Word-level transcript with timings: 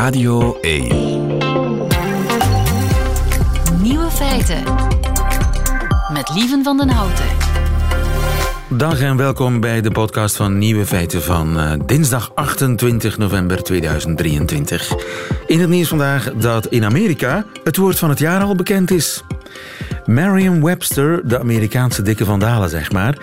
Radio 0.00 0.58
1. 0.60 0.86
Nieuwe 3.82 4.10
feiten. 4.10 4.62
Met 6.12 6.30
Lieven 6.34 6.64
van 6.64 6.76
den 6.76 6.88
Houten. 6.88 7.24
Dag 8.68 9.00
en 9.00 9.16
welkom 9.16 9.60
bij 9.60 9.80
de 9.80 9.90
podcast 9.90 10.36
van 10.36 10.58
Nieuwe 10.58 10.86
Feiten 10.86 11.22
van 11.22 11.56
uh, 11.56 11.72
dinsdag 11.86 12.34
28 12.34 13.18
november 13.18 13.62
2023. 13.62 14.92
In 15.46 15.60
het 15.60 15.68
nieuws 15.68 15.88
vandaag 15.88 16.32
dat 16.32 16.66
in 16.66 16.84
Amerika 16.84 17.44
het 17.64 17.76
woord 17.76 17.98
van 17.98 18.08
het 18.08 18.18
jaar 18.18 18.42
al 18.42 18.54
bekend 18.54 18.90
is. 18.90 19.22
Merriam-Webster, 20.04 21.28
de 21.28 21.38
Amerikaanse 21.38 22.02
dikke 22.02 22.24
vandalen 22.24 22.68
zeg 22.68 22.92
maar, 22.92 23.18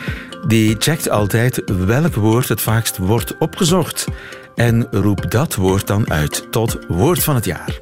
die 0.47 0.75
checkt 0.79 1.09
altijd 1.09 1.61
welk 1.85 2.15
woord 2.15 2.49
het 2.49 2.61
vaakst 2.61 2.97
wordt 2.97 3.37
opgezocht 3.37 4.07
en 4.57 4.87
roept 4.91 5.31
dat 5.31 5.55
woord 5.55 5.87
dan 5.87 6.11
uit 6.11 6.51
tot 6.51 6.77
woord 6.87 7.23
van 7.23 7.35
het 7.35 7.45
jaar. 7.45 7.79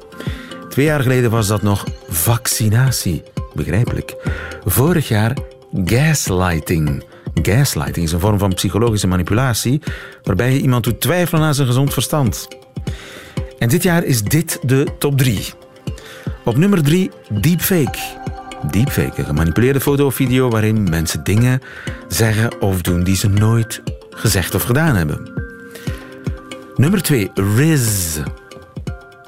Twee 0.68 0.84
jaar 0.84 1.00
geleden 1.00 1.30
was 1.30 1.46
dat 1.46 1.62
nog 1.62 1.84
vaccinatie, 2.08 3.22
begrijpelijk. 3.54 4.16
Vorig 4.64 5.08
jaar 5.08 5.36
gaslighting. 5.84 7.04
Gaslighting 7.42 8.06
is 8.06 8.12
een 8.12 8.20
vorm 8.20 8.38
van 8.38 8.54
psychologische 8.54 9.06
manipulatie 9.06 9.82
waarbij 10.22 10.52
je 10.52 10.60
iemand 10.60 10.84
doet 10.84 11.00
twijfelen 11.00 11.42
aan 11.42 11.54
zijn 11.54 11.66
gezond 11.66 11.92
verstand. 11.92 12.48
En 13.58 13.68
dit 13.68 13.82
jaar 13.82 14.04
is 14.04 14.22
dit 14.22 14.58
de 14.62 14.86
top 14.98 15.18
3. 15.18 15.52
Op 16.44 16.56
nummer 16.56 16.82
3 16.82 17.10
deepfake. 17.30 17.98
Deepfake, 18.70 19.20
een 19.20 19.26
gemanipuleerde 19.26 19.80
foto 19.80 20.06
of 20.06 20.14
video 20.14 20.50
waarin 20.50 20.82
mensen 20.90 21.24
dingen 21.24 21.60
zeggen 22.08 22.60
of 22.60 22.82
doen 22.82 23.04
die 23.04 23.16
ze 23.16 23.28
nooit 23.28 23.82
gezegd 24.10 24.54
of 24.54 24.62
gedaan 24.62 24.96
hebben. 24.96 25.35
Nummer 26.76 27.02
2, 27.02 27.30
Riz. 27.34 28.18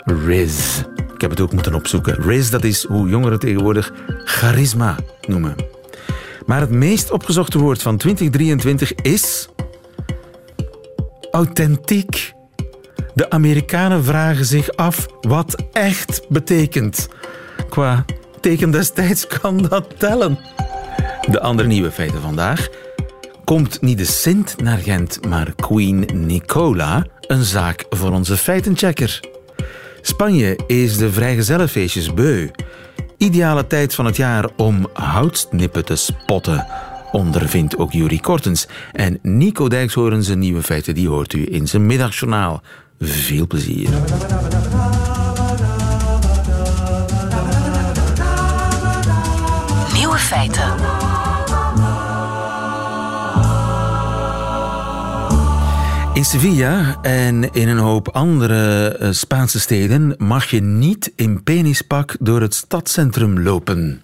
Riz. 0.05 0.83
Ik 1.15 1.21
heb 1.21 1.31
het 1.31 1.41
ook 1.41 1.53
moeten 1.53 1.75
opzoeken. 1.75 2.15
Riz, 2.15 2.51
dat 2.51 2.65
is 2.65 2.85
hoe 2.85 3.09
jongeren 3.09 3.39
tegenwoordig 3.39 3.93
charisma 4.25 4.97
noemen. 5.27 5.55
Maar 6.47 6.61
het 6.61 6.71
meest 6.71 7.11
opgezochte 7.11 7.59
woord 7.59 7.83
van 7.83 7.97
2023 7.97 8.95
is. 8.95 9.49
authentiek. 11.31 12.33
De 13.15 13.31
Amerikanen 13.31 14.05
vragen 14.05 14.45
zich 14.45 14.71
af 14.77 15.07
wat 15.21 15.63
echt 15.73 16.23
betekent. 16.29 17.09
Qua 17.69 18.05
teken 18.41 18.71
destijds 18.71 19.27
kan 19.41 19.63
dat 19.63 19.99
tellen. 19.99 20.39
De 21.31 21.41
andere 21.41 21.69
nieuwe 21.69 21.91
feiten 21.91 22.21
vandaag. 22.21 22.69
Komt 23.45 23.81
niet 23.81 23.99
de 23.99 24.05
Sint 24.05 24.61
naar 24.63 24.79
Gent, 24.79 25.27
maar 25.27 25.55
Queen 25.55 26.09
Nicola, 26.15 27.07
een 27.29 27.45
zaak 27.45 27.85
voor 27.91 28.13
onze 28.13 28.37
feitenchecker. 28.37 29.21
Spanje 30.01 30.59
is 30.67 30.97
de 30.97 31.13
vrijgezellenfeestjes 31.13 32.15
beu. 32.15 32.49
Ideale 33.17 33.67
tijd 33.67 33.95
van 33.95 34.05
het 34.05 34.17
jaar 34.17 34.49
om 34.57 34.89
houtsnippen 34.93 35.85
te 35.85 35.97
spotten, 35.97 36.67
ondervindt 37.13 37.77
ook 37.77 37.93
Jurie 37.93 38.21
Kortens. 38.21 38.69
En 38.93 39.19
Nico 39.23 39.69
Dijkshoorn 39.69 40.23
zijn 40.23 40.39
nieuwe 40.39 40.63
feiten, 40.63 40.95
die 40.95 41.09
hoort 41.09 41.33
u 41.33 41.47
in 41.51 41.69
zijn 41.69 41.87
middagjournaal. 41.87 42.63
Veel 42.99 43.47
plezier. 43.47 43.89
In 56.19 56.25
Sevilla 56.25 56.99
en 57.03 57.53
in 57.53 57.69
een 57.69 57.79
hoop 57.79 58.09
andere 58.09 58.89
eh, 58.89 59.09
Spaanse 59.11 59.61
steden 59.61 60.15
mag 60.17 60.51
je 60.51 60.61
niet 60.61 61.13
in 61.17 61.43
penispak 61.43 62.17
door 62.21 62.41
het 62.41 62.55
stadscentrum 62.55 63.41
lopen. 63.41 64.03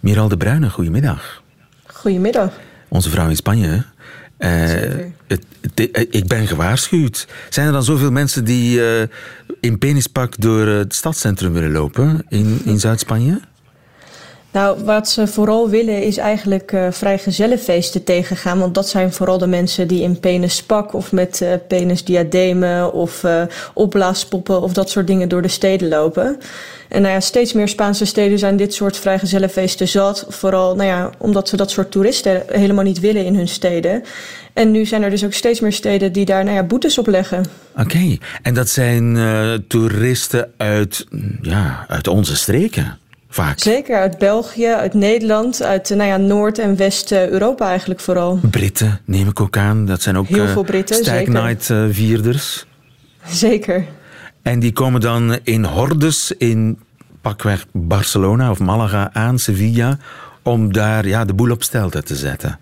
Miral 0.00 0.28
de 0.28 0.36
Bruyne, 0.36 0.70
goedemiddag. 0.70 1.42
Goedemiddag. 1.86 2.52
Onze 2.88 3.10
vrouw 3.10 3.28
in 3.28 3.36
Spanje. 3.36 3.84
Uh, 4.38 4.50
het, 5.26 5.44
het, 5.60 6.06
ik 6.10 6.26
ben 6.26 6.46
gewaarschuwd. 6.46 7.28
Zijn 7.48 7.66
er 7.66 7.72
dan 7.72 7.84
zoveel 7.84 8.10
mensen 8.10 8.44
die 8.44 8.78
uh, 8.78 9.02
in 9.60 9.78
penispak 9.78 10.40
door 10.40 10.66
het 10.66 10.94
stadscentrum 10.94 11.52
willen 11.52 11.72
lopen 11.72 12.24
in, 12.28 12.60
in 12.64 12.80
Zuid-Spanje? 12.80 13.40
Nou, 14.50 14.84
wat 14.84 15.08
ze 15.08 15.26
vooral 15.26 15.68
willen 15.68 16.02
is 16.02 16.16
eigenlijk 16.16 16.72
uh, 16.72 16.86
vrijgezellenfeesten 16.90 18.04
tegengaan. 18.04 18.58
Want 18.58 18.74
dat 18.74 18.88
zijn 18.88 19.12
vooral 19.12 19.38
de 19.38 19.46
mensen 19.46 19.88
die 19.88 20.02
in 20.02 20.20
penispak 20.20 20.92
of 20.92 21.12
met 21.12 21.40
uh, 21.42 21.52
penisdiademen 21.68 22.92
of 22.92 23.22
uh, 23.22 23.42
opblaaspoppen 23.74 24.62
of 24.62 24.72
dat 24.72 24.90
soort 24.90 25.06
dingen 25.06 25.28
door 25.28 25.42
de 25.42 25.48
steden 25.48 25.88
lopen. 25.88 26.38
En 26.88 27.02
nou 27.02 27.14
ja, 27.14 27.20
steeds 27.20 27.52
meer 27.52 27.68
Spaanse 27.68 28.04
steden 28.04 28.38
zijn 28.38 28.56
dit 28.56 28.74
soort 28.74 28.96
vrijgezellenfeesten 28.96 29.88
zat. 29.88 30.26
Vooral 30.28 30.74
nou 30.74 30.88
ja, 30.88 31.10
omdat 31.18 31.48
ze 31.48 31.56
dat 31.56 31.70
soort 31.70 31.90
toeristen 31.90 32.42
helemaal 32.46 32.84
niet 32.84 33.00
willen 33.00 33.24
in 33.24 33.34
hun 33.34 33.48
steden. 33.48 34.02
En 34.52 34.70
nu 34.70 34.86
zijn 34.86 35.02
er 35.02 35.10
dus 35.10 35.24
ook 35.24 35.32
steeds 35.32 35.60
meer 35.60 35.72
steden 35.72 36.12
die 36.12 36.24
daar 36.24 36.44
nou 36.44 36.56
ja, 36.56 36.62
boetes 36.62 36.98
op 36.98 37.06
leggen. 37.06 37.44
Oké, 37.76 38.16
en 38.42 38.54
dat 38.54 38.68
zijn 38.68 39.18
toeristen 39.66 40.50
uit, 40.56 41.06
ja, 41.42 41.84
uit 41.88 42.08
onze 42.08 42.36
streken? 42.36 42.98
Vaak. 43.28 43.58
Zeker, 43.58 43.96
uit 43.96 44.18
België, 44.18 44.66
uit 44.66 44.94
Nederland, 44.94 45.62
uit 45.62 45.88
nou 45.88 46.02
ja, 46.02 46.16
Noord- 46.16 46.58
en 46.58 46.76
West-Europa 46.76 47.68
eigenlijk 47.68 48.00
vooral. 48.00 48.40
Britten 48.50 49.00
neem 49.04 49.28
ik 49.28 49.40
ook 49.40 49.56
aan. 49.56 49.86
Dat 49.86 50.02
zijn 50.02 50.18
ook 50.18 50.26
Heel 50.26 50.46
veel 50.46 50.62
Britten, 50.62 50.96
Stag 50.96 51.26
Night 51.26 51.68
uh, 51.68 51.84
vierders. 51.90 52.66
Zeker. 53.26 53.84
En 54.42 54.58
die 54.58 54.72
komen 54.72 55.00
dan 55.00 55.38
in 55.42 55.64
hordes 55.64 56.32
in 56.32 56.78
pakweg 57.20 57.66
Barcelona 57.72 58.50
of 58.50 58.58
Malaga 58.58 59.10
aan, 59.12 59.38
Sevilla, 59.38 59.98
om 60.42 60.72
daar 60.72 61.06
ja, 61.06 61.24
de 61.24 61.34
boel 61.34 61.50
op 61.50 61.62
stelte 61.62 62.02
te 62.02 62.16
zetten. 62.16 62.58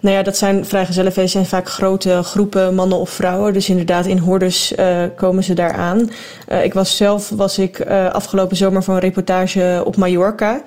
Nou 0.00 0.16
ja, 0.16 0.22
dat 0.22 0.36
zijn 0.36 0.66
vrijgezellenfeesten 0.66 1.30
zijn 1.30 1.62
vaak 1.62 1.68
grote 1.68 2.22
groepen 2.22 2.74
mannen 2.74 2.98
of 2.98 3.10
vrouwen. 3.10 3.52
Dus 3.52 3.68
inderdaad, 3.68 4.06
in 4.06 4.18
hordes 4.18 4.72
uh, 4.72 5.02
komen 5.16 5.44
ze 5.44 5.54
daar 5.54 5.72
aan. 5.72 6.10
Uh, 6.48 6.64
ik 6.64 6.74
was 6.74 6.96
zelf 6.96 7.28
was 7.28 7.58
ik 7.58 7.78
uh, 7.78 8.10
afgelopen 8.10 8.56
zomer 8.56 8.82
voor 8.82 8.94
een 8.94 9.00
reportage 9.00 9.82
op 9.84 9.96
Mallorca. 9.96 10.62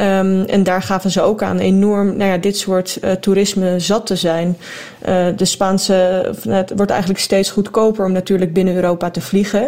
Um, 0.00 0.44
en 0.44 0.62
daar 0.62 0.82
gaven 0.82 1.10
ze 1.10 1.22
ook 1.22 1.42
aan 1.42 1.58
enorm 1.58 2.16
nou 2.16 2.30
ja, 2.30 2.36
dit 2.36 2.58
soort 2.58 2.98
uh, 3.04 3.10
toerisme 3.10 3.80
zat 3.80 4.06
te 4.06 4.16
zijn. 4.16 4.56
Uh, 5.08 5.26
de 5.36 5.44
Spaanse, 5.44 5.92
het 6.48 6.72
wordt 6.76 6.90
eigenlijk 6.90 7.20
steeds 7.20 7.50
goedkoper 7.50 8.04
om 8.04 8.12
natuurlijk 8.12 8.52
binnen 8.52 8.74
Europa 8.74 9.10
te 9.10 9.20
vliegen. 9.20 9.62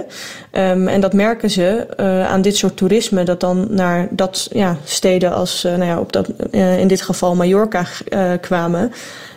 Um, 0.53 0.89
en 0.89 1.01
dat 1.01 1.13
merken 1.13 1.51
ze 1.51 1.87
uh, 2.01 2.27
aan 2.27 2.43
dit 2.43 2.57
soort 2.57 2.77
toerisme, 2.77 3.25
dat 3.25 3.41
dan 3.41 3.67
naar 3.71 4.09
dat 4.11 4.49
ja, 4.53 4.77
steden 4.85 5.33
als 5.33 5.63
nou 5.63 5.85
ja, 5.85 5.99
op 6.01 6.13
dat, 6.13 6.29
in 6.51 6.89
dit 6.89 7.03
geval 7.03 7.35
Mallorca 7.35 7.87
kwamen. 8.41 8.93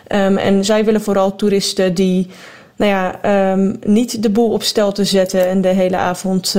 Um, 0.08 0.36
en 0.36 0.64
zij 0.64 0.84
willen 0.84 1.02
vooral 1.02 1.36
toeristen 1.36 1.94
die 1.94 2.30
nou 2.76 2.90
ja, 2.90 3.56
niet 3.82 4.22
de 4.22 4.30
boel 4.30 4.50
op 4.50 4.62
stel 4.62 4.92
te 4.92 5.04
zetten 5.04 5.48
en 5.48 5.60
de 5.60 5.68
hele 5.68 5.96
avond 5.96 6.56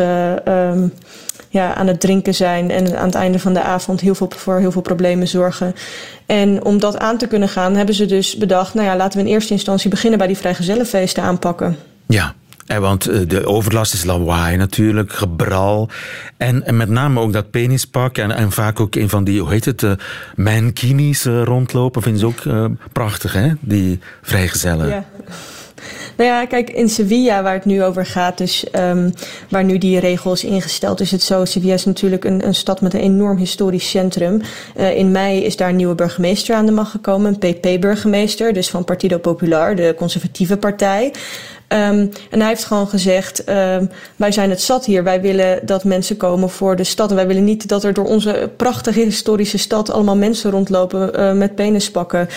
ja, 1.56 1.74
aan 1.74 1.88
het 1.88 2.00
drinken 2.00 2.34
zijn 2.34 2.72
en 2.72 2.98
aan 2.98 3.06
het 3.06 3.16
einde 3.16 3.40
van 3.40 3.54
de 3.54 3.62
avond 3.62 4.02
heel 4.02 4.16
veel, 4.16 4.32
voor 4.36 4.60
heel 4.60 4.72
veel 4.72 4.82
problemen 4.82 5.28
zorgen. 5.28 5.76
En 6.26 6.64
om 6.64 6.80
dat 6.80 6.98
aan 6.98 7.18
te 7.18 7.28
kunnen 7.28 7.50
gaan, 7.50 7.76
hebben 7.76 7.96
ze 7.96 8.06
dus 8.06 8.38
bedacht: 8.38 8.74
nou 8.74 8.88
ja, 8.88 8.96
laten 8.96 9.20
we 9.20 9.26
in 9.26 9.34
eerste 9.34 9.54
instantie 9.54 9.90
beginnen 9.90 10.18
bij 10.18 10.28
die 10.28 10.38
vrijgezellenfeesten 10.38 11.24
aanpakken. 11.24 11.78
Ja. 12.06 12.34
En 12.66 12.82
want 12.82 13.30
de 13.30 13.46
overlast 13.46 13.94
is 13.94 14.04
lawaai 14.04 14.58
natuurlijk, 14.58 15.14
gebral. 15.14 15.90
En, 16.38 16.66
en 16.66 16.78
met 16.78 16.90
name 16.90 17.20
ook 17.20 17.34
dat 17.34 17.52
penispak. 17.52 18.18
En, 18.18 18.32
en 18.32 18.52
vaak 18.52 18.80
ook 18.80 18.96
een 18.96 19.10
van 19.10 19.24
die, 19.24 19.40
hoe 19.40 19.50
heet 19.50 19.66
het, 19.66 19.82
uh, 19.82 19.92
mankinis 20.36 21.26
uh, 21.26 21.44
rondlopen. 21.44 22.02
Vinden 22.02 22.20
ze 22.20 22.26
ook 22.26 22.44
uh, 22.44 22.66
prachtig, 22.92 23.34
hè? 23.34 23.52
Die 23.60 24.00
vrijgezellen. 24.22 24.88
Ja. 24.88 25.06
Nou 26.18 26.30
ja, 26.30 26.46
kijk, 26.46 26.70
in 26.70 26.90
Sevilla, 26.90 27.44
waar 27.44 27.54
het 27.54 27.66
nu 27.66 27.84
over 27.84 28.06
gaat, 28.06 28.38
dus 28.38 28.66
um, 28.76 29.14
waar 29.50 29.64
nu 29.64 29.78
die 29.78 30.00
regel 30.00 30.32
is 30.32 30.44
ingesteld, 30.44 31.00
is 31.00 31.12
het 31.12 31.22
zo. 31.22 31.46
Sevilla 31.46 31.74
is 31.74 31.86
natuurlijk 31.86 32.24
een, 32.24 32.48
een 32.48 32.56
stad 32.56 32.82
met 32.82 32.94
een 32.94 33.00
enorm 33.00 33.38
historisch 33.38 33.90
centrum. 33.90 34.42
Uh, 34.78 34.98
in 34.98 35.12
mei 35.12 35.44
is 35.44 35.56
daar 35.56 35.70
een 35.70 35.76
nieuwe 35.76 35.96
burgemeester 35.96 36.56
aan 36.56 36.66
de 36.66 36.72
macht 36.72 36.92
gekomen, 36.92 37.38
een 37.40 37.54
PP-burgemeester, 37.54 38.54
dus 38.54 38.70
van 38.70 38.84
Partido 38.84 39.18
Popular, 39.18 39.76
de 39.76 39.94
conservatieve 39.98 40.58
partij. 40.58 41.12
Um, 41.70 42.10
en 42.30 42.40
hij 42.40 42.48
heeft 42.48 42.66
gewoon 42.66 42.88
gezegd: 42.88 43.50
um, 43.50 43.90
wij 44.16 44.32
zijn 44.32 44.50
het 44.50 44.62
zat 44.62 44.86
hier. 44.86 45.04
Wij 45.04 45.22
willen 45.22 45.60
dat 45.66 45.84
mensen 45.84 46.18
komen 46.18 46.50
voor 46.50 46.76
de 46.76 46.84
stad. 46.84 47.10
En 47.10 47.16
wij 47.16 47.28
willen 47.28 47.44
niet 47.44 47.68
dat 47.68 47.84
er 47.84 47.94
door 47.94 48.06
onze 48.06 48.50
prachtige 48.58 49.00
historische 49.00 49.58
stad 49.58 49.92
allemaal 49.92 50.16
mensen 50.16 50.52
rondlopen 50.52 51.20
uh, 51.20 51.34
met 51.34 51.56
penispakken. 51.56 52.28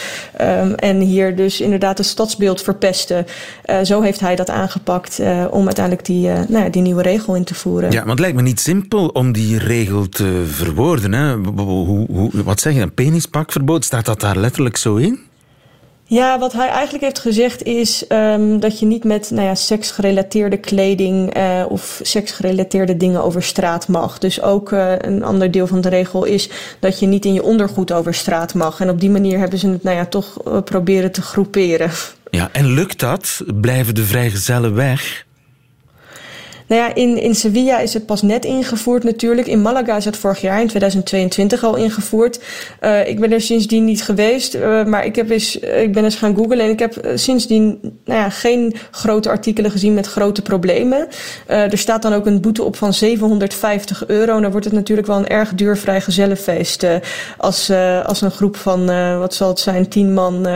Um, 0.41 0.75
en 0.75 1.01
hier 1.01 1.37
dus 1.37 1.61
inderdaad 1.61 1.99
het 1.99 2.07
stadsbeeld 2.07 2.63
verpesten. 2.63 3.27
Uh, 3.67 3.81
zo 3.83 4.01
heeft 4.01 4.21
hij 4.21 4.37
dat 4.37 4.51
aangepakt 4.51 5.21
uh, 5.21 5.45
om 5.51 5.65
uiteindelijk 5.65 6.07
die, 6.07 6.29
nou 6.29 6.65
ja, 6.65 6.69
die 6.69 6.83
nieuwe 6.83 7.03
regel 7.03 7.35
in 7.35 7.45
te 7.45 7.55
voeren. 7.55 7.91
Ja, 7.91 7.99
want 7.99 8.11
het 8.11 8.21
lijkt 8.21 8.37
me 8.37 8.43
niet 8.43 8.61
simpel 8.61 9.09
om 9.09 9.33
die 9.33 9.59
regel 9.59 10.09
te 10.09 10.45
verwoorden. 10.47 11.13
Hè? 11.13 11.35
Hoe, 11.35 12.07
hoe, 12.11 12.31
wat 12.45 12.61
zeg 12.61 12.75
je, 12.75 12.81
een 12.81 12.95
penispakverbod? 12.95 13.85
Staat 13.85 14.05
dat 14.05 14.21
daar 14.21 14.37
letterlijk 14.37 14.77
zo 14.77 14.97
in? 14.97 15.27
Ja, 16.11 16.39
wat 16.39 16.53
hij 16.53 16.69
eigenlijk 16.69 17.05
heeft 17.05 17.19
gezegd 17.19 17.63
is 17.63 18.05
um, 18.09 18.61
dat 18.61 18.79
je 18.79 18.87
niet 18.87 19.05
met 19.05 19.31
nou 19.31 19.47
ja, 19.47 19.55
seksgerelateerde 19.55 20.57
kleding 20.57 21.37
uh, 21.37 21.65
of 21.69 22.01
seksgerelateerde 22.03 22.97
dingen 22.97 23.25
over 23.25 23.43
straat 23.43 23.89
mag. 23.89 24.19
Dus 24.19 24.43
ook 24.43 24.73
uh, 24.73 24.93
een 24.99 25.25
ander 25.25 25.51
deel 25.51 25.67
van 25.67 25.81
de 25.81 25.89
regel 25.89 26.25
is 26.25 26.51
dat 26.79 26.99
je 26.99 27.07
niet 27.07 27.25
in 27.25 27.35
je 27.35 27.43
ondergoed 27.43 27.93
over 27.93 28.15
straat 28.15 28.55
mag. 28.55 28.81
En 28.81 28.91
op 28.91 29.01
die 29.01 29.11
manier 29.11 29.39
hebben 29.39 29.59
ze 29.59 29.69
het 29.69 29.83
nou 29.83 29.97
ja, 29.97 30.07
toch 30.07 30.47
uh, 30.47 30.63
proberen 30.63 31.13
te 31.13 31.23
groeperen. 31.23 31.91
Ja, 32.31 32.49
en 32.53 32.75
lukt 32.75 33.01
dat? 33.01 33.43
Blijven 33.61 33.95
de 33.95 34.05
vrijgezellen 34.05 34.75
weg? 34.75 35.27
Nou 36.69 36.81
ja, 36.83 36.95
in, 36.95 37.23
in 37.23 37.35
Sevilla 37.35 37.79
is 37.79 37.95
het 37.95 38.07
pas 38.07 38.23
net 38.23 38.45
ingevoerd 38.45 39.05
natuurlijk. 39.05 39.47
In 39.47 39.63
Malaga 39.63 39.97
is 39.97 40.05
het 40.05 40.17
vorig 40.17 40.41
jaar, 40.41 40.61
in 40.61 40.67
2022, 40.67 41.65
al 41.65 41.77
ingevoerd. 41.77 42.41
Uh, 42.81 43.09
ik 43.09 43.21
ben 43.21 43.33
er 43.33 43.41
sindsdien 43.41 43.85
niet 43.85 44.03
geweest, 44.03 44.55
uh, 44.55 44.85
maar 44.85 45.05
ik, 45.05 45.17
heb 45.17 45.31
eens, 45.31 45.59
ik 45.59 45.93
ben 45.93 46.05
eens 46.05 46.17
gaan 46.17 46.35
googlen 46.35 46.61
en 46.61 46.71
ik 46.71 46.79
heb 46.79 47.11
sindsdien 47.15 47.79
nou 48.05 48.21
ja, 48.21 48.31
geen 48.31 48.75
grote 48.91 49.29
artikelen 49.29 49.71
gezien 49.71 49.95
met 49.95 50.07
grote 50.07 50.43
problemen. 50.43 51.09
er 51.47 51.79
staat 51.79 52.03
dan 52.03 52.13
ook 52.13 52.27
een 52.27 52.41
boete 52.41 52.63
op 52.63 52.77
van 52.77 52.95
750 52.95 54.07
euro. 54.07 54.37
En 54.37 54.43
dan 54.43 54.51
wordt 54.51 54.67
het 54.67 54.75
natuurlijk 54.75 55.07
wel 55.07 55.17
een 55.17 55.29
erg 55.29 55.55
duur 55.55 55.77
vrijgezellenfeest. 55.77 56.87
als, 57.39 57.71
als 58.05 58.21
een 58.21 58.31
groep 58.31 58.57
van, 58.57 58.87
wat 59.19 59.35
zal 59.35 59.49
het 59.49 59.59
zijn, 59.59 59.89
10 59.89 60.13
man 60.13 60.47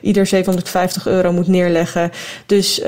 ieder 0.00 0.26
750 0.26 1.06
euro 1.06 1.32
moet 1.32 1.48
neerleggen. 1.48 2.10
Dus 2.46 2.82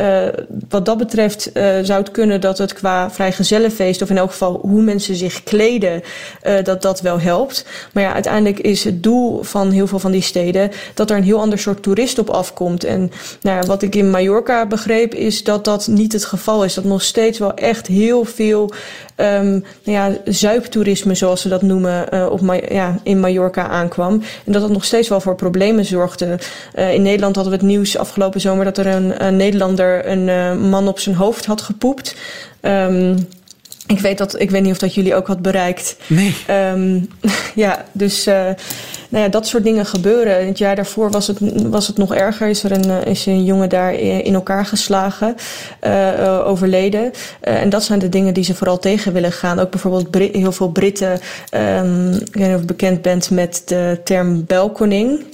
wat 0.68 0.84
dat 0.84 0.98
betreft 0.98 1.50
zou 1.82 2.00
het 2.00 2.10
kunnen 2.10 2.40
dat 2.40 2.58
het 2.58 2.71
qua 2.72 3.10
vrijgezellenfeest, 3.10 4.02
of 4.02 4.10
in 4.10 4.18
elk 4.18 4.30
geval 4.30 4.58
hoe 4.62 4.82
mensen 4.82 5.16
zich 5.16 5.42
kleden, 5.42 6.02
uh, 6.46 6.54
dat 6.64 6.82
dat 6.82 7.00
wel 7.00 7.20
helpt. 7.20 7.66
Maar 7.92 8.02
ja, 8.02 8.12
uiteindelijk 8.12 8.58
is 8.58 8.84
het 8.84 9.02
doel 9.02 9.42
van 9.42 9.70
heel 9.70 9.86
veel 9.86 9.98
van 9.98 10.12
die 10.12 10.22
steden 10.22 10.70
dat 10.94 11.10
er 11.10 11.16
een 11.16 11.22
heel 11.22 11.40
ander 11.40 11.58
soort 11.58 11.82
toerist 11.82 12.18
op 12.18 12.30
afkomt. 12.30 12.84
En 12.84 13.10
nou 13.40 13.66
wat 13.66 13.82
ik 13.82 13.94
in 13.94 14.10
Mallorca 14.10 14.66
begreep, 14.66 15.14
is 15.14 15.44
dat 15.44 15.64
dat 15.64 15.86
niet 15.86 16.12
het 16.12 16.24
geval 16.24 16.64
is. 16.64 16.74
Dat 16.74 16.84
nog 16.84 17.02
steeds 17.02 17.38
wel 17.38 17.54
echt 17.54 17.86
heel 17.86 18.24
veel 18.24 18.72
um, 19.16 19.64
nou 19.84 19.98
ja, 19.98 20.16
zuiptoerisme, 20.24 21.14
zoals 21.14 21.40
ze 21.40 21.48
dat 21.48 21.62
noemen, 21.62 22.06
uh, 22.14 22.26
op 22.30 22.40
ja, 22.68 22.98
in 23.02 23.20
Mallorca 23.20 23.68
aankwam. 23.68 24.22
En 24.44 24.52
dat 24.52 24.62
dat 24.62 24.70
nog 24.70 24.84
steeds 24.84 25.08
wel 25.08 25.20
voor 25.20 25.34
problemen 25.34 25.84
zorgde. 25.84 26.38
Uh, 26.74 26.94
in 26.94 27.02
Nederland 27.02 27.34
hadden 27.34 27.52
we 27.52 27.58
het 27.58 27.68
nieuws 27.68 27.96
afgelopen 27.96 28.40
zomer 28.40 28.64
dat 28.64 28.78
er 28.78 28.86
een, 28.86 29.36
Nederlander 29.36 30.08
een 30.08 30.60
man 30.68 30.88
op 30.88 30.98
zijn 30.98 31.14
hoofd 31.14 31.46
had 31.46 31.60
gepoept. 31.60 32.14
Um, 32.62 33.28
ik 33.86 34.00
weet, 34.00 34.18
dat, 34.18 34.40
ik 34.40 34.50
weet 34.50 34.62
niet 34.62 34.72
of 34.72 34.78
dat 34.78 34.94
jullie 34.94 35.14
ook 35.14 35.26
had 35.26 35.42
bereikt. 35.42 35.96
Nee. 36.06 36.34
Um, 36.50 37.08
ja, 37.54 37.84
dus 37.92 38.26
uh, 38.26 38.34
nou 39.08 39.24
ja, 39.24 39.28
dat 39.28 39.46
soort 39.46 39.64
dingen 39.64 39.86
gebeuren. 39.86 40.46
Het 40.46 40.58
jaar 40.58 40.76
daarvoor 40.76 41.10
was 41.10 41.26
het, 41.26 41.38
was 41.68 41.86
het 41.86 41.96
nog 41.96 42.14
erger. 42.14 42.48
Is 42.48 42.64
er 42.64 42.72
een, 42.72 43.06
is 43.06 43.26
een 43.26 43.44
jongen 43.44 43.68
daar 43.68 43.94
in 43.94 44.34
elkaar 44.34 44.66
geslagen, 44.66 45.34
uh, 45.86 46.46
overleden. 46.46 47.02
Uh, 47.44 47.60
en 47.60 47.68
dat 47.68 47.84
zijn 47.84 47.98
de 47.98 48.08
dingen 48.08 48.34
die 48.34 48.44
ze 48.44 48.54
vooral 48.54 48.78
tegen 48.78 49.12
willen 49.12 49.32
gaan. 49.32 49.58
Ook 49.58 49.70
bijvoorbeeld 49.70 50.10
Brit, 50.10 50.34
heel 50.34 50.52
veel 50.52 50.70
Britten. 50.70 51.20
Um, 51.54 52.12
ik 52.12 52.34
weet 52.34 52.46
niet 52.46 52.54
of 52.54 52.60
je 52.60 52.66
bekend 52.66 53.02
bent 53.02 53.30
met 53.30 53.62
de 53.64 54.00
term 54.04 54.44
belkoning. 54.46 55.24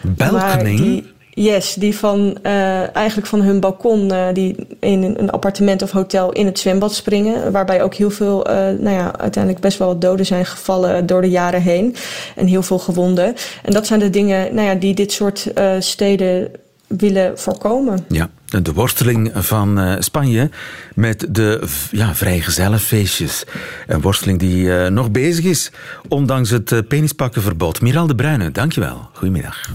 Belkoning? 0.00 1.12
Yes, 1.36 1.74
die 1.74 1.96
van 1.96 2.36
uh, 2.42 2.96
eigenlijk 2.96 3.26
van 3.26 3.42
hun 3.42 3.60
balkon, 3.60 4.12
uh, 4.12 4.26
die 4.32 4.56
in 4.80 5.02
een 5.02 5.30
appartement 5.30 5.82
of 5.82 5.90
hotel 5.90 6.32
in 6.32 6.46
het 6.46 6.58
zwembad 6.58 6.94
springen. 6.94 7.52
Waarbij 7.52 7.82
ook 7.82 7.94
heel 7.94 8.10
veel, 8.10 8.50
uh, 8.50 8.54
nou 8.56 8.90
ja, 8.90 9.18
uiteindelijk 9.18 9.62
best 9.62 9.78
wel 9.78 9.88
wat 9.88 10.00
doden 10.00 10.26
zijn 10.26 10.46
gevallen 10.46 11.06
door 11.06 11.20
de 11.20 11.30
jaren 11.30 11.62
heen. 11.62 11.96
En 12.36 12.46
heel 12.46 12.62
veel 12.62 12.78
gewonden. 12.78 13.34
En 13.62 13.72
dat 13.72 13.86
zijn 13.86 14.00
de 14.00 14.10
dingen 14.10 14.54
nou 14.54 14.66
ja, 14.68 14.74
die 14.74 14.94
dit 14.94 15.12
soort 15.12 15.52
steden 15.78 16.50
willen 16.86 17.38
voorkomen. 17.38 18.04
Ja, 18.08 18.30
de 18.62 18.72
worsteling 18.72 19.30
van 19.34 19.80
uh, 19.80 19.94
Spanje 19.98 20.50
met 20.94 21.26
de 21.28 21.62
ja, 21.90 22.14
vrijgezellenfeestjes. 22.14 23.44
Een 23.86 24.00
worsteling 24.00 24.38
die 24.38 24.64
uh, 24.64 24.86
nog 24.86 25.10
bezig 25.10 25.44
is, 25.44 25.72
ondanks 26.08 26.50
het 26.50 26.70
uh, 26.70 26.78
penispakkenverbod. 26.88 27.80
Miral 27.80 28.06
de 28.06 28.14
Bruyne, 28.14 28.50
dankjewel. 28.50 29.08
Goedemiddag. 29.12 29.70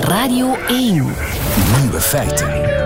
Radio 0.00 0.56
1. 0.68 0.92
Nieuwe 1.80 2.00
feiten. 2.00 2.79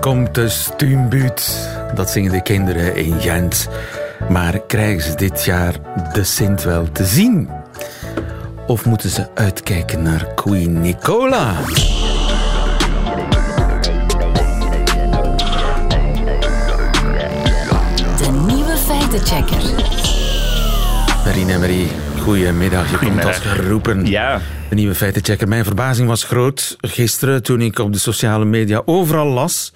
Komt 0.00 0.34
de 0.34 0.48
stuumbuut. 0.48 1.68
Dat 1.94 2.10
zingen 2.10 2.32
de 2.32 2.42
kinderen 2.42 2.96
in 2.96 3.20
Gent. 3.20 3.68
Maar 4.28 4.60
krijgen 4.66 5.02
ze 5.02 5.14
dit 5.14 5.44
jaar 5.44 5.74
de 6.12 6.24
Sint 6.24 6.62
wel 6.62 6.92
te 6.92 7.04
zien? 7.04 7.48
Of 8.66 8.84
moeten 8.84 9.10
ze 9.10 9.26
uitkijken 9.34 10.02
naar 10.02 10.26
Queen 10.34 10.80
Nicola? 10.80 11.54
De 18.16 18.30
nieuwe 18.46 18.76
feitenchecker. 18.76 19.62
Marine 21.24 21.58
Marie, 21.58 21.90
goedemiddag. 22.20 22.90
Je 22.90 22.96
komt 22.96 23.24
als 23.24 23.36
geroepen. 23.36 24.06
Ja, 24.06 24.40
De 24.68 24.74
nieuwe 24.74 24.94
feitenchecker. 24.94 25.48
Mijn 25.48 25.64
verbazing 25.64 26.08
was 26.08 26.24
groot 26.24 26.76
gisteren 26.80 27.42
toen 27.42 27.60
ik 27.60 27.78
op 27.78 27.92
de 27.92 27.98
sociale 27.98 28.44
media 28.44 28.82
overal 28.84 29.26
las 29.26 29.72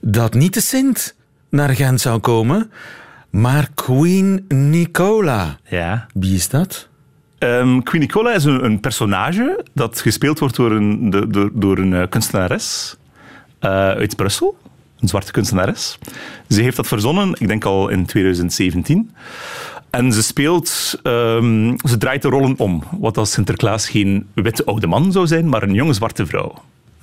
dat 0.00 0.34
niet 0.34 0.54
de 0.54 0.60
Sint 0.60 1.14
naar 1.50 1.68
Gent 1.68 2.00
zou 2.00 2.18
komen, 2.20 2.70
maar 3.30 3.68
Queen 3.74 4.44
Nicola. 4.48 5.58
ja. 5.68 6.06
Wie 6.14 6.34
is 6.34 6.48
dat? 6.48 6.88
Ehm, 7.38 7.80
Queen 7.80 8.00
Nicola 8.02 8.32
is 8.32 8.44
een, 8.44 8.64
een 8.64 8.80
personage 8.80 9.64
dat 9.74 10.00
gespeeld 10.00 10.38
wordt 10.38 10.56
door 10.56 10.70
een, 10.72 11.10
de- 11.10 11.26
door, 11.26 11.50
door 11.52 11.78
een 11.78 11.94
eh, 11.94 12.08
kunstenares 12.08 12.96
eh, 13.58 13.70
uit 13.70 14.16
Brussel. 14.16 14.56
Een 15.00 15.08
zwarte 15.08 15.32
kunstenares. 15.32 15.98
Ze 16.48 16.62
heeft 16.62 16.76
dat 16.76 16.86
verzonnen, 16.86 17.34
ik 17.38 17.48
denk 17.48 17.64
al 17.64 17.88
in 17.88 18.06
2017. 18.06 19.10
En 19.90 20.12
ze 20.12 20.22
speelt, 20.22 21.00
ehm, 21.02 21.74
ze 21.88 21.96
draait 21.98 22.22
de 22.22 22.28
rollen 22.28 22.54
om. 22.58 22.82
Wat 22.98 23.16
als 23.16 23.32
Sinterklaas 23.32 23.88
geen 23.88 24.26
witte 24.34 24.64
oude 24.64 24.86
man 24.86 25.12
zou 25.12 25.26
zijn, 25.26 25.48
maar 25.48 25.62
een 25.62 25.74
jonge 25.74 25.92
zwarte 25.92 26.26
vrouw. 26.26 26.54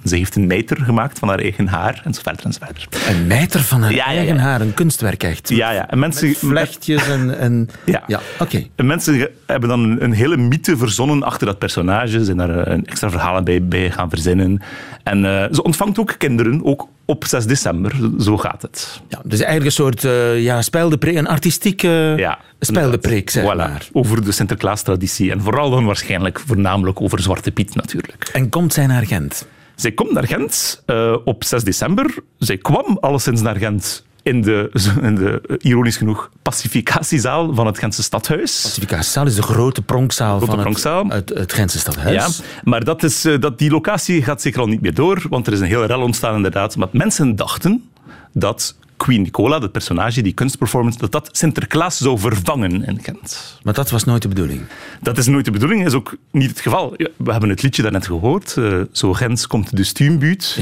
Ze 0.06 0.16
heeft 0.16 0.36
een 0.36 0.48
mijter 0.48 0.78
gemaakt 0.78 1.20
van 1.20 1.28
haar 1.30 1.40
eigen 1.40 1.68
haar 1.68 2.02
en 2.04 2.14
zo 2.14 2.22
verder 2.24 2.46
en 2.46 2.54
zo 2.54 2.60
verder. 2.66 2.88
Een 3.10 3.28
mijter 3.28 3.60
van 3.62 3.82
haar 3.82 3.92
Ja, 3.92 3.98
ja, 3.98 4.12
ja. 4.12 4.18
eigen 4.18 4.38
haar, 4.38 4.62
een 4.62 4.74
kunstwerk 4.74 5.24
echt. 5.24 5.50
Ja, 5.50 5.72
ja. 5.72 5.90
En 5.90 6.00
mensen, 6.00 6.36
Vlechtjes 6.36 7.08
en... 7.08 7.38
en 7.38 7.70
Ja. 7.86 8.04
ja 8.08 8.20
oké. 8.40 8.64
En 8.76 8.86
Mensen 8.86 9.30
hebben 9.46 9.70
dan 9.70 9.80
een, 9.84 10.04
een 10.04 10.14
hele 10.14 10.38
mythe 10.38 10.78
verzonnen 10.78 11.24
achter 11.24 11.48
dat 11.48 11.58
personage. 11.60 12.24
Zijn 12.26 12.38
daar 12.38 12.60
eh, 12.60 12.74
een 12.74 12.86
extra 12.86 13.10
verhalen 13.10 13.44
bij, 13.44 13.68
bij 13.68 13.92
gaan 13.92 14.10
verzinnen. 14.10 14.62
En 15.04 15.26
eh, 15.26 15.46
ze 15.54 15.64
ontvangt 15.64 16.00
ook 16.00 16.16
kinderen, 16.18 16.66
ook 16.66 16.88
op 17.06 17.26
6 17.26 17.46
december. 17.46 17.96
Zo 18.20 18.38
gaat 18.38 18.62
het. 18.62 19.02
Ja, 19.08 19.20
dus 19.24 19.40
eigenlijk 19.40 19.66
een 19.66 19.72
soort 19.86 20.04
uh, 20.04 20.42
ja, 20.44 20.62
speldepreek, 20.62 21.16
een 21.16 21.28
artistieke 21.28 22.14
Ja, 22.18 22.40
speldepreek, 22.60 23.30
zeg 23.30 23.44
Voilà. 23.44 23.56
maar. 23.58 23.88
Over 23.92 24.24
de 24.26 24.32
Sinterklaas-traditie. 24.32 25.32
En 25.32 25.42
vooral 25.42 25.70
dan 25.70 25.86
waarschijnlijk 25.86 26.40
voornamelijk 26.46 27.02
over 27.02 27.20
Zwarte 27.20 27.52
Piet 27.52 27.76
natuurlijk. 27.76 28.30
En 28.34 28.50
komt 28.50 28.74
zij 28.74 28.86
naar 28.88 29.06
Gent? 29.06 29.48
Zij 29.76 29.92
komt 29.92 30.12
naar 30.12 30.28
Gent 30.28 30.84
uh, 30.88 31.16
op 31.26 31.44
6 31.44 31.64
december. 31.64 32.16
Zij 32.38 32.58
kwam 32.58 32.98
alleszins 33.02 33.42
naar 33.42 33.56
Gent 33.56 34.06
in 34.24 34.42
de, 34.42 34.70
in 35.02 35.16
de 35.16 35.42
uh, 35.48 35.58
ironisch 35.60 35.98
genoeg, 35.98 36.30
pacificatiezaal 36.42 37.54
van 37.54 37.66
het 37.66 37.78
Gentse 37.78 38.04
stadhuis. 38.04 38.62
Pacificatiezaal 38.62 39.26
is 39.26 39.36
de 39.36 39.42
grote 39.42 39.82
pronkzaal 39.82 40.38
Grote 40.38 40.52
van 40.52 40.62
pronkzaal. 40.62 41.04
Het, 41.04 41.30
het, 41.30 41.38
het 41.38 41.54
Gentse 41.54 41.80
stadhuis. 41.80 42.38
Ja, 42.38 42.44
maar 42.64 42.84
dat 42.84 43.04
is, 43.04 43.26
uh, 43.26 43.40
dat, 43.40 43.58
die 43.58 43.70
locatie 43.70 44.24
gaat 44.24 44.42
zeker 44.42 44.60
al 44.60 44.68
niet 44.68 44.82
meer 44.82 44.94
door, 44.94 45.26
want 45.30 45.48
er 45.48 45.54
is 45.54 45.60
een 45.60 45.68
hele 45.68 45.86
rel 45.86 46.02
ontstaan 46.02 46.36
inderdaad. 46.36 46.76
Maar 46.76 46.88
mensen 46.92 47.36
dachten 47.36 47.90
dat 48.34 48.76
Queen 48.98 49.22
Nicola, 49.22 49.60
dat 49.60 49.72
personage, 49.72 50.22
die 50.22 50.34
kunstperformance, 50.34 50.98
dat 50.98 51.12
dat 51.12 51.30
Sinterklaas 51.32 51.98
zou 51.98 52.20
vervangen 52.20 52.86
in 52.86 53.00
Gent. 53.04 53.60
Maar 53.64 53.74
dat 53.74 53.90
was 53.90 54.04
nooit 54.04 54.22
de 54.22 54.28
bedoeling. 54.28 54.62
Dat 55.02 55.18
is 55.18 55.28
nooit 55.28 55.46
de 55.46 55.52
bedoeling, 55.52 55.86
is 55.86 55.94
ook 55.94 56.16
niet 56.32 56.50
het 56.50 56.60
geval. 56.60 56.94
We 57.18 57.32
hebben 57.32 57.50
het 57.50 57.62
liedje 57.62 57.82
daarnet 57.82 58.06
gehoord. 58.06 58.58
eh, 58.58 58.82
zo 58.92 59.14
Gens 59.14 59.48
komt 59.48 59.76
de 59.78 59.84
stuumbuut. 59.84 60.60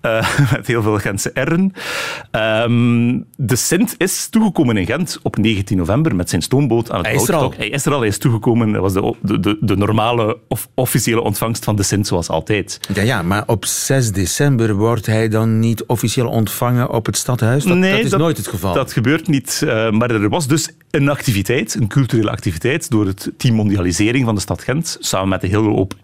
Eh, 0.00 0.38
met 0.52 0.66
heel 0.66 0.82
veel 0.82 0.98
Gentse 0.98 1.30
R'en. 1.34 1.72
Ehm, 2.30 3.20
de 3.36 3.56
Sint 3.56 3.94
is 3.98 4.28
toegekomen 4.28 4.76
in 4.76 4.86
Gent 4.86 5.18
op 5.22 5.36
19 5.36 5.76
november 5.76 6.16
met 6.16 6.30
zijn 6.30 6.42
stoomboot 6.42 6.90
aan 6.90 6.96
het 6.96 7.06
Hij 7.06 7.14
is 7.14 7.28
er 7.28 7.34
al. 7.34 7.40
Houtstok. 7.40 7.60
Hij 7.64 7.72
is 7.72 7.86
er 7.86 7.92
al, 7.92 7.98
hij 7.98 8.08
is 8.08 8.18
toegekomen. 8.18 8.72
Dat 8.72 8.80
was 8.82 8.92
de, 8.92 9.14
de, 9.22 9.40
de, 9.40 9.56
de 9.60 9.76
normale 9.76 10.38
of 10.48 10.68
officiële 10.74 11.20
ontvangst 11.20 11.64
van 11.64 11.76
de 11.76 11.82
Sint, 11.82 12.06
zoals 12.06 12.28
altijd. 12.28 12.80
Ja, 12.94 13.02
ja, 13.02 13.22
maar 13.22 13.42
op 13.46 13.64
6 13.64 14.12
december 14.12 14.74
wordt 14.74 15.06
hij 15.06 15.28
dan 15.28 15.58
niet 15.58 15.84
officieel 15.84 16.28
ontvangen 16.28 16.90
op 16.90 17.06
het 17.06 17.16
stadhuis? 17.16 17.64
Dat, 17.80 18.02
dat 18.02 18.12
is 18.12 18.18
nooit 18.18 18.36
het 18.36 18.48
geval. 18.48 18.74
Dat 18.74 18.92
gebeurt 18.92 19.28
niet. 19.28 19.62
eh, 19.66 19.90
maar 19.90 20.10
er 20.10 20.28
was 20.28 20.46
dus 20.46 20.68
een 20.90 21.08
activiteit, 21.08 21.74
een 21.74 21.88
culturele 21.88 22.30
activiteit, 22.30 22.90
door 22.90 23.06
het 23.06 23.32
team 23.36 23.54
Mondialisering 23.54 24.24
van 24.24 24.34
de 24.34 24.40
stad 24.40 24.62
Gent, 24.62 24.96
samen 25.00 25.28
met 25.28 25.42
een 25.42 25.48
hele 25.48 25.68
hoop 25.68 25.94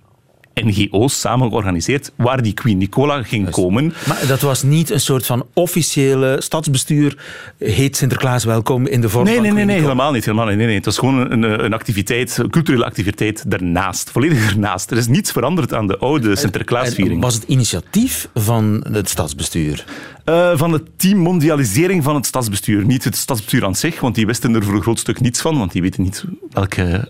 NGO's 0.64 1.21
samen 1.21 1.49
georganiseerd, 1.49 2.12
waar 2.17 2.43
die 2.43 2.52
Queen 2.52 2.79
Nicola 2.79 3.23
ging 3.23 3.50
komen. 3.50 3.95
Maar 4.07 4.26
dat 4.26 4.40
was 4.40 4.62
niet 4.62 4.90
een 4.90 5.00
soort 5.00 5.26
van 5.26 5.47
officiële 5.55 6.37
stadsbestuur. 6.38 7.17
Heet 7.59 7.97
Sinterklaas 7.97 8.45
welkom 8.45 8.87
in 8.87 9.00
de 9.00 9.09
vorm 9.09 9.25
Nee, 9.25 9.35
van 9.35 9.55
nee, 9.55 9.64
nee, 9.64 9.81
helemaal 9.81 10.12
niet. 10.12 10.25
Helemaal 10.25 10.47
niet. 10.47 10.57
Nee, 10.57 10.67
nee. 10.67 10.75
Het 10.75 10.85
was 10.85 10.99
gewoon 10.99 11.31
een, 11.31 11.64
een 11.64 11.73
activiteit, 11.73 12.37
een 12.37 12.50
culturele 12.50 12.85
activiteit 12.85 13.50
daarnaast. 13.50 14.11
Volledig 14.11 14.50
ernaast. 14.50 14.90
Er 14.90 14.97
is 14.97 15.07
niets 15.07 15.33
veranderd 15.33 15.75
aan 15.75 15.87
de 15.87 15.99
oude 15.99 16.37
Sinterklaasviering. 16.37 17.23
Was 17.23 17.35
het 17.35 17.45
initiatief 17.47 18.29
van 18.35 18.87
het 18.93 19.09
stadsbestuur? 19.09 19.85
Eh, 20.25 20.50
van 20.55 20.73
het 20.73 20.83
team 20.97 21.19
mondialisering 21.19 22.05
van 22.05 22.14
het 22.14 22.26
stadsbestuur. 22.26 22.85
Niet 22.85 23.05
het 23.05 23.17
stadsbestuur 23.17 23.64
aan 23.64 23.75
zich, 23.75 24.00
want 24.00 24.14
die 24.14 24.26
wisten 24.26 24.55
er 24.55 24.64
voor 24.64 24.75
een 24.75 24.83
groot 24.83 24.99
stuk 24.99 25.21
niets 25.21 25.40
van, 25.40 25.59
want 25.59 25.73
die 25.73 25.83
weten 25.83 26.02
niet 26.02 26.25
welke 26.50 27.09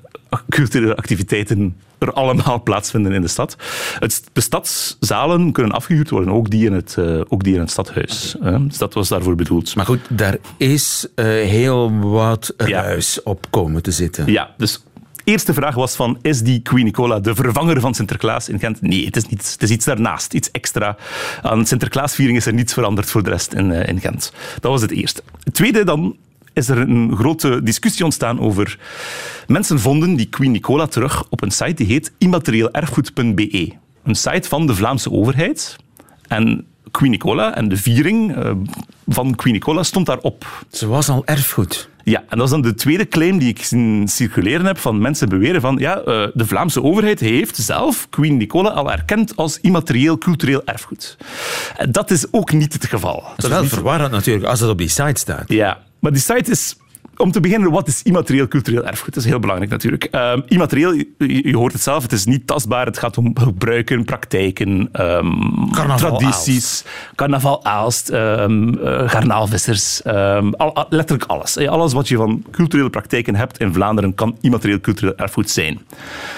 culturele 0.48 0.96
activiteiten 0.96 1.76
er 1.98 2.12
allemaal 2.12 2.62
plaatsvinden 2.62 3.12
in 3.12 3.20
de 3.20 3.28
stad. 3.28 3.56
Het, 3.98 4.22
de 4.32 4.40
stadszalen 4.40 5.52
kunnen 5.52 5.72
afgehuurd 5.72 6.10
worden, 6.10 6.32
ook 6.34 6.50
die 6.50 6.66
in 6.66 6.72
het, 6.72 6.94
eh, 6.98 7.20
ook 7.28 7.44
die 7.44 7.54
in 7.54 7.60
het 7.60 7.70
stadhuis. 7.70 8.36
Dus 8.58 8.78
dat 8.78 8.94
was 8.94 9.08
daarvoor 9.08 9.34
bedoeld. 9.34 9.74
Maar 9.74 9.84
goed, 9.86 10.00
daar 10.08 10.36
is 10.56 11.06
eh, 11.14 11.24
heel 11.26 11.98
wat 11.98 12.54
Ja. 12.56 12.82
ruis 12.82 13.22
op 13.22 13.46
komen 13.50 13.82
te 13.82 13.90
zitten. 13.90 14.32
Ja, 14.32 14.50
dus 14.56 14.82
eerste 15.24 15.54
vraag 15.54 15.74
was 15.74 15.96
van, 15.96 16.18
is 16.22 16.40
die 16.42 16.60
Queen 16.60 16.84
Nicola 16.84 17.20
de 17.20 17.34
vervanger 17.34 17.80
van 17.80 17.94
Sinterklaas 17.94 18.48
in 18.48 18.58
Gent? 18.58 18.80
Nee, 18.80 19.04
het 19.04 19.16
is, 19.16 19.26
niet, 19.26 19.50
het 19.52 19.62
is 19.62 19.70
iets 19.70 19.84
daarnaast, 19.84 20.34
iets 20.34 20.50
extra. 20.50 20.96
Aan 21.42 21.66
Sinterklaasviering 21.66 22.36
is 22.36 22.46
er 22.46 22.54
niets 22.54 22.72
veranderd 22.72 23.10
voor 23.10 23.22
de 23.22 23.30
rest 23.30 23.52
in, 23.52 23.72
eh, 23.72 23.88
in 23.88 24.00
Gent. 24.00 24.32
Dat 24.60 24.70
was 24.70 24.82
het 24.82 24.90
eerste. 24.90 25.22
Het 25.44 25.54
tweede 25.54 25.84
dan 25.84 26.16
is 26.52 26.68
er 26.68 26.78
een 26.78 27.16
grote 27.16 27.62
discussie 27.62 28.04
ontstaan 28.04 28.40
over... 28.40 28.78
Mensen 29.46 29.80
vonden 29.80 30.16
die 30.16 30.26
Queen 30.26 30.50
Nicola 30.50 30.86
terug 30.86 31.24
op 31.28 31.42
een 31.42 31.50
site 31.50 31.74
die 31.74 31.86
heet 31.86 32.12
immaterieelerfgoed.be. 32.18 33.72
Een 34.04 34.14
site 34.14 34.48
van 34.48 34.66
de 34.66 34.74
Vlaamse 34.74 35.10
overheid. 35.10 35.76
En 36.28 36.64
Queen 36.90 37.10
Nicola 37.10 37.54
en 37.54 37.68
de 37.68 37.76
viering 37.76 38.36
eh, 38.36 38.50
van 39.06 39.34
Queen 39.34 39.54
Nicola 39.54 39.82
stond 39.82 40.06
daarop. 40.06 40.64
Ze 40.70 40.86
was 40.86 41.08
al 41.08 41.22
erfgoed. 41.24 41.88
Ja, 42.04 42.24
en 42.28 42.36
dat 42.38 42.46
is 42.46 42.50
dan 42.52 42.62
de 42.62 42.74
tweede 42.74 43.08
claim 43.08 43.38
die 43.38 43.48
ik 43.48 43.62
zien 43.62 44.08
circuleren 44.08 44.66
heb 44.66 44.78
van 44.78 45.00
mensen 45.00 45.28
beweren 45.28 45.60
van 45.60 45.76
ja, 45.78 45.96
eh, 45.98 46.26
de 46.34 46.46
Vlaamse 46.46 46.82
overheid 46.82 47.20
heeft 47.20 47.56
zelf 47.56 48.06
Queen 48.10 48.36
Nicola 48.36 48.68
al 48.68 48.92
erkend 48.92 49.36
als 49.36 49.60
immaterieel 49.60 50.18
cultureel 50.18 50.62
erfgoed. 50.64 51.16
En 51.76 51.92
dat 51.92 52.10
is 52.10 52.32
ook 52.32 52.52
niet 52.52 52.72
het 52.72 52.86
geval. 52.86 53.22
Dat 53.36 53.44
is 53.44 53.50
wel 53.50 53.60
niet- 53.62 53.70
verwarrend 53.72 54.10
natuurlijk 54.10 54.46
als 54.46 54.60
het 54.60 54.70
op 54.70 54.78
die 54.78 54.88
site 54.88 55.20
staat. 55.20 55.44
ja, 55.46 55.78
maar 56.00 56.12
die 56.12 56.20
site 56.20 56.50
is... 56.50 56.76
Om 57.16 57.30
te 57.32 57.40
beginnen, 57.40 57.70
wat 57.70 57.88
is 57.88 58.02
immaterieel 58.02 58.48
cultureel 58.48 58.84
erfgoed? 58.86 59.14
Dat 59.14 59.22
is 59.24 59.28
heel 59.30 59.38
belangrijk 59.38 59.70
natuurlijk. 59.70 60.04
Ehm, 60.04 60.40
immaterieel, 60.46 60.92
je, 60.92 61.06
je 61.48 61.56
hoort 61.56 61.72
het 61.72 61.82
zelf, 61.82 62.02
het 62.02 62.12
is 62.12 62.24
niet 62.24 62.46
tastbaar. 62.46 62.86
Het 62.86 62.98
gaat 62.98 63.18
om 63.18 63.38
gebruiken, 63.38 64.04
praktijken, 64.04 64.88
ehm, 64.92 65.26
Carnaval 65.72 66.16
tradities. 66.18 66.84
Carnaval 67.14 67.64
Aalst, 67.64 68.08
ehm, 68.08 68.74
eh, 68.74 69.08
garnaalvissers, 69.08 70.04
al- 70.04 70.74
al- 70.74 70.86
letterlijk 70.88 71.30
alles. 71.30 71.56
Eh, 71.56 71.68
Alles 71.68 71.92
wat 71.92 72.08
je 72.08 72.16
van 72.16 72.44
culturele 72.50 72.90
praktijken 72.90 73.34
hebt 73.34 73.58
in 73.58 73.72
Vlaanderen 73.72 74.14
kan 74.14 74.36
immaterieel 74.40 74.80
cultureel 74.80 75.16
erfgoed 75.16 75.50
zijn. 75.50 75.80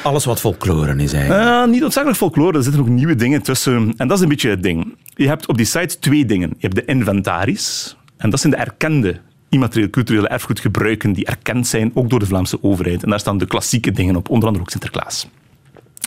Alles 0.02 0.24
wat 0.24 0.40
folklore 0.40 0.96
is 0.96 1.12
eigenlijk. 1.12 1.44
Eh, 1.50 1.64
niet 1.70 1.80
noodzakelijk 1.80 2.18
folklore, 2.18 2.56
er 2.56 2.62
zitten 2.62 2.80
ook 2.82 2.88
nieuwe 2.88 3.14
dingen 3.14 3.42
tussen. 3.42 3.94
En 3.96 4.08
dat 4.08 4.16
is 4.16 4.22
een 4.22 4.28
beetje 4.28 4.50
het 4.50 4.62
ding. 4.62 4.94
Je 5.14 5.26
hebt 5.28 5.46
op 5.46 5.56
die 5.56 5.66
site 5.66 5.98
twee 5.98 6.26
dingen. 6.26 6.48
Je 6.48 6.66
hebt 6.66 6.74
de 6.74 6.84
inventaris, 6.84 7.96
en 8.16 8.30
dat 8.30 8.40
zijn 8.40 8.52
de 8.52 8.58
erkende 8.58 9.20
immaterieel 9.52 9.90
culturele 9.90 10.28
erfgoedgebruiken 10.28 11.12
die 11.12 11.24
erkend 11.24 11.66
zijn, 11.66 11.90
ook 11.94 12.10
door 12.10 12.18
de 12.18 12.26
Vlaamse 12.26 12.62
overheid. 12.62 13.02
En 13.02 13.10
daar 13.10 13.20
staan 13.20 13.38
de 13.38 13.46
klassieke 13.46 13.90
dingen 13.90 14.16
op, 14.16 14.28
onder 14.28 14.46
andere 14.46 14.64
ook 14.64 14.70
Sinterklaas. 14.70 15.28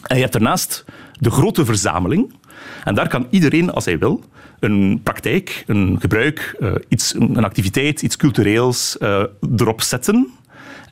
En 0.03 0.15
je 0.15 0.21
hebt 0.21 0.33
daarnaast 0.33 0.85
de 1.19 1.31
grote 1.31 1.65
verzameling. 1.65 2.33
En 2.83 2.95
daar 2.95 3.07
kan 3.07 3.27
iedereen, 3.29 3.71
als 3.71 3.85
hij 3.85 3.99
wil, 3.99 4.23
een 4.59 4.99
praktijk, 5.03 5.63
een 5.67 5.97
gebruik, 5.99 6.55
eh, 6.59 6.75
iets, 6.87 7.13
een 7.13 7.43
activiteit, 7.43 8.01
iets 8.01 8.17
cultureels 8.17 8.97
eh, 8.97 9.23
erop 9.57 9.81
zetten. 9.81 10.31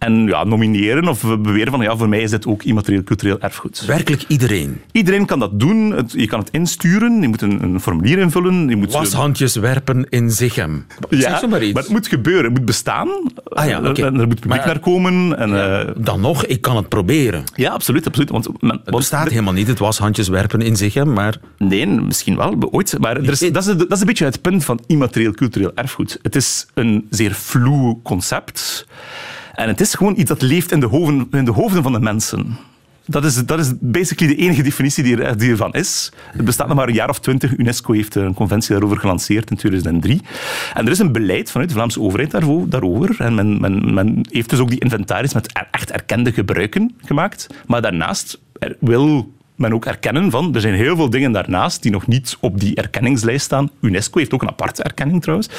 En 0.03 0.25
ja, 0.25 0.43
nomineren 0.43 1.07
of 1.07 1.21
beweren 1.41 1.71
van 1.71 1.81
ja, 1.81 1.97
voor 1.97 2.09
mij 2.09 2.21
is 2.21 2.29
dit 2.29 2.45
ook 2.47 2.63
immaterieel 2.63 3.03
cultureel 3.03 3.39
erfgoed. 3.39 3.85
Werkelijk 3.85 4.23
iedereen. 4.27 4.81
Iedereen 4.91 5.25
kan 5.25 5.39
dat 5.39 5.59
doen. 5.59 5.91
Het- 5.91 6.11
Je 6.11 6.27
kan 6.27 6.39
het 6.39 6.49
insturen. 6.51 7.21
Je 7.21 7.27
moet 7.27 7.41
een, 7.41 7.63
een 7.63 7.79
formulier 7.79 8.17
invullen. 8.17 8.69
Je 8.69 8.75
moet 8.75 8.91
Washandjes 8.91 9.55
werpen 9.55 10.09
in 10.09 10.31
Zichem. 10.31 10.85
zeg 11.09 11.39
zo 11.39 11.47
maar 11.47 11.63
iets. 11.63 11.73
maar 11.73 11.83
het 11.83 11.91
moet 11.91 12.07
gebeuren. 12.07 12.43
Het 12.43 12.53
moet 12.53 12.65
bestaan. 12.65 13.09
Ah 13.43 13.67
ja, 13.67 13.77
oké. 13.89 14.05
En 14.05 14.19
er 14.19 14.27
moet 14.27 14.39
publiek 14.39 14.45
Maar, 14.45 14.65
naar 14.65 14.79
komen. 14.79 15.37
En, 15.37 15.49
ja. 15.49 15.93
Dan 15.97 16.21
nog, 16.21 16.45
ik 16.45 16.61
kan 16.61 16.75
het 16.75 16.89
proberen. 16.89 17.43
ja, 17.55 17.71
absoluut. 17.71 18.07
absoluut. 18.07 18.29
Want, 18.29 18.61
men- 18.61 18.81
Het 18.85 18.95
bestaat 18.95 19.29
helemaal 19.29 19.53
niet, 19.53 19.67
het 19.67 19.79
washandjes 19.79 20.27
werpen 20.27 20.61
in 20.61 20.75
Zichem, 20.75 21.13
maar 21.13 21.37
Nee, 21.57 21.87
misschien 21.87 22.35
wel, 22.35 22.55
ooit. 22.71 22.95
Maar 22.99 23.17
er 23.17 23.29
is, 23.29 23.39
dat, 23.39 23.67
is, 23.67 23.75
dat 23.77 23.91
is 23.91 23.99
een 23.99 24.05
beetje 24.05 24.25
het 24.25 24.41
punt 24.41 24.65
van 24.65 24.79
immaterieel 24.87 25.31
cultureel 25.33 25.71
erfgoed. 25.75 26.19
Het 26.21 26.35
is 26.35 26.65
een 26.73 27.07
zeer 27.09 27.33
vloe 27.33 28.01
concept. 28.03 28.87
En 29.53 29.67
het 29.67 29.81
is 29.81 29.93
gewoon 29.93 30.13
iets 30.17 30.29
dat 30.29 30.41
leeft 30.41 30.71
in 30.71 30.79
de 30.79 30.85
hoofden, 30.85 31.27
in 31.31 31.45
de 31.45 31.51
hoofden 31.51 31.83
van 31.83 31.91
de 31.91 31.99
mensen. 31.99 32.57
Dat 33.05 33.25
is, 33.25 33.45
dat 33.45 33.59
is 33.59 33.71
basically 33.79 34.35
de 34.35 34.41
enige 34.41 34.61
definitie 34.61 35.03
die, 35.03 35.21
er, 35.21 35.37
die 35.37 35.51
ervan 35.51 35.73
is. 35.73 36.11
Het 36.31 36.45
bestaat 36.45 36.67
nog 36.67 36.75
maar 36.75 36.87
een 36.87 36.93
jaar 36.93 37.09
of 37.09 37.19
twintig. 37.19 37.57
UNESCO 37.57 37.93
heeft 37.93 38.15
een 38.15 38.33
conventie 38.33 38.71
daarover 38.71 38.97
gelanceerd 38.97 39.49
in 39.49 39.57
2003. 39.57 40.21
En 40.73 40.85
er 40.85 40.91
is 40.91 40.99
een 40.99 41.11
beleid 41.11 41.51
vanuit 41.51 41.69
de 41.69 41.75
Vlaamse 41.75 42.01
overheid 42.01 42.31
daarvo- 42.31 42.67
daarover. 42.67 43.15
En 43.19 43.35
men, 43.35 43.61
men, 43.61 43.93
men 43.93 44.27
heeft 44.29 44.49
dus 44.49 44.59
ook 44.59 44.69
die 44.69 44.79
inventaris 44.79 45.33
met 45.33 45.67
echt 45.71 45.91
erkende 45.91 46.31
gebruiken 46.31 46.95
gemaakt. 47.05 47.47
Maar 47.67 47.81
daarnaast 47.81 48.39
wil 48.79 49.31
men 49.55 49.73
ook 49.73 49.85
erkennen 49.85 50.31
van, 50.31 50.55
er 50.55 50.61
zijn 50.61 50.73
heel 50.73 50.95
veel 50.95 51.09
dingen 51.09 51.31
daarnaast 51.31 51.81
die 51.81 51.91
nog 51.91 52.07
niet 52.07 52.37
op 52.39 52.59
die 52.59 52.75
erkenningslijst 52.75 53.45
staan. 53.45 53.69
UNESCO 53.81 54.19
heeft 54.19 54.33
ook 54.33 54.41
een 54.41 54.49
aparte 54.49 54.83
erkenning 54.83 55.21
trouwens. 55.21 55.49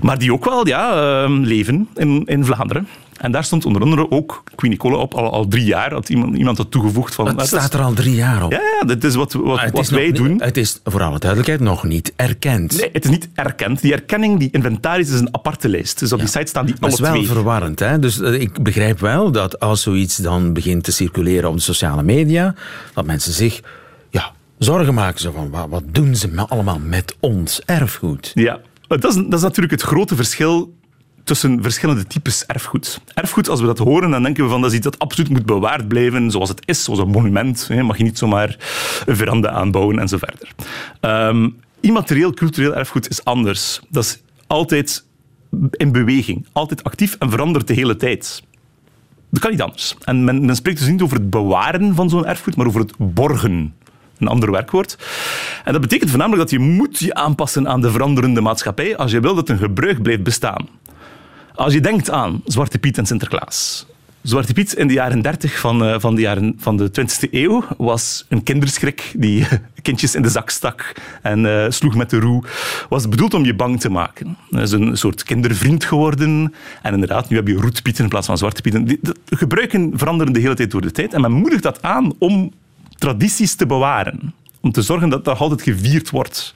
Maar 0.00 0.18
die 0.18 0.32
ook 0.32 0.44
wel 0.44 0.66
ja, 0.66 0.90
ehm, 1.22 1.40
leven 1.40 1.88
in, 1.94 2.22
in 2.24 2.44
Vlaanderen. 2.44 2.88
En 3.22 3.32
daar 3.32 3.44
stond 3.44 3.64
onder 3.66 3.82
andere 3.82 4.10
ook 4.10 4.42
Queen 4.54 4.70
Nicola 4.72 4.96
op, 4.96 5.14
al, 5.14 5.32
al 5.32 5.48
drie 5.48 5.64
jaar. 5.64 5.92
Had 5.92 6.08
iemand, 6.08 6.36
iemand 6.36 6.56
had 6.58 6.70
toegevoegd 6.70 7.14
van... 7.14 7.26
het 7.26 7.34
"Dat 7.36 7.44
is- 7.44 7.50
staat 7.50 7.74
er 7.74 7.80
al 7.80 7.92
drie 7.92 8.14
jaar 8.14 8.44
op. 8.44 8.52
Ja, 8.52 8.60
ja, 8.80 8.86
dit 8.86 9.04
is 9.04 9.14
wat, 9.14 9.32
wat, 9.32 9.60
het 9.60 9.72
wat 9.72 9.82
is 9.82 9.90
wij 9.90 10.06
niet- 10.06 10.16
doen. 10.16 10.42
Het 10.42 10.56
is, 10.56 10.80
voor 10.84 11.02
alle 11.02 11.18
duidelijkheid, 11.18 11.60
nog 11.60 11.84
niet 11.84 12.12
erkend. 12.16 12.80
Nee, 12.80 12.88
het 12.92 13.04
is 13.04 13.10
niet 13.10 13.28
erkend. 13.34 13.80
Die 13.80 13.92
erkenning, 13.92 14.38
die 14.38 14.48
inventaris, 14.52 15.08
is 15.10 15.20
een 15.20 15.34
aparte 15.34 15.68
lijst. 15.68 15.98
Dus 15.98 16.12
op 16.12 16.18
die 16.18 16.28
site 16.28 16.46
staan 16.46 16.64
die 16.66 16.74
Dat 16.74 16.82
alle 16.82 16.92
is 16.92 17.00
wel 17.00 17.12
twee. 17.12 17.26
verwarrend. 17.26 17.78
Hè? 17.78 17.98
Dus 17.98 18.20
eh, 18.20 18.40
ik 18.40 18.62
begrijp 18.62 19.00
wel 19.00 19.30
dat 19.32 19.60
als 19.60 19.82
zoiets 19.82 20.16
dan 20.16 20.52
begint 20.52 20.84
te 20.84 20.92
circuleren 20.92 21.48
op 21.48 21.54
de 21.56 21.62
sociale 21.62 22.02
media, 22.02 22.54
dat 22.94 23.06
mensen 23.06 23.32
zich 23.32 23.60
ja, 24.10 24.32
zorgen 24.58 24.94
maken. 24.94 25.32
Van, 25.32 25.50
wat, 25.68 25.82
doen 25.86 26.16
ze 26.16 26.30
allemaal 26.48 26.78
met 26.84 27.16
ons 27.20 27.60
erfgoed? 27.64 28.30
Ja, 28.34 28.60
maar 28.88 29.00
dat 29.00 29.10
is, 29.10 29.16
dat 29.24 29.32
is 29.34 29.40
natuurlijk 29.42 29.72
het 29.72 29.82
grote 29.82 30.16
verschil 30.16 30.74
tussen 31.24 31.62
verschillende 31.62 32.06
types 32.06 32.46
erfgoed. 32.46 33.00
Erfgoed, 33.14 33.48
als 33.48 33.60
we 33.60 33.66
dat 33.66 33.78
horen, 33.78 34.10
dan 34.10 34.22
denken 34.22 34.44
we 34.44 34.50
van 34.50 34.60
dat 34.60 34.72
iets 34.72 34.84
dat 34.84 34.98
absoluut 34.98 35.30
moet 35.30 35.46
bewaard 35.46 35.88
blijven 35.88 36.30
zoals 36.30 36.48
het 36.48 36.62
is, 36.64 36.84
zoals 36.84 37.00
een 37.00 37.08
monument. 37.08 37.68
hè. 37.68 37.82
Mag 37.82 37.96
je 37.96 38.04
niet 38.04 38.18
zomaar 38.18 38.56
een 39.06 39.16
veranda 39.16 39.50
aanbouwen 39.50 39.98
en 39.98 40.08
zo 40.08 40.18
verder. 40.18 40.48
Ehm, 41.00 41.48
immaterieel 41.80 42.32
cultureel 42.32 42.74
erfgoed 42.74 43.10
is 43.10 43.24
anders. 43.24 43.80
Dat 43.88 44.04
is 44.04 44.22
altijd 44.46 45.04
in 45.70 45.92
beweging, 45.92 46.46
altijd 46.52 46.84
actief 46.84 47.16
en 47.18 47.30
verandert 47.30 47.66
de 47.66 47.74
hele 47.74 47.96
tijd. 47.96 48.42
Dat 49.30 49.40
kan 49.40 49.50
niet 49.50 49.62
anders. 49.62 49.96
En 50.04 50.24
men, 50.24 50.44
men 50.44 50.56
spreekt 50.56 50.78
dus 50.78 50.88
niet 50.88 51.02
over 51.02 51.16
het 51.16 51.30
bewaren 51.30 51.94
van 51.94 52.10
zo'n 52.10 52.26
erfgoed, 52.26 52.56
maar 52.56 52.66
over 52.66 52.80
het 52.80 52.92
borgen. 52.96 53.74
Een 54.18 54.28
ander 54.28 54.50
werkwoord. 54.50 54.98
En 55.64 55.72
dat 55.72 55.80
betekent 55.80 56.10
voornamelijk 56.10 56.42
dat 56.42 56.60
je 56.60 56.66
moet 56.66 56.98
je 56.98 57.14
aanpassen 57.14 57.68
aan 57.68 57.80
de 57.80 57.90
veranderende 57.90 58.40
maatschappij 58.40 58.96
als 58.96 59.10
je 59.10 59.20
wil 59.20 59.34
dat 59.34 59.48
een 59.48 59.58
gebruik 59.58 60.02
blijft 60.02 60.22
bestaan. 60.22 60.68
Als 61.54 61.72
je 61.72 61.80
denkt 61.80 62.10
aan 62.10 62.42
Zwarte 62.44 62.78
Piet 62.78 62.98
en 62.98 63.06
Sinterklaas, 63.06 63.86
Zwarte 64.22 64.52
Piet 64.52 64.72
in 64.72 64.86
de 64.86 64.92
jaren 64.92 65.22
30 65.22 65.58
van, 65.58 65.84
eh, 65.84 65.94
van, 65.98 66.14
de, 66.14 66.20
jaren, 66.20 66.54
van 66.58 66.76
de 66.76 66.90
20e 66.90 67.28
eeuw 67.30 67.64
was 67.78 68.26
een 68.28 68.42
kinderschrik 68.42 69.12
die 69.16 69.46
kindjes 69.82 70.14
in 70.14 70.22
de 70.22 70.28
zak 70.28 70.50
stak 70.50 70.92
en 71.22 71.46
eh, 71.46 71.70
sloeg 71.70 71.94
met 71.94 72.10
de 72.10 72.20
roe. 72.20 72.42
Was 72.88 73.08
bedoeld 73.08 73.34
om 73.34 73.44
je 73.44 73.54
bang 73.54 73.80
te 73.80 73.88
maken. 73.90 74.36
Dat 74.50 74.62
is 74.62 74.70
een 74.72 74.96
soort 74.96 75.22
kindervriend 75.22 75.84
geworden. 75.84 76.54
En 76.82 76.92
inderdaad, 76.94 77.28
nu 77.28 77.36
heb 77.36 77.46
je 77.48 77.54
roetpieten 77.54 78.04
in 78.04 78.10
plaats 78.10 78.26
van 78.26 78.38
zwarte 78.38 78.60
pieten. 78.62 78.84
Die- 78.84 78.98
De 79.02 79.14
gebruiken 79.36 79.92
veranderen 79.94 80.32
de 80.32 80.40
hele 80.40 80.54
tijd 80.54 80.70
door 80.70 80.80
de 80.80 80.90
tijd. 80.90 81.12
En 81.14 81.20
men 81.20 81.32
moedigt 81.32 81.62
dat 81.62 81.82
aan 81.82 82.12
om 82.18 82.52
tradities 82.98 83.54
te 83.54 83.66
bewaren. 83.66 84.34
Om 84.60 84.72
te 84.72 84.82
zorgen 84.82 85.08
dat 85.08 85.24
dat 85.24 85.38
altijd 85.38 85.62
gevierd 85.62 86.10
wordt. 86.10 86.54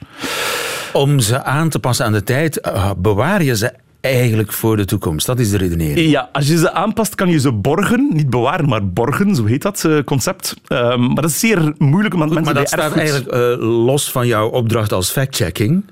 Om 0.93 1.19
ze 1.19 1.43
aan 1.43 1.69
te 1.69 1.79
passen 1.79 2.05
aan 2.05 2.11
de 2.11 2.23
tijd, 2.23 2.59
eh, 2.59 2.91
bewaar 2.97 3.43
je 3.43 3.55
ze 3.55 3.73
eigenlijk 4.15 4.53
voor 4.53 4.77
de 4.77 4.85
toekomst. 4.85 5.25
Dat 5.25 5.39
is 5.39 5.49
de 5.49 5.57
redenering. 5.57 6.09
Ja, 6.09 6.29
als 6.31 6.47
je 6.47 6.57
ze 6.57 6.71
aanpast, 6.71 7.15
kan 7.15 7.29
je 7.29 7.39
ze 7.39 7.51
borgen. 7.51 8.09
Niet 8.13 8.29
bewaren, 8.29 8.69
maar 8.69 8.87
borgen, 8.89 9.35
zo 9.35 9.45
heet 9.45 9.61
dat 9.61 9.83
eh, 9.85 9.97
concept. 10.05 10.55
Ehm, 10.67 10.99
maar 11.05 11.21
dat 11.21 11.29
is 11.29 11.39
zeer 11.39 11.73
moeilijk, 11.77 12.13
want 12.15 12.33
mensen 12.33 12.53
Maar 12.53 12.61
dat 12.63 12.67
staat 12.67 12.79
erfgoed- 12.79 12.99
eigenlijk 12.99 13.31
eh, 13.31 13.67
los 13.85 14.11
van 14.11 14.27
jouw 14.27 14.47
opdracht 14.49 14.91
als 14.93 15.11
fact-checking. 15.11 15.83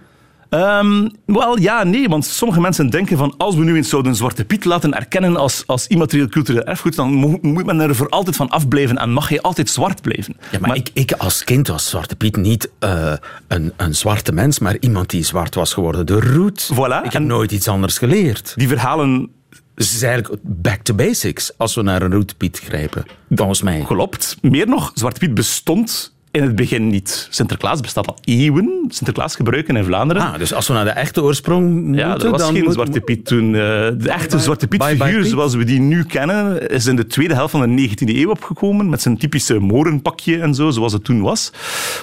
Ehm, 0.49 1.09
wel, 1.25 1.59
ja, 1.59 1.83
nee, 1.83 2.07
want 2.07 2.25
sommige 2.25 2.61
mensen 2.61 2.89
denken 2.89 3.17
van 3.17 3.33
als 3.37 3.55
we 3.55 3.63
nu 3.63 3.75
eens 3.75 3.89
zouden 3.89 4.15
Zwarte 4.15 4.45
Piet 4.45 4.65
laten 4.65 4.93
erkennen 4.93 5.35
als, 5.37 5.63
als 5.65 5.87
immaterieel 5.87 6.27
cultureel 6.27 6.63
erfgoed, 6.63 6.95
dan 6.95 7.13
mo- 7.13 7.39
moet 7.41 7.65
men 7.65 7.79
er 7.79 7.95
voor 7.95 8.09
altijd 8.09 8.35
van 8.35 8.49
afblijven 8.49 8.97
en 8.97 9.11
mag 9.11 9.29
hij 9.29 9.41
altijd 9.41 9.69
zwart 9.69 10.01
blijven. 10.01 10.35
Ja, 10.51 10.59
maar, 10.59 10.75
ik, 10.75 10.89
ik 10.93 11.11
als 11.11 11.43
kind 11.43 11.67
was 11.67 11.89
Zwarte 11.89 12.15
Piet 12.15 12.35
niet 12.35 12.69
eh, 12.79 13.13
een, 13.47 13.73
een 13.77 13.95
zwarte 13.95 14.31
mens, 14.31 14.59
maar 14.59 14.77
iemand 14.79 15.09
die 15.09 15.23
zwart 15.23 15.55
was 15.55 15.73
geworden. 15.73 16.05
De 16.05 16.19
root. 16.19 16.69
Voilà, 16.73 17.03
Ik 17.05 17.13
heb 17.13 17.21
nooit 17.23 17.51
iets 17.51 17.67
anders 17.67 17.97
geleerd. 17.97 18.53
Die 18.55 18.67
verhalen 18.67 19.29
Dus 19.75 19.85
het 19.87 19.95
is 19.95 20.01
eigenlijk 20.03 20.41
back 20.43 20.81
to 20.81 20.93
basics 20.93 21.57
als 21.57 21.75
we 21.75 21.81
naar 21.81 22.01
een 22.01 22.11
roetpiet 22.13 22.59
grijpen. 22.63 23.05
Volgens 23.29 23.61
mij. 23.61 23.81
klopt. 23.87 24.37
Meer 24.41 24.67
nog, 24.67 24.91
Zwarte 24.93 25.19
Piet 25.19 25.33
bestond 25.33 26.14
in 26.35 26.43
het 26.43 26.55
begin 26.55 26.87
niet. 26.87 27.27
Sinterklaas 27.29 27.79
bestaat 27.81 28.07
al 28.07 28.17
eeuwen. 28.23 28.85
Sinterklaas 28.87 29.35
gebruiken 29.35 29.75
in 29.75 29.83
Vlaanderen. 29.83 30.21
Ah, 30.23 30.37
dus 30.37 30.53
als 30.53 30.67
we 30.67 30.73
naar 30.73 30.83
de 30.85 30.89
echte 30.89 31.23
oorsprong 31.23 31.73
moeten, 31.73 31.93
Ja, 31.95 32.17
er 32.17 32.29
was 32.29 32.41
dan 32.41 32.53
geen 32.53 32.63
moet- 32.63 32.73
Zwarte 32.73 32.99
Piet 33.01 33.25
toen. 33.25 33.45
Eh, 33.45 33.61
de 33.97 34.09
echte 34.09 34.39
Zwarte 34.39 34.67
Piet 34.67 34.79
bye 34.79 34.95
bye 34.95 35.05
figuur, 35.05 35.21
Piet. 35.21 35.31
zoals 35.31 35.55
we 35.55 35.63
die 35.63 35.79
nu 35.79 36.03
kennen, 36.03 36.69
is 36.69 36.85
in 36.85 36.95
de 36.95 37.07
tweede 37.07 37.33
helft 37.33 37.51
van 37.51 37.61
de 37.61 37.67
19e 37.67 38.19
eeuw 38.19 38.29
opgekomen. 38.29 38.89
Met 38.89 39.01
zijn 39.01 39.17
typische 39.17 39.59
morenpakje 39.59 40.39
en 40.39 40.53
zo, 40.55 40.69
zoals 40.69 40.93
het 40.93 41.03
toen 41.03 41.21
was. 41.21 41.51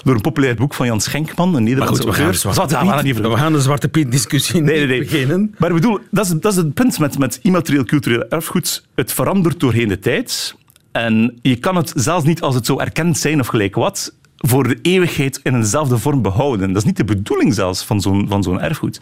Door 0.04 0.14
een 0.14 0.20
populair 0.20 0.54
boek 0.54 0.74
van 0.74 0.86
Jan 0.86 1.00
Schenkman, 1.00 1.46
een 1.46 1.52
Maar 1.52 1.62
Nederlandse 1.62 2.02
goed, 2.02 2.10
we 2.10 2.16
gaan, 2.16 2.30
de 2.30 2.32
auteur. 2.32 2.40
Zwarte 2.52 2.60
Zwart, 2.60 2.70
ja, 2.70 2.80
we 2.80 2.86
gaan 2.86 2.94
niet 2.96 3.04
Piet, 3.04 3.14
verder. 3.14 3.32
we 3.32 3.38
gaan 3.44 3.52
de 3.52 3.60
Zwarte 3.60 3.88
Piet 3.88 4.10
discussie 4.10 4.60
Nee, 4.62 4.78
niet 4.80 4.88
nee, 4.88 4.98
nee. 4.98 5.08
beginnen. 5.08 5.54
Maar 5.58 5.68
ik 5.68 5.74
bedoel, 5.74 5.98
dat 6.10 6.24
is, 6.24 6.30
dat 6.40 6.52
is 6.52 6.58
het 6.58 6.74
punt 6.74 6.98
met, 6.98 7.18
met 7.18 7.38
immaterieel 7.42 7.84
cultureel 7.84 8.24
erfgoed. 8.28 8.84
Het 8.94 9.12
verandert 9.12 9.60
doorheen 9.60 9.88
de 9.88 9.98
tijd. 9.98 10.54
En 10.92 11.38
je 11.42 11.56
kan 11.56 11.76
het 11.76 11.92
zelfs 11.96 12.24
niet 12.24 12.40
als 12.42 12.54
het 12.54 12.66
zo 12.66 12.78
erkend 12.78 13.18
zijn 13.18 13.40
of 13.40 13.46
gelijk 13.46 13.74
wat, 13.74 14.14
voor 14.42 14.68
de 14.68 14.78
eeuwigheid 14.82 15.40
in 15.42 15.54
eenzelfde 15.54 15.98
vorm 15.98 16.22
behouden. 16.22 16.68
Dat 16.68 16.82
is 16.82 16.88
niet 16.88 16.96
de 16.96 17.04
bedoeling 17.04 17.54
zelfs 17.54 17.84
van 17.84 18.00
zo'n, 18.00 18.28
van 18.28 18.42
zo'n 18.42 18.60
erfgoed. 18.60 19.00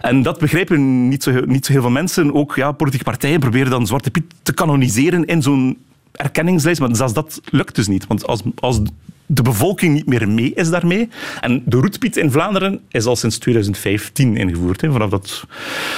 En 0.00 0.22
dat 0.22 0.38
begrijpen 0.38 1.08
niet 1.08 1.22
zo, 1.22 1.40
niet 1.46 1.66
zo 1.66 1.72
heel 1.72 1.80
veel 1.80 1.90
mensen. 1.90 2.34
Ook 2.34 2.56
ja, 2.56 2.72
politieke 2.72 3.04
partijen 3.04 3.40
proberen 3.40 3.70
dan 3.70 3.86
Zwarte 3.86 4.10
Piet 4.10 4.24
te 4.42 4.54
kanoniseren 4.54 5.24
in 5.24 5.42
zo'n 5.42 5.78
erkenningslijst, 6.12 6.80
maar 6.80 6.96
zelfs 6.96 7.12
dat 7.12 7.40
lukt 7.44 7.74
dus 7.74 7.86
niet. 7.86 8.06
Want 8.06 8.26
als, 8.26 8.42
als 8.58 8.80
de 9.26 9.42
bevolking 9.42 9.94
niet 9.94 10.06
meer 10.06 10.28
mee 10.28 10.54
is 10.54 10.70
daarmee... 10.70 11.08
En 11.40 11.62
de 11.64 11.76
roetpiet 11.76 12.16
in 12.16 12.30
Vlaanderen 12.30 12.80
is 12.88 13.04
al 13.04 13.16
sinds 13.16 13.38
2015 13.38 14.36
ingevoerd. 14.36 14.80
Hè. 14.80 14.92
Vanaf 14.92 15.10
dat, 15.10 15.46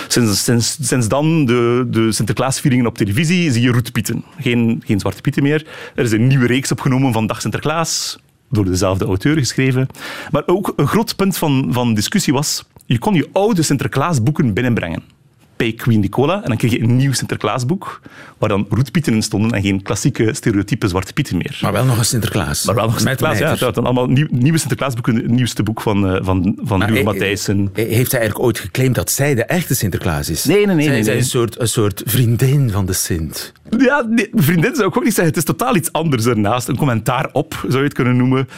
sinds, 0.08 0.44
sinds, 0.44 0.78
sinds 0.80 1.08
dan 1.08 1.44
de, 1.44 1.86
de 1.90 2.12
Sinterklaasvieringen 2.12 2.86
op 2.86 2.98
televisie 2.98 3.52
zie 3.52 3.62
je 3.62 3.70
roetpieten. 3.70 4.24
Geen, 4.40 4.82
geen 4.84 5.00
zwarte 5.00 5.20
pieten 5.20 5.42
meer. 5.42 5.66
Er 5.94 6.04
is 6.04 6.12
een 6.12 6.26
nieuwe 6.26 6.46
reeks 6.46 6.72
opgenomen 6.72 7.12
van 7.12 7.26
Dag 7.26 7.40
Sinterklaas, 7.40 8.18
door 8.50 8.64
dezelfde 8.64 9.04
auteur 9.04 9.36
geschreven. 9.36 9.88
Maar 10.30 10.42
ook 10.46 10.72
een 10.76 10.86
groot 10.86 11.16
punt 11.16 11.36
van, 11.38 11.66
van 11.70 11.94
discussie 11.94 12.32
was... 12.32 12.64
Je 12.88 12.98
kon 12.98 13.14
je 13.14 13.28
oude 13.32 13.62
Sinterklaasboeken 13.62 14.54
binnenbrengen 14.54 15.15
bij 15.56 15.72
Queen 15.72 16.00
Nicola. 16.00 16.34
En 16.42 16.48
dan 16.48 16.56
kreeg 16.56 16.70
je 16.70 16.80
een 16.82 16.96
nieuw 16.96 17.12
Sinterklaasboek, 17.12 18.00
waar 18.38 18.48
dan 18.48 18.66
roetpieten 18.70 19.14
in 19.14 19.22
stonden 19.22 19.50
en 19.50 19.62
geen 19.62 19.82
klassieke 19.82 20.34
stereotype 20.34 20.88
zwarte 20.88 21.12
pieten 21.12 21.36
meer. 21.36 21.58
Maar 21.62 21.72
wel 21.72 21.84
nog 21.84 21.98
een 21.98 22.04
Sinterklaas. 22.04 22.64
Maar 22.64 22.74
wel 22.74 22.84
nog 22.84 22.92
Met 22.92 23.02
Sinterklaas, 23.02 23.38
ja. 23.38 23.44
mijter. 23.46 23.66
Het 23.66 23.74
dan 23.74 23.84
allemaal 23.84 24.06
nieuw- 24.06 24.26
nieuwe 24.30 24.58
Sinterklaasboeken. 24.58 25.14
Het 25.14 25.28
nieuwste 25.30 25.62
boek 25.62 25.80
van, 25.80 26.08
eh, 26.08 26.24
van, 26.24 26.58
van 26.62 27.02
Matthijssen. 27.04 27.70
he- 27.72 27.82
Heeft 27.82 28.10
hij 28.10 28.20
eigenlijk 28.20 28.38
ooit 28.48 28.58
geclaimd 28.58 28.94
dat 28.94 29.10
zij 29.10 29.34
de 29.34 29.44
echte 29.44 29.74
Sinterklaas 29.74 30.28
is? 30.30 30.44
Nee, 30.44 30.66
nee, 30.66 30.74
nee, 30.74 30.84
Zij, 30.84 30.92
nee, 30.94 31.02
zij 31.02 31.12
nee. 31.12 31.22
is 31.22 31.32
een 31.32 31.38
soort, 31.40 31.60
een 31.60 31.68
soort 31.68 32.02
vriendin 32.06 32.70
van 32.70 32.86
de 32.86 32.92
Sint. 32.92 33.52
Ja, 33.78 34.06
nee, 34.08 34.30
vriendin 34.34 34.74
zou 34.74 34.88
ik 34.88 34.96
ook 34.96 35.04
niet 35.04 35.14
zeggen. 35.14 35.34
Het 35.34 35.36
is 35.36 35.44
totaal 35.44 35.76
iets 35.76 35.92
anders 35.92 36.26
ernaast. 36.26 36.68
Een 36.68 36.76
commentaar 36.76 37.28
op, 37.32 37.54
zou 37.68 37.76
je 37.78 37.84
het 37.84 37.92
kunnen 37.92 38.16
noemen. 38.16 38.48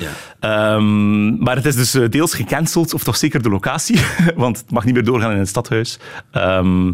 Ehm, 0.40 1.37
maar 1.43 1.57
het 1.57 1.64
is 1.67 1.75
dus 1.75 1.95
eh, 1.95 2.09
deels 2.09 2.35
gecanceld, 2.35 2.95
of 2.95 3.05
toch 3.05 3.17
zeker 3.17 3.43
de 3.43 3.49
locatie. 3.49 4.00
Want 4.37 4.57
het 4.59 4.71
mag 4.71 4.85
niet 4.85 4.95
meer 4.95 5.05
doorgaan 5.05 5.33
in 5.33 5.38
het 5.38 5.49
stadhuis. 5.49 5.99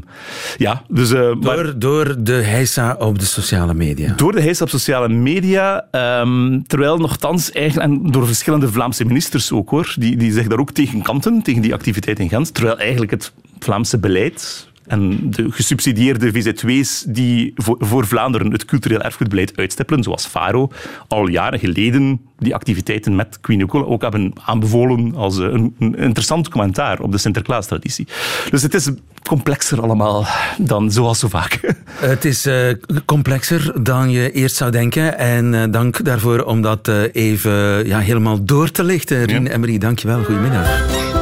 Ehm, 0.03 0.63
ja, 0.63 0.83
dus... 0.89 1.13
eh, 1.13 1.21
maar- 1.21 1.57
Door, 1.57 1.79
door 1.79 2.15
de 2.19 2.33
heisa 2.33 2.97
op 2.99 3.19
de 3.19 3.25
sociale 3.25 3.75
media. 3.75 4.13
Door 4.17 4.33
de 4.33 4.41
heis 4.41 4.63
op 4.63 4.69
sociale 4.69 5.09
media, 5.09 5.87
ehm, 5.91 6.61
terwijl 6.67 6.99
nogthans 6.99 7.51
eigenlijk, 7.53 7.91
en 7.91 8.11
door 8.11 8.27
verschillende 8.27 8.69
Vlaamse 8.69 9.05
ministers 9.05 9.53
ook 9.53 9.71
hoor, 9.71 9.95
die, 9.99 10.17
die 10.17 10.33
zich 10.33 10.47
daar 10.47 10.59
ook 10.59 10.71
tegen 10.73 11.03
kanten, 11.03 11.43
tegen 11.43 11.63
die 11.63 11.75
activiteit 11.75 12.19
in 12.19 12.29
Gent, 12.29 12.55
terwijl 12.55 12.79
eigenlijk 12.79 13.11
het 13.11 13.33
Vlaamse 13.59 13.99
beleid 13.99 14.69
en 14.87 15.31
de 15.31 15.51
gesubsidieerde 15.51 16.33
VZW's 16.33 17.05
die 17.09 17.53
voor, 17.57 17.77
voor 17.79 18.07
Vlaanderen 18.07 18.53
het 18.53 18.65
cultureel 18.65 19.01
erfgoedbeleid 19.01 19.57
uitstippelen, 19.57 20.03
zoals 20.03 20.27
Faro, 20.27 20.71
al 21.09 21.29
jaren 21.29 21.59
geleden 21.59 22.21
die 22.39 22.55
activiteiten 22.55 23.17
met 23.17 23.39
Queen 23.41 23.71
ook 23.73 24.03
hebben 24.03 24.33
aanbevolen 24.45 25.15
als 25.15 25.39
eh, 25.39 25.45
een, 25.45 25.75
een 25.79 25.97
interessant 25.97 26.49
commentaar 26.49 27.01
op 27.01 27.13
de 27.13 27.19
Sinterklaas-traditie. 27.19 28.07
Dus 28.51 28.63
het 28.63 28.75
is 28.75 28.91
complexer 29.29 29.83
allemaal 29.83 30.27
dan 30.59 30.93
zoals 30.93 31.19
zo 31.19 31.29
vaak. 31.29 31.61
Het 31.95 32.25
is 32.25 32.47
eh, 32.47 32.57
complexer 33.05 33.83
dan 33.83 34.11
je 34.11 34.33
eerst 34.33 34.57
zou 34.57 34.71
denken. 34.71 35.19
En 35.19 35.55
eh, 35.55 35.63
dank 35.71 36.05
daarvoor 36.05 36.43
om 36.43 36.63
dat 36.63 36.89
even 37.13 37.87
ja, 37.87 37.99
helemaal 37.99 38.45
door 38.45 38.71
te 38.71 38.85
lichten. 38.85 39.25
Rien 39.25 39.47
Emery, 39.47 39.79
dankjewel. 39.79 40.25
Goedemiddag. 40.25 41.14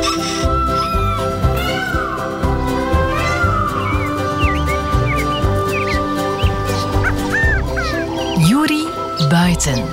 Buiten. 9.64 9.90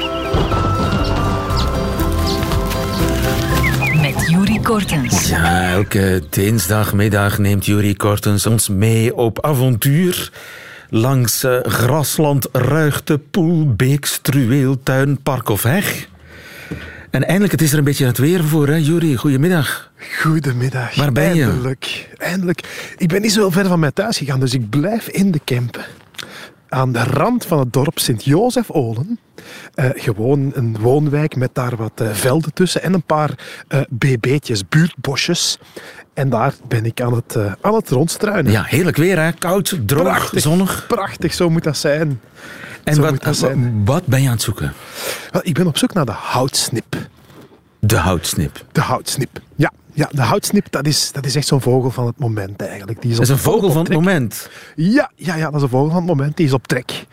Met 4.02 4.30
Juri 4.30 4.60
Kortens. 4.62 5.30
Ja, 5.30 5.72
elke 5.72 6.24
dinsdagmiddag 6.30 7.38
neemt 7.38 7.66
Jurie 7.66 7.96
Kortens 7.96 8.46
ons 8.46 8.70
mee 8.70 9.16
op 9.16 9.46
avontuur. 9.46 10.32
Langs 10.90 11.44
eh, 11.44 11.60
grasland, 11.62 12.48
ruigte, 12.52 13.18
poel, 13.18 13.74
beek, 13.74 14.06
struweel, 14.06 14.84
tuin, 14.84 15.22
park 15.22 15.50
of 15.50 15.64
heg. 15.64 16.08
En 17.10 17.24
eindelijk, 17.24 17.52
het 17.52 17.62
is 17.62 17.72
er 17.72 17.78
een 17.78 17.84
beetje 17.84 18.06
het 18.06 18.18
weer 18.18 18.44
voor, 18.44 18.68
hè, 18.68 18.76
Jurie? 18.76 19.18
Goedemiddag. 19.18 19.92
Goedemiddag. 20.22 20.96
Waar 20.96 21.12
ben 21.12 21.36
je? 21.36 21.44
Eindelijk, 21.44 22.10
eindelijk. 22.18 22.94
Ik 22.98 23.08
ben 23.08 23.22
niet 23.22 23.34
zo 23.34 23.50
ver 23.50 23.66
van 23.66 23.80
mijn 23.80 23.94
thuis 23.94 24.18
gegaan, 24.18 24.40
dus 24.40 24.54
ik 24.54 24.70
blijf 24.70 25.08
in 25.08 25.32
de 25.32 25.40
Kempen. 25.44 25.86
Aan 26.70 26.92
de 26.92 27.04
rand 27.04 27.46
van 27.46 27.60
het 27.60 27.74
dorp 27.74 28.00
Sint-Jozef-Olen. 28.00 29.20
Eh, 29.74 29.90
gewoon 29.94 30.52
een 30.56 30.78
woonwijk 30.80 31.36
met 31.36 31.50
daar 31.54 31.76
wat 31.76 31.92
eh, 32.02 32.10
velden 32.12 32.54
tussen 32.54 32.82
en 32.84 32.94
een 32.94 33.04
paar 33.04 33.30
eh 33.68 33.82
bb'tjes, 33.90 34.68
buurtbosjes. 34.70 35.60
En 36.14 36.30
daar 36.30 36.54
ben 36.68 36.86
ik 36.86 37.02
aan 37.02 37.14
het, 37.14 37.38
aan 37.62 37.74
het 37.74 37.90
rondstruinen. 37.90 38.52
Ja, 38.52 38.64
heerlijk 38.64 38.98
weer, 38.98 39.20
hè? 39.20 39.32
Koud, 39.32 39.80
droog, 39.86 40.04
Prachtig. 40.04 40.42
zonnig. 40.42 40.86
Prachtig, 40.88 41.34
zo 41.34 41.50
moet 41.50 41.64
dat 41.64 41.78
zijn. 41.78 42.22
En 42.84 42.94
Zo 42.96 43.02
wat, 43.02 43.36
zijn. 43.36 43.82
wat 43.86 44.06
ben 44.06 44.22
je 44.22 44.28
aan 44.28 44.34
het 44.34 44.42
zoeken? 44.42 44.74
Wel, 45.32 45.42
ik 45.46 45.54
ben 45.54 45.68
op 45.68 45.78
zoek 45.78 45.94
naar 45.94 46.06
de 46.06 46.12
houtsnip. 46.12 46.96
De 47.80 47.96
houtsnip. 47.98 48.66
De 48.72 48.82
houtsnip. 48.82 49.42
Ja, 49.56 49.72
ja 50.00 50.10
de 50.12 50.22
houtsnip, 50.22 50.72
dat 50.72 50.88
is, 50.88 51.12
dat 51.12 51.26
is 51.26 51.36
echt 51.36 51.48
zo'n 51.48 51.62
vogel 51.62 51.92
van 51.92 52.06
het 52.06 52.20
moment 52.20 52.62
eigenlijk. 52.62 53.02
Die 53.02 53.12
Dat 53.12 53.22
is 53.22 53.30
een 53.30 53.38
vogel 53.38 53.72
van 53.72 53.84
het 53.84 53.94
moment. 53.94 54.50
Ja, 54.76 55.12
ja, 55.16 55.36
ja, 55.36 55.46
dat 55.46 55.56
is 55.56 55.62
een 55.62 55.70
vogel 55.70 55.88
van 55.90 55.98
het 55.98 56.06
moment. 56.06 56.38
Die 56.38 56.46
is 56.46 56.54
op 56.54 56.68
trek. 56.68 57.06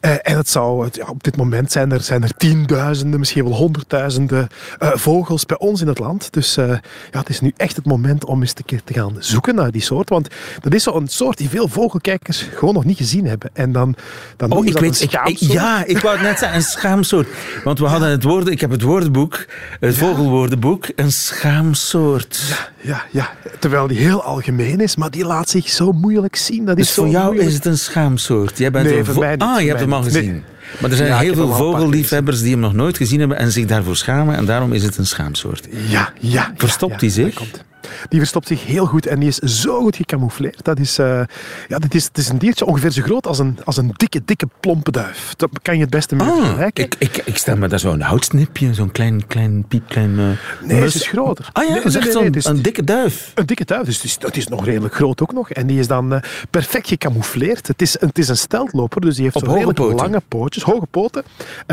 Eh, 0.00 0.10
en 0.22 0.36
het 0.36 0.48
zou, 0.48 0.84
het- 0.84 0.96
ja, 0.96 1.04
op 1.08 1.22
dit 1.24 1.36
moment 1.36 1.72
zijn 1.72 1.92
er, 1.92 2.00
zijn 2.00 2.22
er 2.22 2.36
tienduizenden, 2.36 3.18
misschien 3.18 3.44
wel 3.44 3.54
honderdduizenden 3.54 4.48
eh, 4.78 4.90
vogels 4.94 5.46
bij 5.46 5.58
ons 5.58 5.80
in 5.80 5.86
het 5.88 5.98
land. 5.98 6.32
Dus 6.32 6.56
eh, 6.56 6.66
ja, 7.10 7.18
het 7.18 7.28
is 7.28 7.40
nu 7.40 7.52
echt 7.56 7.76
het 7.76 7.86
moment 7.86 8.24
om 8.24 8.40
eens 8.40 8.52
een 8.56 8.64
keer 8.64 8.80
te 8.84 8.92
gaan 8.92 9.16
zoeken 9.18 9.54
naar 9.54 9.70
die 9.70 9.82
soort. 9.82 10.08
Want 10.08 10.28
dat 10.60 10.74
is 10.74 10.82
zo'n 10.82 11.08
soort 11.08 11.38
die 11.38 11.48
veel 11.48 11.68
vogelkijkers 11.68 12.46
gewoon 12.54 12.74
nog 12.74 12.84
niet 12.84 12.96
gezien 12.96 13.26
hebben. 13.26 13.50
En 13.52 13.72
dan, 13.72 13.94
dan 14.36 14.52
Oh, 14.52 14.66
ik 14.66 14.72
dat 14.72 14.80
weet, 14.82 15.00
een 15.00 15.04
ik, 15.04 15.12
ik- 15.12 15.18
schaamsoort. 15.38 15.52
ja, 15.52 15.84
ik 15.84 15.98
wou 15.98 16.16
het 16.16 16.26
net 16.26 16.38
zeggen, 16.38 16.56
een 16.58 16.64
schaamsoort. 16.64 17.28
Want 17.64 17.78
we 17.78 17.86
hadden 17.86 18.08
het 18.10 18.22
woord, 18.22 18.48
ik 18.48 18.60
heb 18.60 18.70
het 18.70 18.82
woordenboek, 18.82 19.46
het 19.80 19.96
vogelwoordenboek, 19.96 20.86
een 20.96 21.12
schaamsoort. 21.12 22.60
Ja, 22.80 23.02
ja, 23.10 23.30
terwijl 23.58 23.86
die 23.86 23.98
heel 23.98 24.22
algemeen 24.22 24.80
is, 24.80 24.96
maar 24.96 25.10
die 25.10 25.24
laat 25.24 25.48
zich 25.48 25.68
zo 25.68 25.92
moeilijk 25.92 26.36
zien. 26.36 26.64
Dat 26.64 26.78
is 26.78 26.84
Dus 26.86 26.94
zo 26.94 27.02
voor 27.02 27.10
jou 27.10 27.24
moeilijk. 27.24 27.48
is 27.48 27.54
het 27.54 27.64
een 27.64 27.78
schaamsoort. 27.78 28.58
Jij 28.58 28.70
bent 28.70 28.84
Nee, 28.86 28.98
een 28.98 29.04
voor 29.04 29.14
vo- 29.14 29.20
mij 29.20 29.30
niet, 29.30 29.42
Ah, 29.42 29.60
je 29.60 29.66
hebt 29.68 29.80
hem 29.88 29.98
al 29.98 30.02
niet. 30.04 30.16
gezien. 30.16 30.30
Nee. 30.32 30.42
Maar 30.80 30.90
er 30.90 30.96
zijn 30.96 31.08
Ja, 31.08 31.18
heel 31.18 31.34
veel 31.34 31.52
vogelliefhebbers 31.52 32.40
die 32.40 32.50
hem 32.50 32.60
nog 32.60 32.72
nooit 32.74 32.96
gezien 32.96 33.18
hebben 33.18 33.38
en 33.38 33.52
zich 33.52 33.64
daarvoor 33.66 33.96
schamen. 33.96 34.36
En 34.36 34.44
daarom 34.44 34.72
is 34.72 34.82
het 34.82 34.96
een 34.98 35.06
schaamsoort. 35.06 35.68
Ja, 35.88 36.12
ja. 36.20 36.52
Verstopt 36.56 37.00
ja, 37.00 37.06
ja, 37.06 37.12
zich? 37.12 37.40
Dat. 37.80 37.90
Die 38.08 38.18
verstopt 38.18 38.46
zich 38.46 38.66
heel 38.66 38.86
goed 38.86 39.06
en 39.06 39.18
die 39.18 39.28
is 39.28 39.36
zo 39.36 39.80
goed 39.80 39.96
gecamoufleerd. 39.96 40.64
Dat 40.64 40.78
is, 40.78 40.98
eh, 40.98 41.20
ja, 41.68 41.78
dit 41.78 41.94
is, 41.94 42.04
het 42.04 42.18
is 42.18 42.28
een 42.28 42.38
diertje 42.38 42.64
ongeveer 42.66 42.90
zo 42.90 43.02
groot 43.02 43.26
als 43.26 43.38
een, 43.38 43.58
als 43.64 43.76
een 43.76 43.92
dikke, 43.96 44.20
dikke 44.24 44.48
plompe 44.60 44.90
duif. 44.90 45.34
Dat 45.36 45.50
kan 45.62 45.74
je 45.74 45.80
het 45.80 45.90
beste 45.90 46.14
mee 46.14 46.28
Ah, 46.28 46.36
vergelijken. 46.36 46.84
ik, 46.84 46.94
ik, 46.98 47.16
ik 47.24 47.36
stel 47.36 47.56
me 47.56 47.68
daar 47.68 47.78
zo'n 47.78 48.00
houtsnipje, 48.00 48.74
zo'n 48.74 48.92
klein, 48.92 49.26
klein, 49.26 49.64
piepklein... 49.68 50.10
eh, 50.18 50.24
Nee, 50.68 50.80
mus- 50.80 50.92
het 50.94 51.02
is 51.02 51.08
groter. 51.08 51.48
Ah 51.52 51.64
ja, 51.64 51.70
Nee, 51.72 51.78
dat 51.82 51.86
is 51.86 51.92
nee, 51.94 52.02
echt 52.02 52.04
nee, 52.04 52.12
zo'n 52.12 52.20
nee, 52.22 52.30
het 52.30 52.36
is- 52.38 52.44
een 52.50 52.62
dikke 52.62 52.84
duif. 52.84 53.32
Een 53.34 53.46
dikke 53.46 53.64
duif, 53.64 53.84
dus 53.84 53.94
het 53.96 54.04
is, 54.04 54.16
het 54.20 54.36
is 54.36 54.48
nog 54.48 54.64
redelijk 54.64 54.94
groot 54.94 55.22
ook 55.22 55.32
nog. 55.32 55.50
En 55.50 55.66
die 55.66 55.78
is 55.78 55.86
dan 55.86 56.12
eh, 56.14 56.20
perfect 56.50 56.88
gecamoufleerd. 56.88 57.66
Het 57.66 57.82
is, 57.82 58.00
het 58.00 58.18
is 58.18 58.28
een 58.28 58.36
steltloper, 58.36 59.00
dus 59.00 59.14
die 59.14 59.24
heeft 59.24 59.36
Op 59.36 59.40
zo 59.42 59.48
hoge 59.48 59.58
redelijk 59.58 59.78
poten. 59.88 60.04
lange 60.06 60.22
pootjes, 60.28 60.62
hoge 60.62 60.86
poten. 60.90 61.22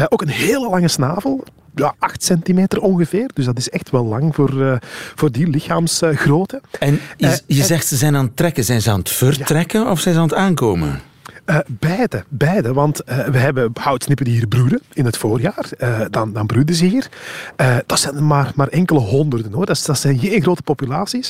Ook 0.10 0.22
een 0.22 0.28
hele 0.28 0.70
lange 0.70 0.88
snavel. 0.88 1.44
Ja, 1.76 1.96
8 2.00 2.24
centimeter 2.24 2.82
ongeveer. 2.82 3.30
Dus 3.34 3.46
dat 3.46 3.58
is 3.58 3.70
echt 3.70 3.90
wel 3.90 4.06
lang 4.06 4.36
voor, 4.36 4.62
eh, 4.66 4.76
voor 5.16 5.32
die 5.32 5.48
lichaamsgrootte. 5.48 6.62
En 6.80 7.00
je, 7.18 7.28
Eh, 7.28 7.34
je 7.48 7.60
en- 7.62 7.66
zegt 7.68 7.88
ze 7.88 7.96
zijn 7.96 8.16
aan 8.16 8.26
het 8.26 8.36
trekken. 8.38 8.64
Zijn 8.64 8.82
ze 8.82 8.92
aan 8.92 9.00
het 9.00 9.10
vertrekken 9.10 9.88
of 9.90 10.00
zijn 10.00 10.14
ze 10.16 10.20
aan 10.22 10.28
het 10.28 10.36
aankomen? 10.38 11.02
Eh, 11.46 11.58
beide, 11.68 12.24
beide. 12.30 12.74
Want 12.74 13.04
eh, 13.04 13.28
we 13.28 13.38
hebben 13.38 13.72
houtsnippen 13.74 14.26
die 14.26 14.34
hier 14.34 14.48
broeden 14.48 14.82
in 14.94 15.06
het 15.06 15.18
voorjaar. 15.18 15.70
Eh, 15.78 16.02
dan, 16.10 16.34
dan 16.34 16.46
broeden 16.46 16.76
ze 16.76 16.86
hier. 16.86 17.10
Dat 17.86 18.00
zijn 18.00 18.28
maar, 18.28 18.52
maar 18.56 18.68
enkele 18.68 19.00
honderden. 19.00 19.54
Hoor. 19.54 19.66
Dat, 19.66 19.90
zijn 19.98 20.20
geen 20.20 20.42
grote 20.42 20.62
populaties. 20.62 21.30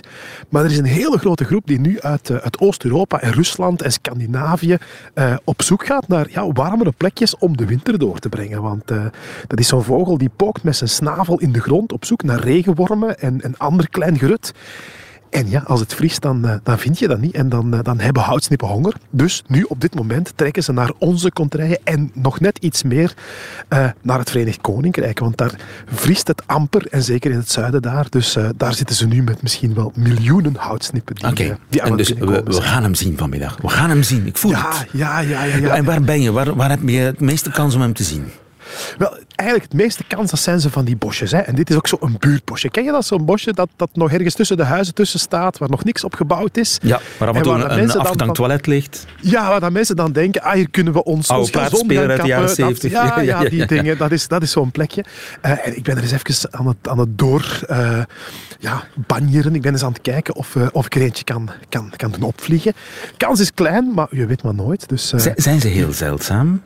Maar 0.49 0.63
er 0.63 0.71
is 0.71 0.77
een 0.77 0.85
hele 0.85 1.17
grote 1.17 1.43
groep 1.43 1.67
die 1.67 1.79
nu 1.79 2.01
uit, 2.01 2.59
Oost-Europa 2.59 3.21
en 3.21 3.31
Rusland 3.31 3.81
en 3.81 3.91
Scandinavië 3.91 4.77
op 5.43 5.61
zoek 5.61 5.85
gaat 5.85 6.07
naar 6.07 6.27
ja, 6.29 6.51
warmere 6.51 6.91
plekjes 6.91 7.37
om 7.37 7.57
de 7.57 7.65
winter 7.65 7.99
door 7.99 8.19
te 8.19 8.29
brengen. 8.29 8.61
Want 8.61 8.87
dat 9.47 9.59
is 9.59 9.67
zo'n 9.67 9.83
vogel 9.83 10.17
die 10.17 10.31
pookt 10.35 10.63
met 10.63 10.75
zijn 10.75 10.89
snavel 10.89 11.39
in 11.39 11.51
de 11.51 11.61
grond 11.61 11.91
op 11.91 12.05
zoek 12.05 12.23
naar 12.23 12.39
regenwormen 12.39 13.19
en, 13.19 13.41
en 13.41 13.57
ander 13.57 13.89
klein 13.89 14.17
gerut. 14.17 14.53
En 15.35 15.49
ja, 15.49 15.63
als 15.65 15.79
het 15.79 15.93
vriest, 15.93 16.21
dan, 16.21 16.45
eh, 16.47 16.55
dan 16.63 16.79
vind 16.79 16.99
je 16.99 17.07
dat 17.07 17.19
niet. 17.19 17.33
En 17.33 17.49
dan, 17.49 17.73
eh, 17.73 17.79
dan 17.83 17.99
hebben 17.99 18.23
houtsnippen 18.23 18.67
honger. 18.67 18.93
Dus 19.09 19.43
nu, 19.47 19.63
op 19.63 19.81
dit 19.81 19.95
moment, 19.95 20.31
trekken 20.35 20.63
ze 20.63 20.71
naar 20.71 20.91
onze 20.97 21.31
contraien 21.31 21.77
en 21.83 22.11
nog 22.13 22.39
net 22.39 22.57
iets 22.57 22.83
meer 22.83 23.13
eh, 23.67 23.89
naar 24.01 24.19
het 24.19 24.29
Verenigd 24.29 24.61
Koninkrijk. 24.61 25.19
Want 25.19 25.37
daar 25.37 25.53
vriest 25.85 26.27
het 26.27 26.41
amper, 26.45 26.87
en 26.89 27.03
zeker 27.03 27.31
in 27.31 27.37
het 27.37 27.51
zuiden 27.51 27.81
daar. 27.81 28.05
Dus 28.09 28.37
daar 28.57 28.73
zitten 28.73 28.95
ze 28.95 29.07
nu 29.07 29.23
met 29.23 29.41
misschien 29.41 29.73
wel 29.73 29.91
miljoenen 29.95 30.55
houtsnippen 30.57 31.15
die, 31.15 31.27
Oké, 31.27 31.57
die 31.69 31.83
aan 31.83 31.89
en 31.91 31.97
dus 31.97 32.13
we, 32.13 32.43
gaan 32.61 32.83
hem 32.83 32.95
zien 32.95 33.17
vanmiddag. 33.17 33.57
We 33.61 33.69
gaan 33.69 33.89
hem 33.89 34.03
zien, 34.03 34.27
ik 34.27 34.37
voel 34.37 34.51
Ja, 34.51 34.69
het. 34.69 34.87
ja, 34.91 35.19
ja, 35.19 35.43
ja. 35.43 35.55
ja. 35.55 35.75
En 35.75 35.85
waar 35.85 36.01
ben 36.01 36.21
je? 36.21 36.31
Waar, 36.31 36.55
waar 36.55 36.69
heb 36.69 36.79
je 36.85 36.97
het 36.97 37.19
meeste 37.19 37.51
kans 37.51 37.75
om 37.75 37.81
hem 37.81 37.93
te 37.93 38.03
zien? 38.03 38.25
Wel, 38.97 39.17
eigenlijk 39.35 39.71
het 39.71 39.81
meeste 39.81 40.03
kans 40.07 40.31
dat 40.31 40.39
zijn 40.39 40.59
ze 40.59 40.69
van 40.69 40.85
die 40.85 40.95
bosjes. 40.95 41.31
Hè. 41.31 41.39
En 41.39 41.55
dit 41.55 41.69
is 41.69 41.75
ook 41.75 41.87
zo'n 41.87 42.15
buurtbosje. 42.19 42.69
Ken 42.69 42.83
je 42.83 42.91
dat? 42.91 43.05
Zo'n 43.05 43.25
bosje 43.25 43.53
dat, 43.53 43.69
dat 43.75 43.89
nog 43.93 44.11
ergens 44.11 44.35
tussen 44.35 44.57
de 44.57 44.63
huizen 44.63 44.93
tussen 44.93 45.19
staat, 45.19 45.57
waar 45.57 45.69
nog 45.69 45.83
niks 45.83 46.03
op 46.03 46.13
gebouwd 46.13 46.57
is. 46.57 46.77
Ja, 46.81 46.99
waar 47.17 47.29
af 47.29 47.35
en 47.35 47.41
En 47.41 47.47
toe 47.47 47.57
waar 47.57 47.77
een, 47.77 47.91
afgedankt 47.91 48.35
toilet 48.35 48.67
ligt. 48.67 49.05
Ja, 49.21 49.49
waar 49.49 49.59
dan 49.59 49.73
mensen 49.73 49.95
dan 49.95 50.11
denken, 50.11 50.41
ah, 50.41 50.53
hier 50.53 50.69
kunnen 50.69 50.93
we 50.93 51.03
ons, 51.03 51.27
Oude 51.27 51.51
gaan 51.51 51.61
uit 51.61 52.21
de 52.21 52.27
jaren 52.27 52.49
70. 52.49 52.91
Ja, 52.95 53.19
Ja, 53.19 53.49
die 53.49 53.65
dingen, 53.65 53.97
dat 53.97 54.11
is, 54.11 54.27
dat 54.27 54.41
is 54.41 54.51
zo'n 54.51 54.71
plekje. 54.71 55.05
Eh, 55.41 55.67
en 55.67 55.75
ik 55.75 55.83
ben 55.83 55.97
er 55.97 56.01
eens 56.03 56.11
even 56.11 56.53
aan 56.53 56.67
het, 56.67 56.87
aan 56.87 56.99
het 56.99 57.17
door 57.17 57.59
eh, 57.67 58.01
ja, 58.59 58.83
banjeren. 59.07 59.55
Ik 59.55 59.61
ben 59.61 59.71
eens 59.71 59.83
aan 59.83 59.91
het 59.91 60.01
kijken 60.01 60.35
of, 60.35 60.55
eh, 60.55 60.67
of 60.71 60.85
ik 60.85 60.95
er 60.95 61.01
eentje 61.01 61.23
kan, 61.23 61.49
kan, 61.69 61.91
kan 61.95 62.11
doen 62.11 62.23
opvliegen. 62.23 62.73
Kans 63.17 63.39
is 63.39 63.53
klein, 63.53 63.91
maar 63.93 64.07
je 64.11 64.25
weet 64.25 64.43
maar 64.43 64.55
nooit. 64.55 64.89
Dus, 64.89 65.09
zijn 65.35 65.61
ze 65.61 65.67
heel 65.67 65.91
zeldzaam? 65.91 66.61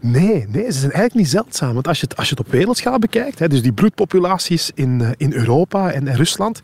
Nee, 0.00 0.46
nee, 0.48 0.64
ze 0.64 0.78
zijn 0.78 0.92
eigenlijk 0.92 1.14
niet 1.14 1.28
zeldzaam. 1.28 1.74
Want 1.74 1.88
als 1.88 2.00
je 2.00 2.06
het, 2.08 2.16
als 2.16 2.28
je 2.28 2.34
het 2.36 2.46
op 2.46 2.52
wereldschaal 2.52 2.98
bekijkt, 2.98 3.38
hè, 3.38 3.48
dus 3.48 3.62
die 3.62 3.72
broedpopulaties 3.72 4.70
in, 4.74 5.00
eh, 5.00 5.08
in 5.16 5.32
Europa 5.32 5.90
en, 5.90 6.08
en 6.08 6.16
Rusland, 6.16 6.60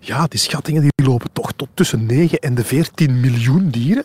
ja, 0.00 0.26
die 0.26 0.38
schattingen 0.40 0.80
die 0.82 1.06
lopen 1.06 1.28
toch 1.32 1.52
tot 1.56 1.68
tussen 1.74 2.06
9 2.06 2.38
en 2.38 2.54
de 2.54 2.64
14 2.64 3.20
miljoen 3.20 3.68
dieren. 3.70 4.04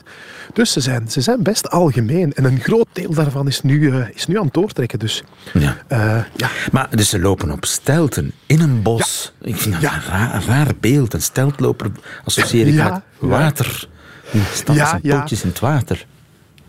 Dus 0.53 0.71
ze 0.71 0.79
zijn, 0.79 1.11
ze 1.11 1.21
zijn 1.21 1.43
best 1.43 1.69
algemeen. 1.69 2.33
En 2.33 2.43
een 2.43 2.59
groot 2.59 2.87
deel 2.93 3.13
daarvan 3.13 3.47
is 3.47 3.61
nu, 3.61 3.91
eh, 3.91 4.09
is 4.13 4.27
nu 4.27 4.37
aan 4.37 4.45
het 4.45 4.53
doortrekken. 4.53 4.99
Dus 4.99 5.23
Ja. 5.53 5.77
eh, 5.87 6.23
ja, 6.35 6.49
Maar 6.71 6.87
dus 6.95 7.09
ze 7.09 7.19
lopen 7.19 7.51
op 7.51 7.65
stelten 7.65 8.31
in 8.45 8.59
een 8.61 8.81
bos. 8.81 9.33
Ik 9.41 9.55
vind 9.55 9.73
dat 9.73 9.83
Ja. 9.83 9.95
een, 10.33 10.41
raar, 10.47 10.71
beeld. 10.79 11.13
Een 11.13 11.21
steltloper 11.21 11.91
associeer 12.25 12.67
ik 12.67 12.73
Ja, 12.73 12.83
met 12.91 13.01
ja. 13.21 13.27
water. 13.27 13.87
Die 14.31 14.41
staan 14.53 14.75
Ja, 14.75 14.81
met 14.81 14.89
zijn 14.89 15.01
ja. 15.03 15.19
pootjes 15.19 15.43
in 15.43 15.49
het 15.49 15.59
water. 15.59 16.05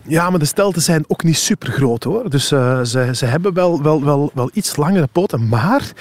Ja, 0.09 0.31
maar 0.31 0.39
de 0.39 0.45
stelten 0.45 0.83
zijn 0.83 1.05
ook 1.07 1.23
niet 1.23 1.37
super 1.37 1.73
groot 1.73 2.05
hoor. 2.05 2.31
Dus 2.31 2.53
eh, 2.53 2.83
ze, 2.83 3.11
ze 3.15 3.25
hebben 3.25 3.55
wel, 3.55 3.83
wel, 3.83 4.05
wel, 4.05 4.31
wel 4.35 4.51
iets 4.53 4.77
langere 4.77 5.07
poten, 5.07 5.49
maar 5.49 5.93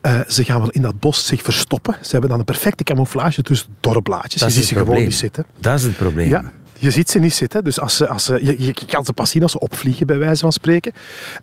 eh, 0.00 0.20
ze 0.28 0.44
gaan 0.44 0.60
wel 0.60 0.70
in 0.70 0.82
dat 0.82 1.00
bos 1.00 1.26
zich 1.26 1.42
verstoppen. 1.42 1.96
Ze 2.00 2.10
hebben 2.10 2.30
dan 2.30 2.38
een 2.38 2.44
perfecte 2.44 2.84
camouflage 2.84 3.42
tussen 3.42 3.68
dorblaadjes. 3.80 4.40
Dat 4.40 4.48
je 4.48 4.54
ziet 4.54 4.64
ze 4.64 4.68
gewoon 4.68 4.84
probleem. 4.84 5.06
niet 5.08 5.16
zitten. 5.16 5.46
Dat 5.60 5.78
is 5.78 5.82
het 5.82 5.96
probleem. 5.96 6.28
Ja, 6.28 6.52
je 6.78 6.90
ziet 6.90 7.10
ze 7.10 7.18
niet 7.18 7.34
zitten. 7.34 7.64
Dus 7.64 7.80
als 7.80 7.96
ze, 7.96 8.08
als 8.08 8.24
ze, 8.24 8.44
je, 8.44 8.64
je 8.64 8.74
kan 8.86 9.04
ze 9.04 9.12
pas 9.12 9.30
zien 9.30 9.42
als 9.42 9.52
ze 9.52 9.58
opvliegen, 9.58 10.06
bij 10.06 10.18
wijze 10.18 10.40
van 10.40 10.52
spreken. 10.52 10.92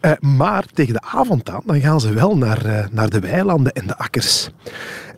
Eh, 0.01 0.12
maar 0.19 0.65
tegen 0.73 0.93
de 0.93 1.01
avond 1.01 1.49
aan, 1.49 1.62
dan 1.65 1.81
gaan 1.81 1.99
ze 1.99 2.13
wel 2.13 2.38
naar, 2.38 2.89
naar 2.91 3.10
de 3.10 3.19
weilanden 3.19 3.71
en 3.71 3.88
de 3.88 3.97
akkers. 3.97 4.49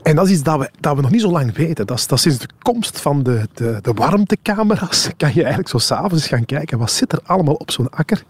En 0.03 0.15
dat 0.15 0.25
is 0.25 0.31
iets 0.31 0.43
dat 0.43 0.59
we, 0.59 0.69
dat 0.79 0.95
we 0.95 1.01
nog 1.01 1.11
niet 1.11 1.21
zo 1.21 1.31
lang 1.31 1.55
weten. 1.55 1.85
Dat 1.85 1.97
is, 1.97 2.07
dat 2.07 2.19
sinds 2.19 2.37
de 2.37 2.47
komst 2.61 2.99
van 2.99 3.23
de, 3.23 3.47
de, 3.53 3.79
de 3.81 3.93
warmtecamera's. 3.93 5.09
Kan 5.17 5.29
je 5.33 5.39
eigenlijk 5.39 5.69
zo 5.69 5.77
s'avonds 5.77 6.27
gaan 6.27 6.45
kijken. 6.45 6.77
Wat 6.77 6.91
zit 6.91 7.11
er 7.11 7.19
allemaal 7.23 7.53
op 7.53 7.71
zo'n 7.71 7.89
akker? 7.89 8.23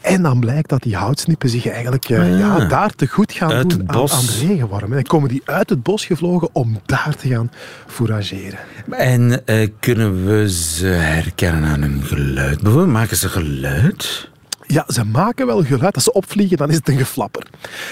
En 0.00 0.22
dan 0.22 0.40
blijkt 0.40 0.68
dat 0.68 0.82
die 0.82 0.96
houtsnippen 0.96 1.48
zich 1.48 1.68
eigenlijk 1.68 2.08
eh, 2.08 2.18
Ah. 2.20 2.38
ja, 2.38 2.64
daar 2.64 2.94
te 2.94 3.06
goed 3.06 3.32
gaan 3.32 3.52
Uit 3.52 3.70
doen 3.70 3.88
aan, 3.90 4.10
aan 4.10 4.26
de 4.26 4.46
regenwormen. 4.46 4.98
En 4.98 5.04
komen 5.04 5.28
die 5.28 5.42
uit 5.44 5.70
het 5.70 5.82
bos 5.82 6.04
gevlogen 6.04 6.48
om 6.52 6.80
daar 6.86 7.14
te 7.16 7.28
gaan 7.28 7.50
fourageren. 7.86 8.58
En 8.90 9.46
eh, 9.46 9.68
kunnen 9.80 10.26
we 10.26 10.50
ze 10.50 10.86
herkennen 10.86 11.64
aan 11.64 11.82
hun 11.82 12.02
geluid? 12.02 12.60
Bijvoorbeeld, 12.60 12.92
maken 12.92 13.16
ze 13.16 13.28
geluid? 13.28 14.30
Ja, 14.70 14.84
ze 14.88 15.04
maken 15.04 15.46
wel 15.46 15.64
geluid. 15.64 15.94
Als 15.94 16.04
ze 16.04 16.12
opvliegen, 16.12 16.56
dan 16.56 16.68
is 16.68 16.76
het 16.76 16.88
een 16.88 16.98
geflapper. 16.98 17.46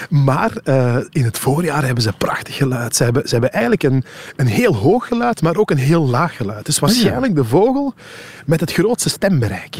Maar 0.09 0.51
eh, 0.63 0.95
in 1.09 1.23
het 1.23 1.37
voorjaar 1.37 1.85
hebben 1.85 2.03
ze 2.03 2.13
prachtig 2.17 2.55
geluid. 2.55 2.95
Ze 2.95 3.03
hebben, 3.03 3.23
ze 3.23 3.31
hebben 3.31 3.51
eigenlijk 3.51 3.83
een, 3.83 4.03
een 4.35 4.47
heel 4.47 4.75
hoog 4.75 5.07
geluid, 5.07 5.41
maar 5.41 5.55
ook 5.55 5.71
een 5.71 5.77
heel 5.77 6.07
laag 6.07 6.35
geluid. 6.35 6.65
Dus 6.65 6.79
waarschijnlijk 6.79 7.35
de 7.35 7.45
vogel 7.45 7.93
met 8.45 8.59
het 8.59 8.71
grootste 8.73 9.09
stembereik. 9.09 9.77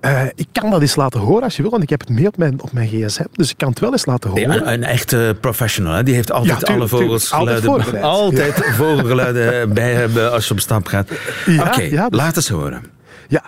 Eh, 0.00 0.22
ik 0.34 0.46
kan 0.52 0.70
dat 0.70 0.80
eens 0.80 0.96
laten 0.96 1.20
horen 1.20 1.42
als 1.42 1.56
je 1.56 1.62
wil, 1.62 1.70
want 1.70 1.82
ik 1.82 1.90
heb 1.90 2.00
het 2.00 2.08
mee 2.08 2.26
op 2.26 2.36
mijn, 2.36 2.62
op 2.62 2.72
mijn 2.72 2.88
gsm. 2.88 3.24
Dus 3.32 3.50
ik 3.50 3.56
kan 3.56 3.68
het 3.68 3.78
wel 3.78 3.92
eens 3.92 4.06
laten 4.06 4.30
horen. 4.30 4.52
Ja, 4.52 4.72
een 4.72 4.84
echte 4.84 5.36
professional, 5.40 5.92
hè? 5.92 6.02
die 6.02 6.14
heeft 6.14 6.32
altijd 6.32 6.68
Ja, 6.68 6.74
alle 6.74 6.88
vogelsgeluiden, 6.88 7.70
Altijd 7.70 8.02
altijd 8.02 8.64
vogelgeluiden 8.76 9.74
bij 9.74 9.94
hebben 9.94 10.32
als 10.32 10.46
je 10.46 10.52
op 10.52 10.60
stap 10.60 10.86
gaat. 10.86 11.10
Oké, 11.58 11.82
ja, 11.82 12.08
dus- 12.08 12.18
laat 12.18 12.36
eens 12.36 12.48
horen. 12.48 12.82
Ja. 13.28 13.42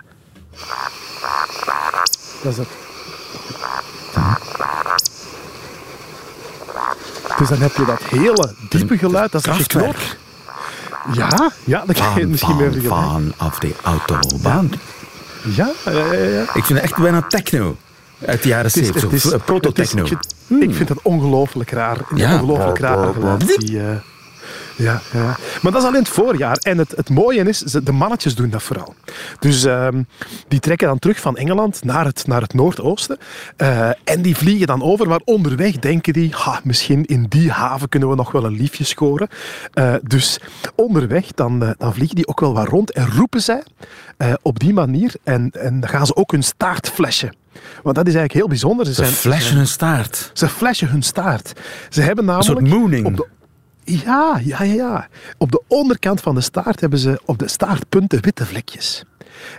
Dat 2.42 2.53
is 2.53 2.59
het. 2.59 2.68
Dus 7.38 7.48
dan 7.48 7.59
heb 7.59 7.77
je 7.77 7.85
dat 7.85 8.03
hele 8.03 8.55
diepe 8.68 8.98
geluid. 8.98 9.33
Dat 9.33 9.40
is 9.40 9.48
als 9.48 9.59
je 9.59 9.66
Kraftwerk. 9.66 9.96
knort. 9.96 10.16
Ja, 11.16 11.51
ja, 11.64 11.83
dan 11.87 11.94
kan 11.94 12.14
je 12.14 12.20
het 12.20 12.29
misschien 12.29 12.57
meer 12.57 12.83
van, 12.83 13.33
vanaf 13.37 13.59
de 13.59 13.74
autobaan. 13.83 14.70
Ja, 15.44 15.70
ja, 15.85 15.90
ja, 15.92 16.12
ja. 16.22 16.42
Ik 16.42 16.64
vind 16.64 16.68
het 16.68 16.81
echt 16.81 16.96
bijna 16.96 17.22
techno. 17.22 17.77
Uit 18.27 18.42
de 18.42 18.48
jaren 18.48 18.66
Het 18.66 18.77
is- 18.77 18.83
70, 18.87 19.03
het 19.03 19.12
is- 19.12 19.27
of, 19.27 19.33
eh, 19.33 19.44
prototechno. 19.44 20.05
Ik 20.05 20.16
vind, 20.46 20.77
vind 20.77 20.88
het 20.88 20.98
ongelooflijk 21.03 21.70
raar. 21.70 21.96
Een 22.11 22.16
Ja. 22.16 22.33
Ongelooflijk 22.35 22.79
raar 22.79 23.12
geluid. 23.12 23.46
Die, 23.59 23.79
eh, 23.81 23.87
ja, 24.79 25.01
ja. 25.12 25.37
Maar 25.62 25.73
dat 25.73 25.83
is 25.83 25.88
alleen 25.88 26.01
het 26.03 26.09
voorjaar. 26.09 26.57
En 26.57 26.79
het, 26.79 26.93
het 26.97 27.11
mooie 27.11 27.43
is, 27.43 27.59
de 27.59 27.93
mannetjes 27.93 28.35
doen 28.35 28.51
dat 28.51 28.62
vooral. 28.62 28.95
Dus 29.38 29.64
ehm, 29.64 30.03
die 30.49 30.61
trekken 30.61 30.88
dan 30.88 30.99
terug 30.99 31.21
van 31.21 31.37
Engeland 31.37 31.85
naar 31.85 32.05
het, 32.05 32.27
naar 32.27 32.41
het 32.41 32.55
noordoosten. 32.55 33.19
Eh, 33.57 33.88
en 34.05 34.23
die 34.23 34.37
vliegen 34.37 34.67
dan 34.67 34.83
over. 34.83 35.09
Maar 35.09 35.21
onderweg 35.25 35.77
denken 35.77 36.12
die, 36.12 36.35
ha, 36.35 36.61
misschien 36.64 37.05
in 37.05 37.27
die 37.29 37.51
haven 37.51 37.88
kunnen 37.88 38.09
we 38.09 38.14
nog 38.14 38.33
wel 38.33 38.45
een 38.45 38.57
liefje 38.57 38.85
scoren. 38.85 39.29
Eh, 39.73 39.95
dus 40.03 40.41
onderweg 40.75 41.27
dan, 41.35 41.62
eh, 41.62 41.71
dan 41.79 41.95
vliegen 41.95 42.17
die 42.17 42.27
ook 42.29 42.41
wel 42.41 42.55
wat 42.55 42.69
rond. 42.69 42.93
En 42.93 43.11
roepen 43.17 43.43
zij 43.43 43.62
op 44.43 44.59
die 44.59 44.73
manier. 44.73 45.14
En, 45.25 45.51
en 45.51 45.81
dan 45.81 45.88
gaan 45.88 46.07
ze 46.07 46.17
ook 46.17 46.33
hun 46.33 46.43
staart 46.43 46.88
flashen. 46.88 47.37
Want 47.83 47.97
dat 47.97 48.07
is 48.07 48.14
eigenlijk 48.14 48.33
heel 48.33 48.49
bijzonder. 48.49 48.87
Ze, 48.87 48.95
Ze 48.95 49.03
zijn, 49.03 49.14
flashen 49.14 49.57
hun 49.57 49.67
staart. 49.67 50.31
ze 50.33 50.49
flashen 50.49 50.88
hun 50.88 51.03
staart. 51.03 51.53
Ze 51.88 52.01
hebben 52.01 52.29
Een 52.29 52.43
soort 52.43 52.61
namelijk... 52.61 52.81
mooning. 52.81 53.07
Op 53.07 53.17
de, 53.17 53.27
ja, 53.88 54.40
ja, 54.44 54.62
ja. 54.62 55.09
Op 55.38 55.51
de 55.51 55.62
onderkant 55.66 56.20
van 56.20 56.35
de 56.35 56.40
staart 56.40 56.81
hebben 56.81 56.98
ze 56.98 57.20
op 57.24 57.38
de 57.38 57.48
staartpunten 57.48 58.22
witte 58.22 58.46
vlekjes. 58.46 59.05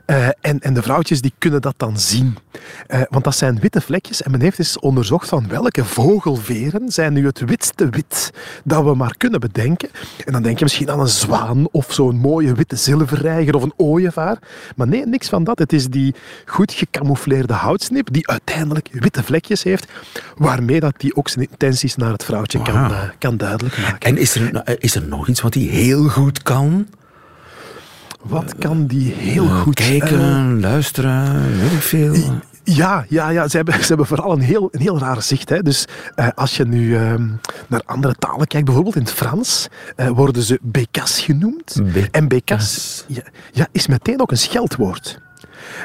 Eh, 0.05 0.27
en, 0.41 0.59
en 0.59 0.73
de 0.73 0.81
vrouwtjes 0.81 1.21
die 1.21 1.33
kunnen 1.37 1.61
dat 1.61 1.73
dan 1.77 1.99
zien. 1.99 2.37
Eh, 2.87 3.01
want 3.09 3.23
dat 3.23 3.35
zijn 3.35 3.59
witte 3.59 3.81
vlekjes. 3.81 4.21
En 4.21 4.31
men 4.31 4.41
heeft 4.41 4.59
eens 4.59 4.79
onderzocht 4.79 5.29
van 5.29 5.47
welke 5.47 5.85
vogelveren 5.85 6.91
zijn 6.91 7.13
nu 7.13 7.25
het 7.25 7.39
witste 7.39 7.89
wit 7.89 8.31
dat 8.63 8.83
we 8.83 8.95
maar 8.95 9.17
kunnen 9.17 9.39
bedenken. 9.39 9.89
En 10.25 10.33
dan 10.33 10.41
denk 10.41 10.57
je 10.57 10.63
misschien 10.63 10.91
aan 10.91 10.99
een 10.99 11.07
zwaan 11.07 11.67
of 11.71 11.93
zo'n 11.93 12.17
mooie 12.17 12.53
witte 12.53 12.75
zilverreiger 12.75 13.55
of 13.55 13.63
een 13.63 13.73
ooievaar. 13.75 14.37
Maar 14.75 14.87
nee, 14.87 15.05
niks 15.05 15.29
van 15.29 15.43
dat. 15.43 15.59
Het 15.59 15.73
is 15.73 15.87
die 15.87 16.15
goed 16.45 16.73
gecamoufleerde 16.73 17.53
houtsnip 17.53 18.07
die 18.11 18.27
uiteindelijk 18.27 18.89
witte 18.91 19.23
vlekjes 19.23 19.63
heeft, 19.63 19.87
waarmee 20.37 20.79
dat 20.79 20.93
die 20.97 21.15
ook 21.15 21.29
zijn 21.29 21.47
intenties 21.49 21.95
naar 21.95 22.11
het 22.11 22.23
vrouwtje 22.23 22.61
kan, 22.61 22.75
eh, 22.75 23.03
kan 23.17 23.37
duidelijk 23.37 23.77
maken. 23.77 23.99
En 23.99 24.17
is 24.17 24.35
er, 24.35 24.79
is 24.79 24.95
er 24.95 25.07
nog 25.07 25.27
iets 25.27 25.41
wat 25.41 25.53
hij 25.53 25.63
heel 25.63 26.07
goed 26.07 26.43
kan? 26.43 26.87
Wat 28.21 28.55
kan 28.58 28.86
die 28.86 29.13
heel 29.13 29.45
Eh, 29.45 29.62
goed? 29.62 29.79
Eh, 29.79 29.88
Kijken, 29.88 30.60
luisteren, 30.60 31.58
weet 31.60 31.71
ik 31.71 31.82
veel. 31.82 32.15
Ja, 32.63 33.05
ja, 33.10 33.29
ja. 33.29 33.47
Ze, 33.47 33.55
hebben, 33.55 33.73
ze 33.82 33.88
hebben 33.88 34.05
vooral 34.05 34.32
een 34.32 34.41
heel, 34.41 34.69
een 34.71 34.82
heel 34.82 34.99
raar 34.99 35.21
zicht. 35.21 35.49
Hè. 35.49 35.62
Dus 35.62 35.86
eh, 36.15 36.27
als 36.36 36.58
je 36.58 36.65
nu 36.65 36.95
ehm, 36.95 37.27
naar 37.67 37.82
andere 37.86 38.15
talen 38.15 38.47
kijkt, 38.47 38.65
bijvoorbeeld 38.65 38.95
in 38.95 39.01
het 39.01 39.12
Frans, 39.12 39.67
eh, 39.95 40.08
worden 40.10 40.43
ze 40.43 40.60
bécas 40.62 41.19
genoemd. 41.19 41.82
En 42.12 42.27
bécas 42.27 43.03
ja, 43.08 43.21
ja, 43.51 43.67
is 43.71 43.88
meteen 43.88 44.21
ook 44.21 44.32
een 44.32 44.38
scheldwoord. 44.38 45.19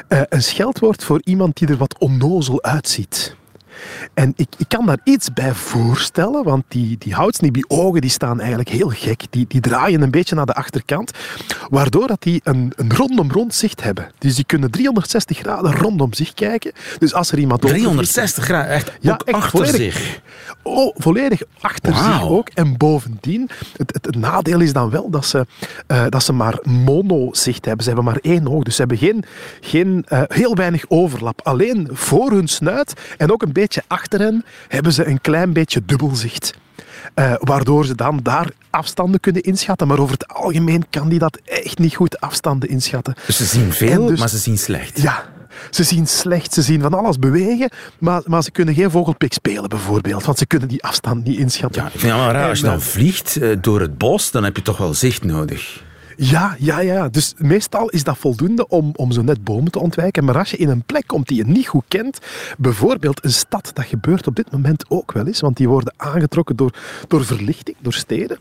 Eh, 0.07 0.21
een 0.29 0.43
scheldwoord 0.43 1.03
voor 1.03 1.21
iemand 1.23 1.57
die 1.57 1.67
er 1.67 1.77
wat 1.77 1.97
onnozel 1.99 2.63
uitziet. 2.63 3.35
En 4.13 4.33
ik, 4.35 4.47
ik 4.57 4.67
kan 4.67 4.85
daar 4.85 4.99
iets 5.03 5.33
bij 5.33 5.53
voorstellen, 5.53 6.43
want 6.43 6.63
die, 6.67 6.97
die 6.97 7.65
ogen, 7.67 8.01
die 8.01 8.09
staan 8.09 8.39
eigenlijk 8.39 8.69
heel 8.69 8.89
gek. 8.89 9.21
Die, 9.29 9.45
die 9.47 9.61
draaien 9.61 10.01
een 10.01 10.11
beetje 10.11 10.35
naar 10.35 10.45
de 10.45 10.53
achterkant, 10.53 11.11
waardoor 11.69 12.07
dat 12.07 12.21
die 12.23 12.41
een, 12.43 12.73
een 12.75 12.93
rondom 12.93 13.31
rond 13.31 13.53
zicht 13.55 13.83
hebben. 13.83 14.11
Dus 14.17 14.35
die 14.35 14.45
kunnen 14.45 14.71
360 14.71 15.37
graden 15.37 15.75
rondom 15.75 16.13
zich 16.13 16.33
kijken. 16.33 16.71
Dus 16.99 17.13
als 17.13 17.31
er 17.31 17.37
iemand 17.39 17.59
overvliegt- 17.63 17.85
360 17.89 18.43
graden, 18.43 18.69
echt, 18.71 18.91
Ja, 18.99 19.11
echt 19.25 19.35
achter 19.35 19.49
volledig. 19.65 19.93
zich. 19.97 20.21
Oh, 20.63 20.95
volledig 20.97 21.41
achter 21.61 21.95
zich 21.95 22.27
ook. 22.29 22.49
En 22.49 22.77
bovendien, 22.77 23.49
het, 23.77 23.93
het, 23.93 24.05
het 24.05 24.15
nadeel 24.15 24.59
is 24.59 24.73
dan 24.73 24.89
wel 24.89 25.09
dat 25.09 25.25
ze, 25.25 25.45
eh, 25.87 26.05
dat 26.09 26.23
ze 26.23 26.33
maar 26.33 26.59
monozicht 26.63 27.65
hebben. 27.65 27.83
Ze 27.83 27.89
hebben 27.93 28.11
maar 28.11 28.19
één 28.21 28.47
oog. 28.51 28.63
Dus 28.63 28.73
ze 28.75 28.79
hebben 28.79 28.97
geen, 28.97 29.23
geen, 29.61 30.03
eh, 30.07 30.21
heel 30.27 30.55
weinig 30.55 30.85
overlap. 30.87 31.41
Alleen 31.43 31.89
voor 31.91 32.31
hun 32.31 32.47
snuit 32.47 32.93
en 33.17 33.31
ook 33.31 33.41
een 33.41 33.51
beetje 33.53 33.64
achter 33.87 34.19
hen 34.19 34.45
hebben 34.67 34.93
ze 34.93 35.05
een 35.05 35.21
klein 35.21 35.53
beetje 35.53 35.81
dubbelzicht. 35.85 36.53
Eh, 37.13 37.33
waardoor 37.39 37.85
ze 37.85 37.95
dan 37.95 38.19
daar 38.23 38.49
afstanden 38.69 39.19
kunnen 39.19 39.41
inschatten. 39.41 39.87
Maar 39.87 39.99
over 39.99 40.13
het 40.13 40.27
algemeen 40.27 40.85
kan 40.89 41.09
die 41.09 41.19
dat 41.19 41.39
echt 41.45 41.77
niet 41.77 41.95
goed 41.95 42.19
afstanden 42.19 42.69
inschatten. 42.69 43.15
Dus 43.25 43.37
ze 43.37 43.45
zien 43.45 43.73
veel, 43.73 44.05
dus- 44.05 44.19
maar 44.19 44.29
ze 44.29 44.37
zien 44.37 44.57
slecht. 44.57 45.01
Ja, 45.01 45.25
ze 45.69 45.83
zien 45.83 46.07
slecht, 46.07 46.53
ze 46.53 46.61
zien 46.61 46.81
van 46.81 46.93
alles 46.93 47.19
bewegen, 47.19 47.69
maar, 47.97 48.21
maar 48.25 48.43
ze 48.43 48.51
kunnen 48.51 48.73
geen 48.73 48.91
vogelpik 48.91 49.33
spelen 49.33 49.69
bijvoorbeeld, 49.69 50.25
want 50.25 50.37
ze 50.37 50.45
kunnen 50.45 50.67
die 50.67 50.83
afstand 50.83 51.23
niet 51.23 51.39
inschatten. 51.39 51.81
Ja, 51.81 51.87
ik 51.87 51.99
vind 51.99 52.13
het 52.13 52.21
wel 52.21 52.31
raar. 52.31 52.49
Als 52.49 52.59
je 52.59 52.65
dan 52.65 52.81
vliegt 52.81 53.37
eh, 53.37 53.49
door 53.61 53.81
het 53.81 53.97
bos, 53.97 54.31
dan 54.31 54.43
heb 54.43 54.55
je 54.55 54.61
toch 54.61 54.77
wel 54.77 54.93
zicht 54.93 55.23
nodig. 55.23 55.83
Ja, 56.17 56.55
ja, 56.59 56.79
ja. 56.79 57.09
Dus 57.09 57.33
meestal 57.37 57.89
is 57.89 58.03
dat 58.03 58.17
voldoende 58.17 58.67
om, 58.67 58.91
om 58.95 59.11
zo 59.11 59.21
net 59.21 59.43
bomen 59.43 59.71
te 59.71 59.79
ontwijken. 59.79 60.23
Maar 60.23 60.37
als 60.37 60.51
je 60.51 60.57
in 60.57 60.69
een 60.69 60.83
plek 60.83 61.07
komt 61.07 61.27
die 61.27 61.37
je 61.37 61.45
niet 61.45 61.67
goed 61.67 61.83
kent, 61.87 62.19
bijvoorbeeld 62.57 63.23
een 63.23 63.31
stad, 63.31 63.71
dat 63.73 63.85
gebeurt 63.85 64.27
op 64.27 64.35
dit 64.35 64.51
moment 64.51 64.85
ook 64.89 65.11
wel 65.11 65.27
eens, 65.27 65.39
want 65.39 65.57
die 65.57 65.69
worden 65.69 65.93
aangetrokken 65.97 66.55
door, 66.55 66.73
door 67.07 67.25
verlichting, 67.25 67.77
door 67.81 67.93
steden. 67.93 68.37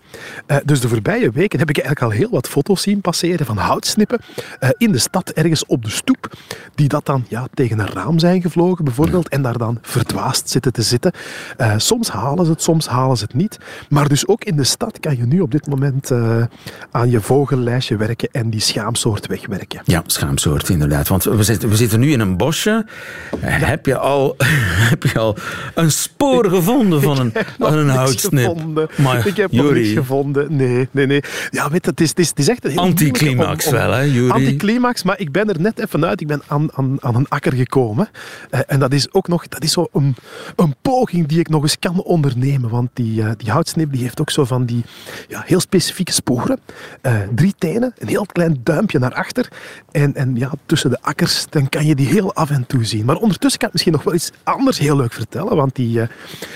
Eh, 0.47 0.57
dus 0.65 0.81
de 0.81 0.89
voorbije 0.89 1.31
weken 1.31 1.59
heb 1.59 1.69
ik 1.69 1.79
eigenlijk 1.79 2.13
al 2.13 2.19
heel 2.19 2.31
wat 2.31 2.49
foto's 2.49 2.83
zien 2.83 3.01
passeren 3.01 3.47
van 3.47 3.57
houtsnippen 3.57 4.19
eh, 4.59 4.69
in 4.77 4.93
de 4.93 4.99
stad, 4.99 5.31
ergens 5.31 5.67
op 5.67 5.85
de 5.85 5.91
stoep, 5.91 6.33
die 6.75 6.89
dat 6.89 7.07
dan 7.07 7.25
ja, 7.29 7.47
tegen 7.55 7.79
een 7.79 7.93
raam 7.93 8.19
zijn 8.19 8.43
gevlogen 8.43 8.85
bijvoorbeeld 8.85 9.29
en 9.29 9.43
daar 9.43 9.59
dan 9.59 9.79
verdwaasd 9.83 10.51
zitten 10.51 10.73
te 10.73 10.83
zitten. 10.83 11.13
Eh, 11.57 11.75
soms 11.77 12.11
halen 12.11 12.45
ze 12.45 12.51
het, 12.51 12.63
soms 12.63 12.87
halen 12.89 13.17
ze 13.17 13.25
het 13.25 13.35
niet. 13.35 13.59
Maar 13.89 14.09
dus 14.09 14.27
ook 14.27 14.45
in 14.45 14.57
de 14.57 14.65
stad 14.65 15.01
kan 15.01 15.17
je 15.17 15.27
nu 15.27 15.41
op 15.41 15.51
dit 15.51 15.67
moment 15.67 16.13
aan 16.91 17.11
je 17.11 17.21
vogellijstje 17.65 17.97
werken 17.97 18.29
en 18.33 18.51
die 18.51 18.61
schaamsoort 18.61 19.27
wegwerken. 19.27 19.81
Ja, 19.85 20.03
schaamsoort 20.07 20.69
inderdaad. 20.69 21.09
Want 21.09 21.25
we 21.25 21.43
zitten, 21.43 21.69
we 21.69 21.77
zitten 21.77 22.01
nu 22.01 22.13
in 22.13 22.21
een 22.21 22.37
bosje. 22.37 22.87
Heb, 23.41 23.87
je 23.87 23.99
al, 23.99 24.35
heb 24.91 25.03
je 25.03 25.19
al 25.19 25.37
een 25.75 25.91
spoor 25.91 26.49
gevonden 26.49 27.03
van 27.03 27.19
een, 27.21 27.33
van 27.59 27.79
een 27.79 27.89
houtsnip? 27.89 28.89
Maar, 28.97 29.27
ik 29.27 29.37
heb 29.37 29.53
nog 29.53 29.73
niks 29.73 29.89
gevonden. 29.89 30.57
Nee, 30.57 30.89
nee, 30.91 31.07
nee. 31.07 31.23
Ja, 31.51 31.71
weet 31.71 31.85
je, 31.85 31.91
het 31.91 32.01
is, 32.01 32.09
het 32.09 32.19
is, 32.19 32.29
het 32.29 32.39
is 32.39 32.49
echt 32.49 32.65
een 32.65 32.71
heel 32.71 32.81
Anticlimax 32.81 33.71
wel, 33.71 33.91
hè? 33.93 34.29
Anticlimax, 34.29 35.03
maar 35.03 35.21
ik 35.21 35.33
ben 35.33 35.49
er 35.49 35.61
net 35.61 35.79
even 35.79 36.05
uit. 36.05 36.21
Ik 36.21 36.27
ben 36.27 36.43
aan, 36.47 36.69
aan, 36.75 36.97
aan 37.01 37.15
een 37.15 37.29
akker 37.29 37.53
gekomen. 37.53 38.09
Eh, 38.51 38.61
en 38.67 38.79
dat 38.81 38.93
is 38.93 39.13
ook 39.13 39.29
nog 39.29 39.49
dat 39.49 39.63
is 39.63 39.73
zo 39.73 39.89
een, 39.93 40.17
een 40.57 40.75
poging 40.83 41.27
die 41.27 41.39
ik 41.39 41.49
nog 41.49 41.63
eens 41.63 41.79
kan 41.79 42.03
ondernemen. 42.03 42.71
Want 42.71 42.91
die, 42.93 43.23
eh, 43.23 43.31
die 43.37 43.51
houtsnip 43.51 43.93
die 43.93 44.03
heeft 44.03 44.21
ook 44.21 44.31
zo 44.31 44.45
van 44.45 44.65
die 44.65 44.85
ja, 45.29 45.43
heel 45.47 45.61
specifieke 45.61 46.13
sporen. 46.13 46.59
Eh, 47.01 47.15
drie 47.35 47.54
tenen, 47.59 47.93
een 47.99 48.09
heel 48.09 48.27
klein 48.27 48.61
duimpje 48.63 48.99
naar 48.99 49.15
achter. 49.15 49.49
En, 49.91 50.15
en 50.15 50.37
ja, 50.37 50.51
tussen 50.67 50.91
de 50.91 50.99
akkers 51.01 51.47
dan 51.51 51.69
kan 51.69 51.87
je 51.87 51.95
die 51.95 52.07
heel 52.07 52.35
af 52.35 52.51
en 52.51 52.67
toe 52.67 52.85
zien. 52.85 53.05
Maar 53.05 53.17
ondertussen 53.17 53.59
kan 53.59 53.69
ik 53.69 53.73
misschien 53.73 53.95
nog 53.95 54.03
wel 54.03 54.15
iets 54.15 54.31
anders 54.43 54.79
heel 54.79 54.97
leuk 54.97 55.13
vertellen. 55.13 55.57
Want 55.57 55.75
die, 55.75 56.01
eh, 56.01 56.09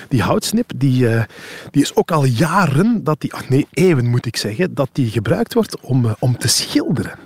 die 0.09 0.23
houtsnip 0.23 0.71
die, 0.77 1.09
eh, 1.09 1.25
die 1.71 1.83
is 1.83 1.95
ook 1.95 2.11
al 2.11 2.25
jaren, 2.25 3.05
dat 3.05 3.21
die, 3.21 3.33
nee, 3.49 3.67
eeuwen 3.71 4.07
moet 4.07 4.27
ik 4.27 4.37
zeggen, 4.37 4.75
dat 4.75 4.89
die 4.93 5.11
gebruikt 5.11 5.55
wordt 5.55 5.81
om, 5.81 6.05
eh, 6.05 6.13
om 6.19 6.39
te 6.39 6.49
schilderen. 6.49 7.19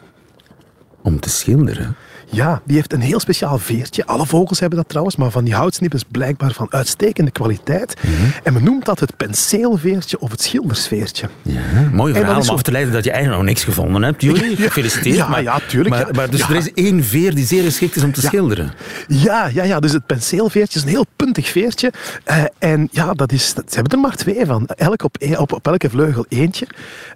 Om 1.03 1.21
te 1.21 1.31
schilderen. 1.31 1.97
Ja, 2.35 2.61
die 2.65 2.77
heeft 2.77 2.93
een 2.93 3.01
heel 3.01 3.21
speciaal 3.21 3.59
veertje. 3.59 4.07
Alle 4.07 4.27
vogels 4.27 4.61
hebben 4.61 4.79
dat 4.79 4.89
trouwens, 4.89 5.17
maar 5.17 5.31
van 5.31 5.45
die 5.45 5.55
houtsnip 5.55 5.95
is 5.95 6.05
blijkbaar 6.11 6.53
van 6.53 6.67
uitstekende 6.71 7.31
kwaliteit. 7.31 7.95
Mhm. 8.01 8.13
En 8.43 8.53
men 8.53 8.65
noemt 8.65 8.85
dat 8.85 9.01
het 9.01 9.17
penseelveertje 9.17 10.19
of 10.21 10.31
het 10.31 10.43
schildersveertje. 10.43 11.29
Ja, 11.43 11.61
mooi 11.93 12.15
verhaal 12.15 12.33
is 12.33 12.39
om 12.39 12.45
zo- 12.45 12.53
af 12.53 12.63
te 12.63 12.71
leiden 12.73 12.93
dat 12.93 13.05
je 13.05 13.11
eigenlijk 13.11 13.41
nog 13.43 13.51
niks 13.51 13.65
gevonden 13.65 14.03
hebt. 14.03 14.23
Juri, 14.23 14.57
gefeliciteerd. 14.67 15.17
Ja, 15.17 15.29
maar, 15.29 15.43
ja, 15.43 15.59
tuurlijk, 15.69 15.95
Maar, 15.95 16.07
ja. 16.07 16.13
maar 16.15 16.31
dus 16.31 16.41
Ja. 16.41 16.49
er 16.49 16.57
is 16.57 16.73
één 16.73 17.05
veer 17.05 17.35
die 17.35 17.47
zeer 17.47 17.63
geschikt 17.63 17.97
is 17.97 18.03
om 18.03 18.13
te 18.13 18.21
schilderen. 18.21 18.73
Ja, 19.09 19.47
ja, 19.47 19.63
ja, 19.65 19.81
dus 19.81 19.93
het 19.93 20.07
penseelveertje 20.07 20.79
is 20.79 20.85
een 20.85 20.91
heel 20.91 21.07
puntig 21.17 21.49
veertje. 21.49 21.93
Eh, 22.25 22.43
en 22.59 22.89
ja, 22.91 23.13
dat 23.13 23.33
is, 23.33 23.55
dat, 23.55 23.65
ze 23.69 23.75
hebben 23.75 23.93
er 23.93 23.99
maar 24.05 24.17
twee 24.17 24.47
van. 24.47 24.67
Elk 24.67 25.03
op, 25.05 25.17
op, 25.39 25.53
op 25.53 25.67
elke 25.67 25.91
vleugel 25.91 26.27
eentje. 26.29 26.67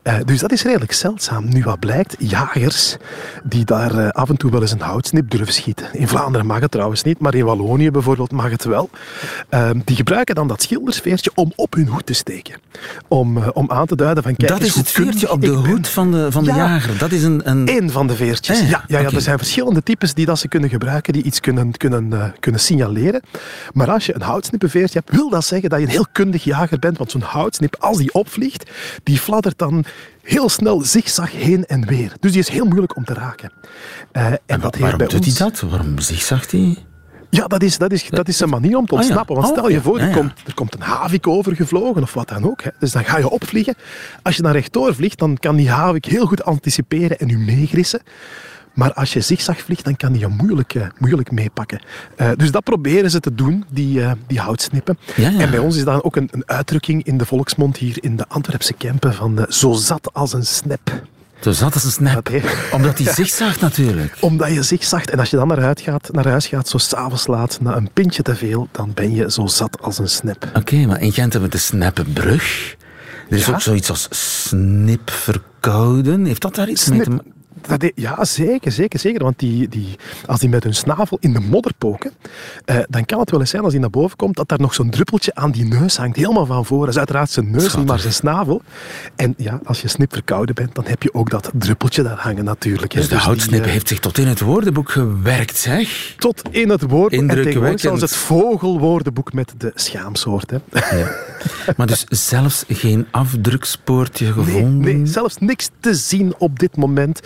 Eh, 0.02 0.14
dus 0.24 0.38
dat 0.40 0.52
is 0.52 0.62
redelijk 0.62 0.92
zeldzaam. 0.92 1.48
Nu 1.48 1.62
wat 1.62 1.78
blijkt, 1.78 2.14
jagers 2.18 2.96
die 3.44 3.64
daar 3.64 3.94
eh, 3.98 4.08
af 4.08 4.28
en 4.28 4.36
toe 4.36 4.50
wel 4.50 4.60
eens 4.60 4.72
een 4.72 4.82
houtsnip 5.06 5.30
durven 5.30 5.54
schieten. 5.54 5.88
In 5.92 6.08
Vlaanderen 6.08 6.46
mag 6.46 6.60
het 6.60 6.70
trouwens 6.70 7.02
niet, 7.02 7.18
maar 7.18 7.34
in 7.34 7.44
Wallonië 7.44 7.90
bijvoorbeeld 7.90 8.32
mag 8.32 8.50
het 8.50 8.64
wel. 8.64 8.90
Eh, 9.48 9.70
die 9.84 9.96
gebruiken 9.96 10.34
dan 10.34 10.48
dat 10.48 10.62
schildersveertje 10.62 11.30
om 11.34 11.52
op 11.56 11.74
hun 11.74 11.88
hoed 11.88 12.06
te 12.06 12.12
steken. 12.12 12.54
Om, 13.08 13.36
eh, 13.36 13.48
om 13.52 13.70
aan 13.70 13.86
te 13.86 13.96
duiden 13.96 14.22
van 14.22 14.36
kijk 14.36 14.50
dat 14.50 14.60
is 14.60 14.74
het 14.74 14.90
veertje 14.90 15.30
op 15.30 15.40
de 15.40 15.48
hoed 15.48 15.88
van 15.88 16.10
de, 16.12 16.32
van 16.32 16.44
de 16.44 16.50
Ja. 16.50 16.56
jager. 16.56 16.98
Dat 16.98 17.12
is 17.12 17.22
een... 17.22 17.50
een... 17.50 17.68
Eén 17.68 17.90
van 17.90 18.06
de 18.06 18.16
veertjes. 18.16 18.60
Eh, 18.60 18.70
ja, 18.70 18.84
ja, 18.86 19.02
er 19.02 19.20
zijn 19.20 19.38
verschillende 19.38 19.82
types 19.82 20.14
die 20.14 20.26
dat 20.26 20.38
ze 20.38 20.48
kunnen 20.48 20.70
gebruiken, 20.70 21.12
die 21.12 21.22
iets 21.22 21.40
kunnen, 21.40 21.76
kunnen, 21.76 22.12
eh, 22.12 22.28
kunnen 22.40 22.60
signaleren. 22.60 23.20
Maar 23.72 23.90
als 23.90 24.06
je 24.06 24.14
een 24.14 24.22
houtsnippenveertje 24.22 24.98
hebt, 25.04 25.16
wil 25.16 25.30
dat 25.30 25.44
zeggen 25.44 25.70
dat 25.70 25.78
je 25.78 25.84
een 25.84 25.90
heel 25.90 26.06
kundig 26.12 26.44
jager 26.44 26.78
bent. 26.78 26.98
Want 26.98 27.10
zo'n 27.10 27.20
houtsnip, 27.20 27.76
als 27.78 27.98
die 27.98 28.12
opvliegt, 28.12 28.70
die 29.02 29.18
fladdert 29.18 29.58
dan 29.58 29.84
heel 30.26 30.48
snel 30.48 30.80
zigzag 30.80 31.32
heen 31.32 31.66
en 31.66 31.86
weer. 31.86 32.12
Dus 32.20 32.30
die 32.32 32.40
is 32.40 32.48
heel 32.48 32.64
moeilijk 32.64 32.96
om 32.96 33.04
te 33.04 33.14
raken. 33.14 33.52
Eh, 34.12 34.26
en 34.26 34.38
dat 34.46 34.62
heeft 34.62 34.78
Waarom 34.78 34.98
bij 34.98 35.06
doet 35.06 35.26
ons... 35.26 35.38
hij 35.38 35.48
dat? 35.50 35.60
Waarom 35.60 35.98
zigzagt 35.98 36.50
hij? 36.50 36.76
Ja, 37.30 37.46
dat 37.46 37.62
is, 37.62 37.78
dat, 37.78 37.92
is, 37.92 38.08
dat 38.10 38.28
is 38.28 38.40
een 38.40 38.48
manier 38.48 38.76
om 38.76 38.86
te 38.86 38.92
Ah, 38.92 38.98
ontsnappen. 38.98 39.34
Want 39.34 39.46
Oh, 39.48 39.52
stel 39.52 39.68
je 39.68 39.80
voor, 39.80 39.98
er, 39.98 40.16
komt, 40.16 40.32
er 40.46 40.54
komt 40.54 40.74
een 40.74 40.80
havik 40.80 41.26
overgevlogen 41.26 42.02
of 42.02 42.14
wat 42.14 42.28
dan 42.28 42.44
ook. 42.44 42.62
Hè. 42.62 42.70
Dus 42.78 42.92
dan 42.92 43.04
ga 43.04 43.18
je 43.18 43.28
opvliegen. 43.28 43.74
Als 44.22 44.36
je 44.36 44.42
dan 44.42 44.52
rechtdoor 44.52 44.94
vliegt, 44.94 45.18
dan 45.18 45.36
kan 45.36 45.56
die 45.56 45.70
havik 45.70 46.04
heel 46.04 46.26
goed 46.26 46.44
anticiperen 46.44 47.18
en 47.18 47.28
u 47.28 47.38
meegrissen. 47.38 48.00
Maar 48.76 48.92
als 48.92 49.12
je 49.12 49.20
zigzag 49.20 49.58
vliegt, 49.60 49.84
dan 49.84 49.96
kan 49.96 50.12
die 50.12 50.20
je 50.20 50.28
moeilijk, 50.28 50.74
eh, 50.74 50.86
moeilijk 50.98 51.30
meepakken. 51.30 51.80
Eh, 52.16 52.30
dus 52.36 52.50
dat 52.50 52.64
proberen 52.64 53.10
ze 53.10 53.20
te 53.20 53.34
doen, 53.34 53.64
die, 53.70 54.02
eh, 54.02 54.10
die 54.26 54.40
houtsnippen. 54.40 54.98
Ja, 55.16 55.28
ja. 55.28 55.38
En 55.40 55.50
bij 55.50 55.58
ons 55.58 55.76
is 55.76 55.84
dan 55.84 56.04
ook 56.04 56.16
een, 56.16 56.28
een 56.32 56.42
uitdrukking 56.46 57.04
in 57.04 57.18
de 57.18 57.26
volksmond 57.26 57.76
hier 57.76 57.96
in 58.00 58.16
de 58.16 58.24
Antwerpse 58.28 58.72
Kempen 58.72 59.14
van 59.14 59.46
zo 59.48 59.72
zat 59.72 60.10
als 60.14 60.32
een 60.32 60.46
snap. 60.46 61.02
Zo 61.40 61.52
zat 61.52 61.74
als 61.74 61.84
een 61.84 61.90
snap. 61.90 62.30
Omdat 62.72 62.98
hij 62.98 63.12
zigzagt 63.22 63.60
natuurlijk. 63.60 64.16
Omdat 64.20 64.54
je 64.54 64.62
zigzagt 64.62 65.10
en 65.10 65.18
als 65.18 65.30
je 65.30 65.36
dan 65.36 65.48
naar 65.48 65.60
huis 65.60 65.80
gaat, 65.82 66.08
naar 66.12 66.28
huis 66.28 66.46
gaat 66.46 66.68
zo 66.68 66.78
s'avonds 66.78 67.26
laat, 67.26 67.58
na 67.60 67.76
een 67.76 67.90
pintje 67.92 68.22
te 68.22 68.34
veel, 68.36 68.68
dan 68.72 68.90
ben 68.94 69.14
je 69.14 69.30
zo 69.30 69.46
zat 69.46 69.82
als 69.82 69.98
een 69.98 70.08
snap. 70.08 70.50
Oké, 70.54 70.76
maar 70.86 71.00
in 71.00 71.12
Gent 71.12 71.32
hebben 71.32 71.50
we 71.50 71.56
de 71.56 71.62
Snappenbrug. 71.62 72.74
Er 73.30 73.36
is 73.36 73.46
Ja? 73.46 73.52
ook 73.52 73.60
zoiets 73.60 73.90
als 73.90 74.08
snipverkouden. 74.10 76.24
Heeft 76.24 76.42
dat 76.42 76.54
daar 76.54 76.68
iets 76.68 76.88
mee 76.88 77.00
te 77.02 77.10
maken? 77.10 77.34
Dat, 77.68 77.92
ja, 77.94 78.24
zeker, 78.24 78.72
zeker, 78.72 78.98
zeker. 78.98 79.22
Want 79.22 79.38
die, 79.38 79.68
die, 79.68 79.96
als 80.26 80.40
die 80.40 80.48
met 80.48 80.64
hun 80.64 80.74
snavel 80.74 81.16
in 81.20 81.32
de 81.32 81.40
modder 81.40 81.72
poken, 81.78 82.12
eh, 82.64 82.76
dan 82.88 83.04
kan 83.04 83.20
het 83.20 83.30
wel 83.30 83.40
eens 83.40 83.50
zijn 83.50 83.62
als 83.62 83.72
die 83.72 83.80
naar 83.80 83.90
boven 83.90 84.16
komt, 84.16 84.36
dat 84.36 84.48
daar 84.48 84.60
nog 84.60 84.74
zo'n 84.74 84.90
druppeltje 84.90 85.34
aan 85.34 85.50
die 85.50 85.64
neus 85.64 85.96
hangt. 85.96 86.16
Helemaal 86.16 86.46
van 86.46 86.64
voren. 86.64 86.84
Dat 86.84 86.92
is 86.94 86.98
uiteraard 86.98 87.30
zijn 87.30 87.50
neus, 87.50 87.76
niet 87.76 87.86
maar 87.86 87.98
zijn 87.98 88.12
snavel. 88.12 88.62
En 89.16 89.34
ja, 89.36 89.60
als 89.64 89.80
je 89.82 89.88
snip 89.88 90.12
verkouden 90.12 90.54
bent, 90.54 90.74
dan 90.74 90.84
heb 90.86 91.02
je 91.02 91.14
ook 91.14 91.30
dat 91.30 91.50
druppeltje 91.54 92.02
daar 92.02 92.18
hangen 92.18 92.44
natuurlijk. 92.44 92.92
hè. 92.92 93.00
Dus 93.00 93.08
de 93.08 93.16
houtsnip 93.16 93.64
eh, 93.64 93.70
heeft 93.70 93.88
zich 93.88 93.98
tot 93.98 94.18
in 94.18 94.26
het 94.26 94.40
woordenboek 94.40 94.90
gewerkt, 94.90 95.56
zeg. 95.56 96.14
tot 96.18 96.42
in 96.50 96.68
het 96.70 96.82
woord. 96.82 97.12
En 97.12 97.28
tegenwoordig 97.28 97.80
zelfs 97.80 98.00
het 98.00 98.16
vogelwoordenboek 98.16 99.32
met 99.32 99.54
de 99.58 99.72
schaamsoort. 99.74 100.50
Hè. 100.50 100.58
Maar 101.76 101.86
dus 101.86 102.04
zelfs 102.08 102.64
geen 102.68 103.06
afdrukspoortje 103.10 104.24
Nee, 104.24 104.34
gevonden? 104.34 104.96
nee, 104.96 105.06
zelfs 105.06 105.36
niks 105.38 105.70
te 105.80 105.94
zien 105.94 106.34
op 106.38 106.58
dit 106.58 106.76
moment. 106.76 107.20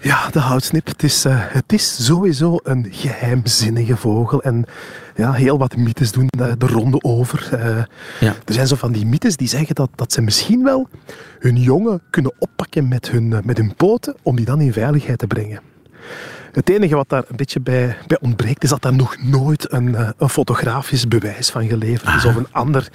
Ja, 0.00 0.28
de 0.28 0.38
houtsnip. 0.38 0.86
Het 0.86 1.02
is, 1.02 1.24
eh, 1.24 1.34
het 1.38 1.72
is 1.72 2.04
sowieso 2.04 2.58
een 2.62 2.86
geheimzinnige 2.90 3.96
vogel. 3.96 4.42
En 4.42 4.64
ja, 5.16 5.32
heel 5.32 5.58
wat 5.58 5.76
mythes 5.76 6.12
doen 6.12 6.26
de, 6.26 6.56
de 6.58 6.66
ronde 6.66 7.02
over. 7.02 7.48
Eh, 7.52 7.82
Ja. 8.20 8.34
Er 8.44 8.52
zijn 8.54 8.66
zo 8.66 8.76
van 8.76 8.92
die 8.92 9.06
mythes 9.06 9.36
die 9.36 9.48
zeggen 9.48 9.74
dat, 9.74 9.90
dat 9.94 10.12
ze 10.12 10.20
misschien 10.22 10.62
wel 10.64 10.88
hun 11.38 11.56
jongen 11.56 12.00
kunnen 12.10 12.32
oppakken 12.38 12.88
met 12.88 13.10
hun, 13.10 13.32
eh, 13.32 13.38
met 13.42 13.56
hun 13.56 13.74
poten 13.74 14.16
om 14.22 14.36
die 14.36 14.44
dan 14.44 14.60
in 14.60 14.72
veiligheid 14.72 15.18
te 15.18 15.26
brengen. 15.26 15.60
Het 16.58 16.68
enige 16.68 16.94
wat 16.94 17.08
daar 17.08 17.24
een 17.28 17.36
beetje 17.36 17.60
bij, 17.60 17.96
bij 18.06 18.18
ontbreekt, 18.20 18.62
is 18.62 18.70
dat 18.70 18.82
daar 18.82 18.94
nog 18.94 19.16
nooit 19.22 19.72
een, 19.72 19.94
eh, 19.94 20.08
een 20.18 20.28
fotografisch 20.28 21.08
bewijs 21.08 21.50
van 21.50 21.68
geleverd 21.68 22.14
is. 22.14 22.24
Of 22.24 22.36
een 22.36 22.46
ander, 22.50 22.88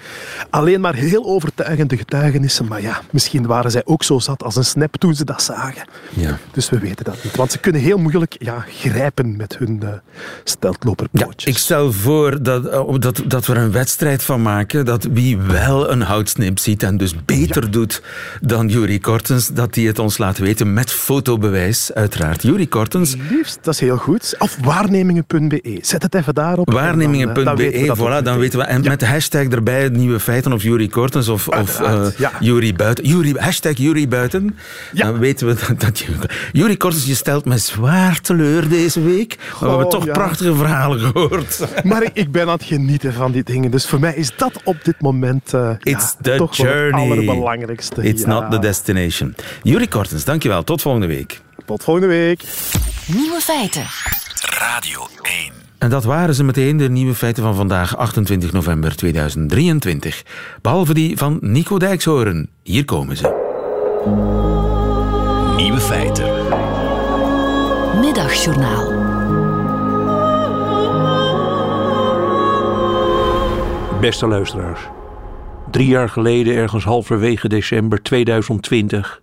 alleen 0.49 0.81
maar 0.81 0.95
heel 0.95 1.25
overtuigende 1.25 1.97
getuigenissen. 1.97 2.67
Maar 2.67 2.81
ja, 2.81 3.01
misschien 3.11 3.45
waren 3.45 3.71
zij 3.71 3.81
ook 3.85 4.03
zo 4.03 4.19
zat 4.19 4.43
als 4.43 4.55
een 4.55 4.65
snap 4.65 4.97
toen 4.97 5.15
ze 5.15 5.25
dat 5.25 5.43
zagen. 5.43 5.83
Ja. 6.09 6.37
Dus 6.51 6.69
we 6.69 6.79
weten 6.79 7.05
dat 7.05 7.23
niet. 7.23 7.35
Want 7.35 7.51
ze 7.51 7.57
kunnen 7.57 7.81
heel 7.81 7.97
moeilijk 7.97 8.35
ja, 8.39 8.65
grijpen 8.67 9.35
met 9.35 9.57
hun 9.57 9.79
eh 9.83 9.89
Ja, 9.89 10.01
steltloperpootjes. 10.43 11.55
ik 11.55 11.57
stel 11.57 11.91
voor 11.91 12.43
dat, 12.43 12.65
eh, 12.65 12.93
dat, 12.99 13.23
dat 13.25 13.45
we 13.45 13.53
er 13.53 13.61
een 13.61 13.71
wedstrijd 13.71 14.23
van 14.23 14.41
maken. 14.41 14.85
Dat 14.85 15.03
wie 15.03 15.37
wel 15.37 15.91
een 15.91 16.01
houtsnip 16.01 16.59
ziet 16.59 16.83
en 16.83 16.97
dus 16.97 17.25
beter 17.25 17.71
doet 17.71 18.01
dan 18.41 18.67
Yuri 18.67 18.99
Kortens, 18.99 19.47
dat 19.47 19.73
die 19.73 19.87
het 19.87 19.99
ons 19.99 20.17
laat 20.17 20.37
weten 20.37 20.73
met 20.73 20.91
fotobewijs, 20.91 21.93
uiteraard. 21.93 22.41
Yuri 22.41 22.67
Kortens, 22.67 23.15
Liefst, 23.29 23.52
dat 23.61 23.73
is 23.73 23.79
heel 23.79 23.97
goed. 23.97 24.35
Of 24.39 24.57
waarnemingen.be. 24.61 25.77
Zet 25.81 26.01
het 26.03 26.15
even 26.15 26.33
daarop. 26.33 26.67
eh, 26.67 26.73
waarnemingen.be, 26.73 27.85
ook 27.89 27.97
voilà, 27.97 28.23
dan 28.23 28.37
weten 28.37 28.59
we. 28.59 28.65
En 28.65 28.81
met 28.81 28.99
de 28.99 29.05
hashtag 29.05 29.47
erbij, 29.47 29.89
nieuwe 29.89 30.19
feiten 30.19 30.53
of 30.53 30.63
Yuri 30.63 30.89
Kortens 30.89 31.27
of, 31.27 31.47
of 31.47 31.79
eh, 31.79 32.05
ja. 32.17 32.73
Buiten. 32.75 33.05
Yuri, 33.05 33.33
hashtag 33.37 33.77
Yuri 33.77 34.07
Buiten. 34.07 34.55
Ja. 34.93 35.05
Dan 35.05 35.19
weten 35.19 35.47
we 35.47 35.55
dat, 35.67 35.79
dat 35.79 35.99
je... 35.99 36.77
Kortens, 36.77 37.05
je 37.05 37.15
stelt 37.15 37.45
me 37.45 37.57
zwaar 37.57 38.21
teleur 38.21 38.69
deze 38.69 39.01
week. 39.01 39.37
Maar 39.37 39.59
we 39.59 39.67
hebben 39.67 39.85
Oh, 39.85 39.91
toch 39.91 40.05
prachtige 40.11 40.55
verhalen 40.55 40.99
gehoord. 40.99 41.59
Maar 41.83 42.09
ik, 42.13 42.31
ben 42.31 42.41
aan 42.41 42.47
het 42.53 42.63
genieten 42.63 43.13
van 43.13 43.31
die 43.31 43.43
dingen. 43.43 43.71
Dus 43.71 43.85
voor 43.85 43.99
mij 43.99 44.13
is 44.15 44.31
dat 44.37 44.61
op 44.63 44.77
dit 44.83 45.01
moment 45.01 45.53
eh, 45.53 45.69
It's 45.83 46.15
the 46.21 46.35
toch 46.35 46.57
wel 46.57 46.67
het 46.67 46.75
journey. 46.75 47.01
allerbelangrijkste. 47.11 48.03
It's 48.03 48.25
not 48.25 48.51
the 48.51 48.59
destination. 48.59 49.35
Yuri 49.63 49.87
Kortens, 49.87 50.23
dankjewel. 50.23 50.63
Tot 50.63 50.81
volgende 50.81 51.07
week. 51.07 51.41
Tot 51.65 51.83
volgende 51.83 52.07
week. 52.07 52.43
Nieuwe 53.07 53.39
feiten. 53.41 53.85
Radio 54.41 55.07
1. 55.21 55.51
En 55.77 55.89
dat 55.89 56.03
waren 56.03 56.35
ze 56.35 56.43
meteen, 56.43 56.77
de 56.77 56.89
nieuwe 56.89 57.15
feiten 57.15 57.43
van 57.43 57.55
vandaag, 57.55 57.97
28 57.97 58.51
november 58.51 58.95
2023. 58.95 60.23
Behalve 60.61 60.93
die 60.93 61.17
van 61.17 61.37
Nico 61.41 61.77
Dijkshoorn. 61.77 62.49
Hier 62.63 62.85
komen 62.85 63.17
ze. 63.17 63.41
Nieuwe 65.55 65.79
feiten. 65.79 66.31
Middagjournaal. 67.99 69.11
Beste 73.99 74.27
luisteraars. 74.27 74.79
Drie 75.71 75.87
jaar 75.87 76.09
geleden, 76.09 76.55
ergens 76.55 76.83
halverwege 76.83 77.47
december 77.47 78.01
2020, 78.01 79.21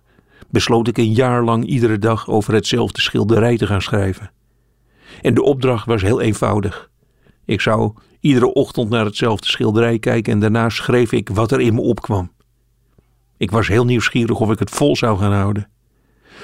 besloot 0.51 0.87
ik 0.87 0.97
een 0.97 1.13
jaar 1.13 1.43
lang 1.43 1.65
iedere 1.65 1.99
dag 1.99 2.27
over 2.27 2.53
hetzelfde 2.53 3.01
schilderij 3.01 3.57
te 3.57 3.67
gaan 3.67 3.81
schrijven. 3.81 4.31
En 5.21 5.33
de 5.33 5.43
opdracht 5.43 5.85
was 5.85 6.01
heel 6.01 6.21
eenvoudig. 6.21 6.89
Ik 7.45 7.61
zou 7.61 7.93
iedere 8.19 8.53
ochtend 8.53 8.89
naar 8.89 9.05
hetzelfde 9.05 9.47
schilderij 9.47 9.99
kijken 9.99 10.33
en 10.33 10.39
daarna 10.39 10.69
schreef 10.69 11.11
ik 11.11 11.29
wat 11.29 11.51
er 11.51 11.61
in 11.61 11.73
me 11.73 11.81
opkwam. 11.81 12.31
Ik 13.37 13.51
was 13.51 13.67
heel 13.67 13.85
nieuwsgierig 13.85 14.39
of 14.39 14.51
ik 14.51 14.59
het 14.59 14.69
vol 14.69 14.95
zou 14.95 15.17
gaan 15.17 15.33
houden. 15.33 15.69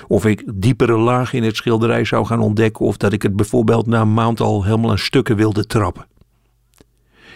Of 0.08 0.26
ik 0.26 0.44
diepere 0.56 0.98
lagen 0.98 1.38
in 1.38 1.44
het 1.44 1.56
schilderij 1.56 2.06
zou 2.06 2.26
gaan 2.26 2.40
ontdekken 2.40 2.86
of 2.86 2.98
dat 2.98 3.14
ik 3.14 3.22
het 3.22 3.36
bijvoorbeeld 3.36 3.88
na 3.88 4.02
een 4.02 4.14
maand 4.14 4.40
al 4.40 4.64
helemaal 4.64 4.90
aan 4.90 4.98
stukken 4.98 5.36
wilde 5.36 5.66
trappen. 5.66 6.08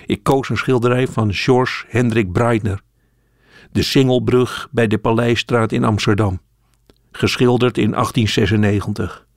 Ik 0.05 0.23
koos 0.23 0.49
een 0.49 0.57
schilderij 0.57 1.07
van 1.07 1.34
George 1.34 1.86
Hendrik 1.88 2.31
Breitner. 2.31 2.81
De 3.71 3.81
Singelbrug 3.81 4.67
bij 4.71 4.88
de 4.88 4.97
Paleisstraat 4.97 5.71
in 5.71 5.84
Amsterdam. 5.84 6.39
Geschilderd 7.12 7.78
in 7.78 7.91
1896. 7.91 9.28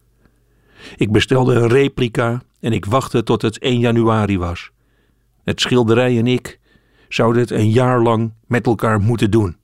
Ik 0.96 1.12
bestelde 1.12 1.54
een 1.54 1.68
replica 1.68 2.42
en 2.60 2.72
ik 2.72 2.84
wachtte 2.84 3.22
tot 3.22 3.42
het 3.42 3.58
1 3.58 3.78
januari 3.78 4.38
was. 4.38 4.70
Het 5.44 5.60
schilderij 5.60 6.18
en 6.18 6.26
ik 6.26 6.60
zouden 7.08 7.42
het 7.42 7.50
een 7.50 7.70
jaar 7.70 8.02
lang 8.02 8.32
met 8.46 8.66
elkaar 8.66 9.00
moeten 9.00 9.30
doen. 9.30 9.56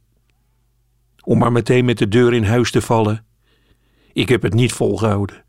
Om 1.25 1.39
maar 1.39 1.53
meteen 1.53 1.85
met 1.85 1.99
de 1.99 2.09
deur 2.09 2.35
in 2.35 2.45
huis 2.45 2.71
te 2.71 2.81
vallen. 2.81 3.25
Ik 4.13 4.29
heb 4.29 4.43
het 4.43 4.55
niet 4.55 4.73
volgehouden. 4.73 5.45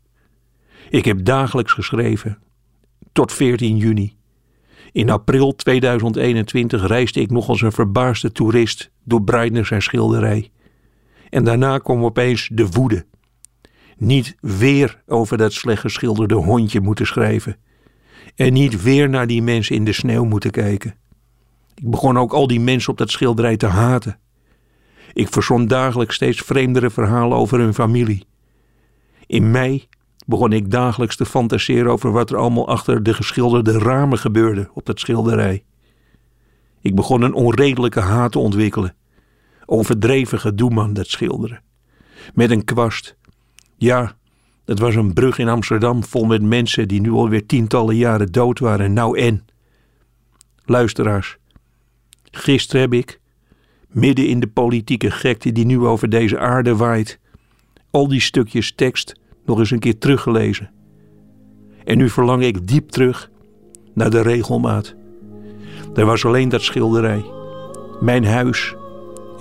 Ik 0.90 1.04
heb 1.04 1.24
dagelijks 1.24 1.72
geschreven. 1.72 2.38
Tot 3.12 3.32
14 3.32 3.76
juni. 3.76 4.16
In 4.92 5.10
april 5.10 5.54
2021 5.54 6.86
reisde 6.86 7.20
ik 7.20 7.30
nog 7.30 7.48
als 7.48 7.62
een 7.62 7.72
verbaasde 7.72 8.32
toerist 8.32 8.90
door 9.04 9.22
Breitner 9.22 9.66
zijn 9.66 9.82
schilderij. 9.82 10.50
En 11.32 11.44
daarna 11.44 11.78
kwam 11.78 12.04
opeens 12.04 12.48
de 12.52 12.66
woede. 12.66 13.04
Niet 13.96 14.36
weer 14.40 15.02
over 15.06 15.36
dat 15.36 15.52
slecht 15.52 15.80
geschilderde 15.80 16.34
hondje 16.34 16.80
moeten 16.80 17.06
schrijven. 17.06 17.56
En 18.34 18.52
niet 18.52 18.82
weer 18.82 19.08
naar 19.08 19.26
die 19.26 19.42
mensen 19.42 19.76
in 19.76 19.84
de 19.84 19.92
sneeuw 19.92 20.24
moeten 20.24 20.50
kijken. 20.50 20.94
Ik 21.74 21.90
begon 21.90 22.18
ook 22.18 22.32
al 22.32 22.46
die 22.46 22.60
mensen 22.60 22.92
op 22.92 22.98
dat 22.98 23.10
schilderij 23.10 23.56
te 23.56 23.66
haten. 23.66 24.18
Ik 25.12 25.28
verzon 25.28 25.66
dagelijks 25.66 26.14
steeds 26.14 26.40
vreemdere 26.40 26.90
verhalen 26.90 27.38
over 27.38 27.58
hun 27.58 27.74
familie. 27.74 28.26
In 29.26 29.50
mei 29.50 29.88
begon 30.26 30.52
ik 30.52 30.70
dagelijks 30.70 31.16
te 31.16 31.26
fantaseren 31.26 31.92
over 31.92 32.12
wat 32.12 32.30
er 32.30 32.36
allemaal 32.36 32.68
achter 32.68 33.02
de 33.02 33.14
geschilderde 33.14 33.78
ramen 33.78 34.18
gebeurde 34.18 34.70
op 34.74 34.86
dat 34.86 35.00
schilderij. 35.00 35.64
Ik 36.80 36.94
begon 36.94 37.22
een 37.22 37.34
onredelijke 37.34 38.00
haat 38.00 38.32
te 38.32 38.38
ontwikkelen. 38.38 38.94
Overdreven 39.72 40.40
gedoe 40.40 40.80
aan 40.80 40.92
dat 40.92 41.06
schilderen. 41.06 41.62
Met 42.34 42.50
een 42.50 42.64
kwast. 42.64 43.16
Ja, 43.76 44.16
dat 44.64 44.78
was 44.78 44.94
een 44.94 45.12
brug 45.12 45.38
in 45.38 45.48
Amsterdam 45.48 46.04
vol 46.04 46.24
met 46.24 46.42
mensen 46.42 46.88
die 46.88 47.00
nu 47.00 47.10
alweer 47.10 47.46
tientallen 47.46 47.96
jaren 47.96 48.32
dood 48.32 48.58
waren. 48.58 48.92
Nou 48.92 49.18
en? 49.18 49.44
Luisteraars, 50.64 51.36
gisteren 52.30 52.80
heb 52.80 52.92
ik, 52.92 53.20
midden 53.88 54.26
in 54.26 54.40
de 54.40 54.46
politieke 54.46 55.10
gekte 55.10 55.52
die 55.52 55.66
nu 55.66 55.78
over 55.78 56.08
deze 56.08 56.38
aarde 56.38 56.76
waait, 56.76 57.18
al 57.90 58.08
die 58.08 58.20
stukjes 58.20 58.72
tekst 58.74 59.20
nog 59.44 59.58
eens 59.58 59.70
een 59.70 59.78
keer 59.78 59.98
teruggelezen. 59.98 60.70
En 61.84 61.98
nu 61.98 62.08
verlang 62.08 62.42
ik 62.42 62.66
diep 62.66 62.88
terug 62.88 63.30
naar 63.94 64.10
de 64.10 64.20
regelmaat. 64.20 64.94
Er 65.94 66.06
was 66.06 66.24
alleen 66.24 66.48
dat 66.48 66.62
schilderij, 66.62 67.24
mijn 68.00 68.24
huis 68.24 68.74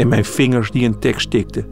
en 0.02 0.08
mijn 0.08 0.26
vingers 0.26 0.72
die 0.72 0.86
een 0.86 1.00
tekst 1.00 1.30
tikten. 1.30 1.66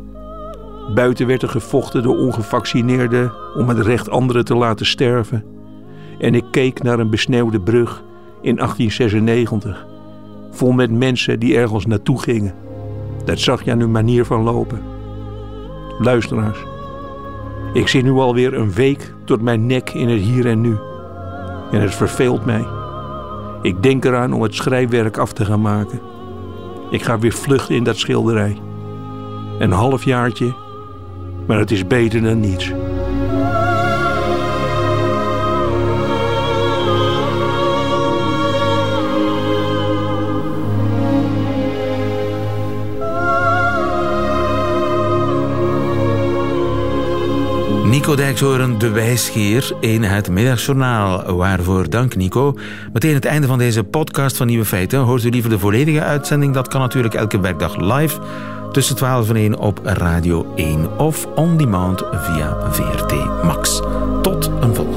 Buiten 0.93 1.27
werd 1.27 1.41
er 1.41 1.49
gevochten 1.49 2.03
door 2.03 2.17
ongevaccineerden 2.17 3.31
om 3.55 3.69
het 3.69 3.79
recht 3.79 4.09
anderen 4.09 4.45
te 4.45 4.55
laten 4.55 4.85
sterven. 4.85 5.43
En 6.19 6.35
ik 6.35 6.43
keek 6.51 6.83
naar 6.83 6.99
een 6.99 7.09
besneeuwde 7.09 7.61
brug 7.61 8.03
in 8.41 8.55
1896, 8.55 9.85
vol 10.51 10.71
met 10.71 10.91
mensen 10.91 11.39
die 11.39 11.57
ergens 11.57 11.85
naartoe 11.85 12.21
gingen. 12.21 12.53
Dat 13.25 13.39
zag 13.39 13.63
je 13.63 13.71
aan 13.71 13.79
hun 13.79 13.91
manier 13.91 14.25
van 14.25 14.43
lopen. 14.43 14.81
Luisteraars, 15.99 16.59
ik 17.73 17.87
zit 17.87 18.03
nu 18.03 18.11
alweer 18.11 18.53
een 18.53 18.73
week 18.73 19.13
tot 19.25 19.41
mijn 19.41 19.65
nek 19.65 19.89
in 19.89 20.09
het 20.09 20.21
hier 20.21 20.47
en 20.47 20.61
nu. 20.61 20.77
En 21.71 21.81
het 21.81 21.95
verveelt 21.95 22.45
mij. 22.45 22.65
Ik 23.61 23.83
denk 23.83 24.05
eraan 24.05 24.33
om 24.33 24.41
het 24.41 24.55
schrijfwerk 24.55 25.17
af 25.17 25.33
te 25.33 25.45
gaan 25.45 25.61
maken. 25.61 26.08
Ik 26.89 27.03
ga 27.03 27.19
weer 27.19 27.33
vluchten 27.33 27.75
in 27.75 27.83
dat 27.83 27.97
schilderij. 27.97 28.57
Een 29.59 29.71
halfjaartje, 29.71 30.53
maar 31.47 31.59
het 31.59 31.71
is 31.71 31.87
beter 31.87 32.21
dan 32.21 32.39
niets. 32.39 32.71
Nico 47.99 48.15
Dijkshoorn, 48.15 48.77
de 48.77 48.89
wijsgeer 48.89 49.71
in 49.79 50.03
het 50.03 50.29
middagjournaal. 50.29 51.35
Waarvoor 51.35 51.89
dank, 51.89 52.15
Nico. 52.15 52.55
Meteen 52.93 53.13
het 53.13 53.25
einde 53.25 53.47
van 53.47 53.57
deze 53.57 53.83
podcast 53.83 54.37
van 54.37 54.47
Nieuwe 54.47 54.65
Feiten. 54.65 54.99
Hoort 54.99 55.23
u 55.23 55.29
liever 55.29 55.49
de 55.49 55.59
volledige 55.59 56.03
uitzending? 56.03 56.53
Dat 56.53 56.67
kan 56.67 56.81
natuurlijk 56.81 57.13
elke 57.13 57.39
werkdag 57.39 57.75
live 57.75 58.19
tussen 58.71 58.95
12 58.95 59.29
en 59.29 59.35
1 59.35 59.57
op 59.57 59.79
Radio 59.83 60.53
1 60.55 60.97
of 60.97 61.25
on 61.35 61.57
demand 61.57 62.03
via 62.11 62.71
VRT 62.71 63.43
Max. 63.43 63.81
Tot 64.21 64.51
een 64.61 64.75
volgende. 64.75 64.88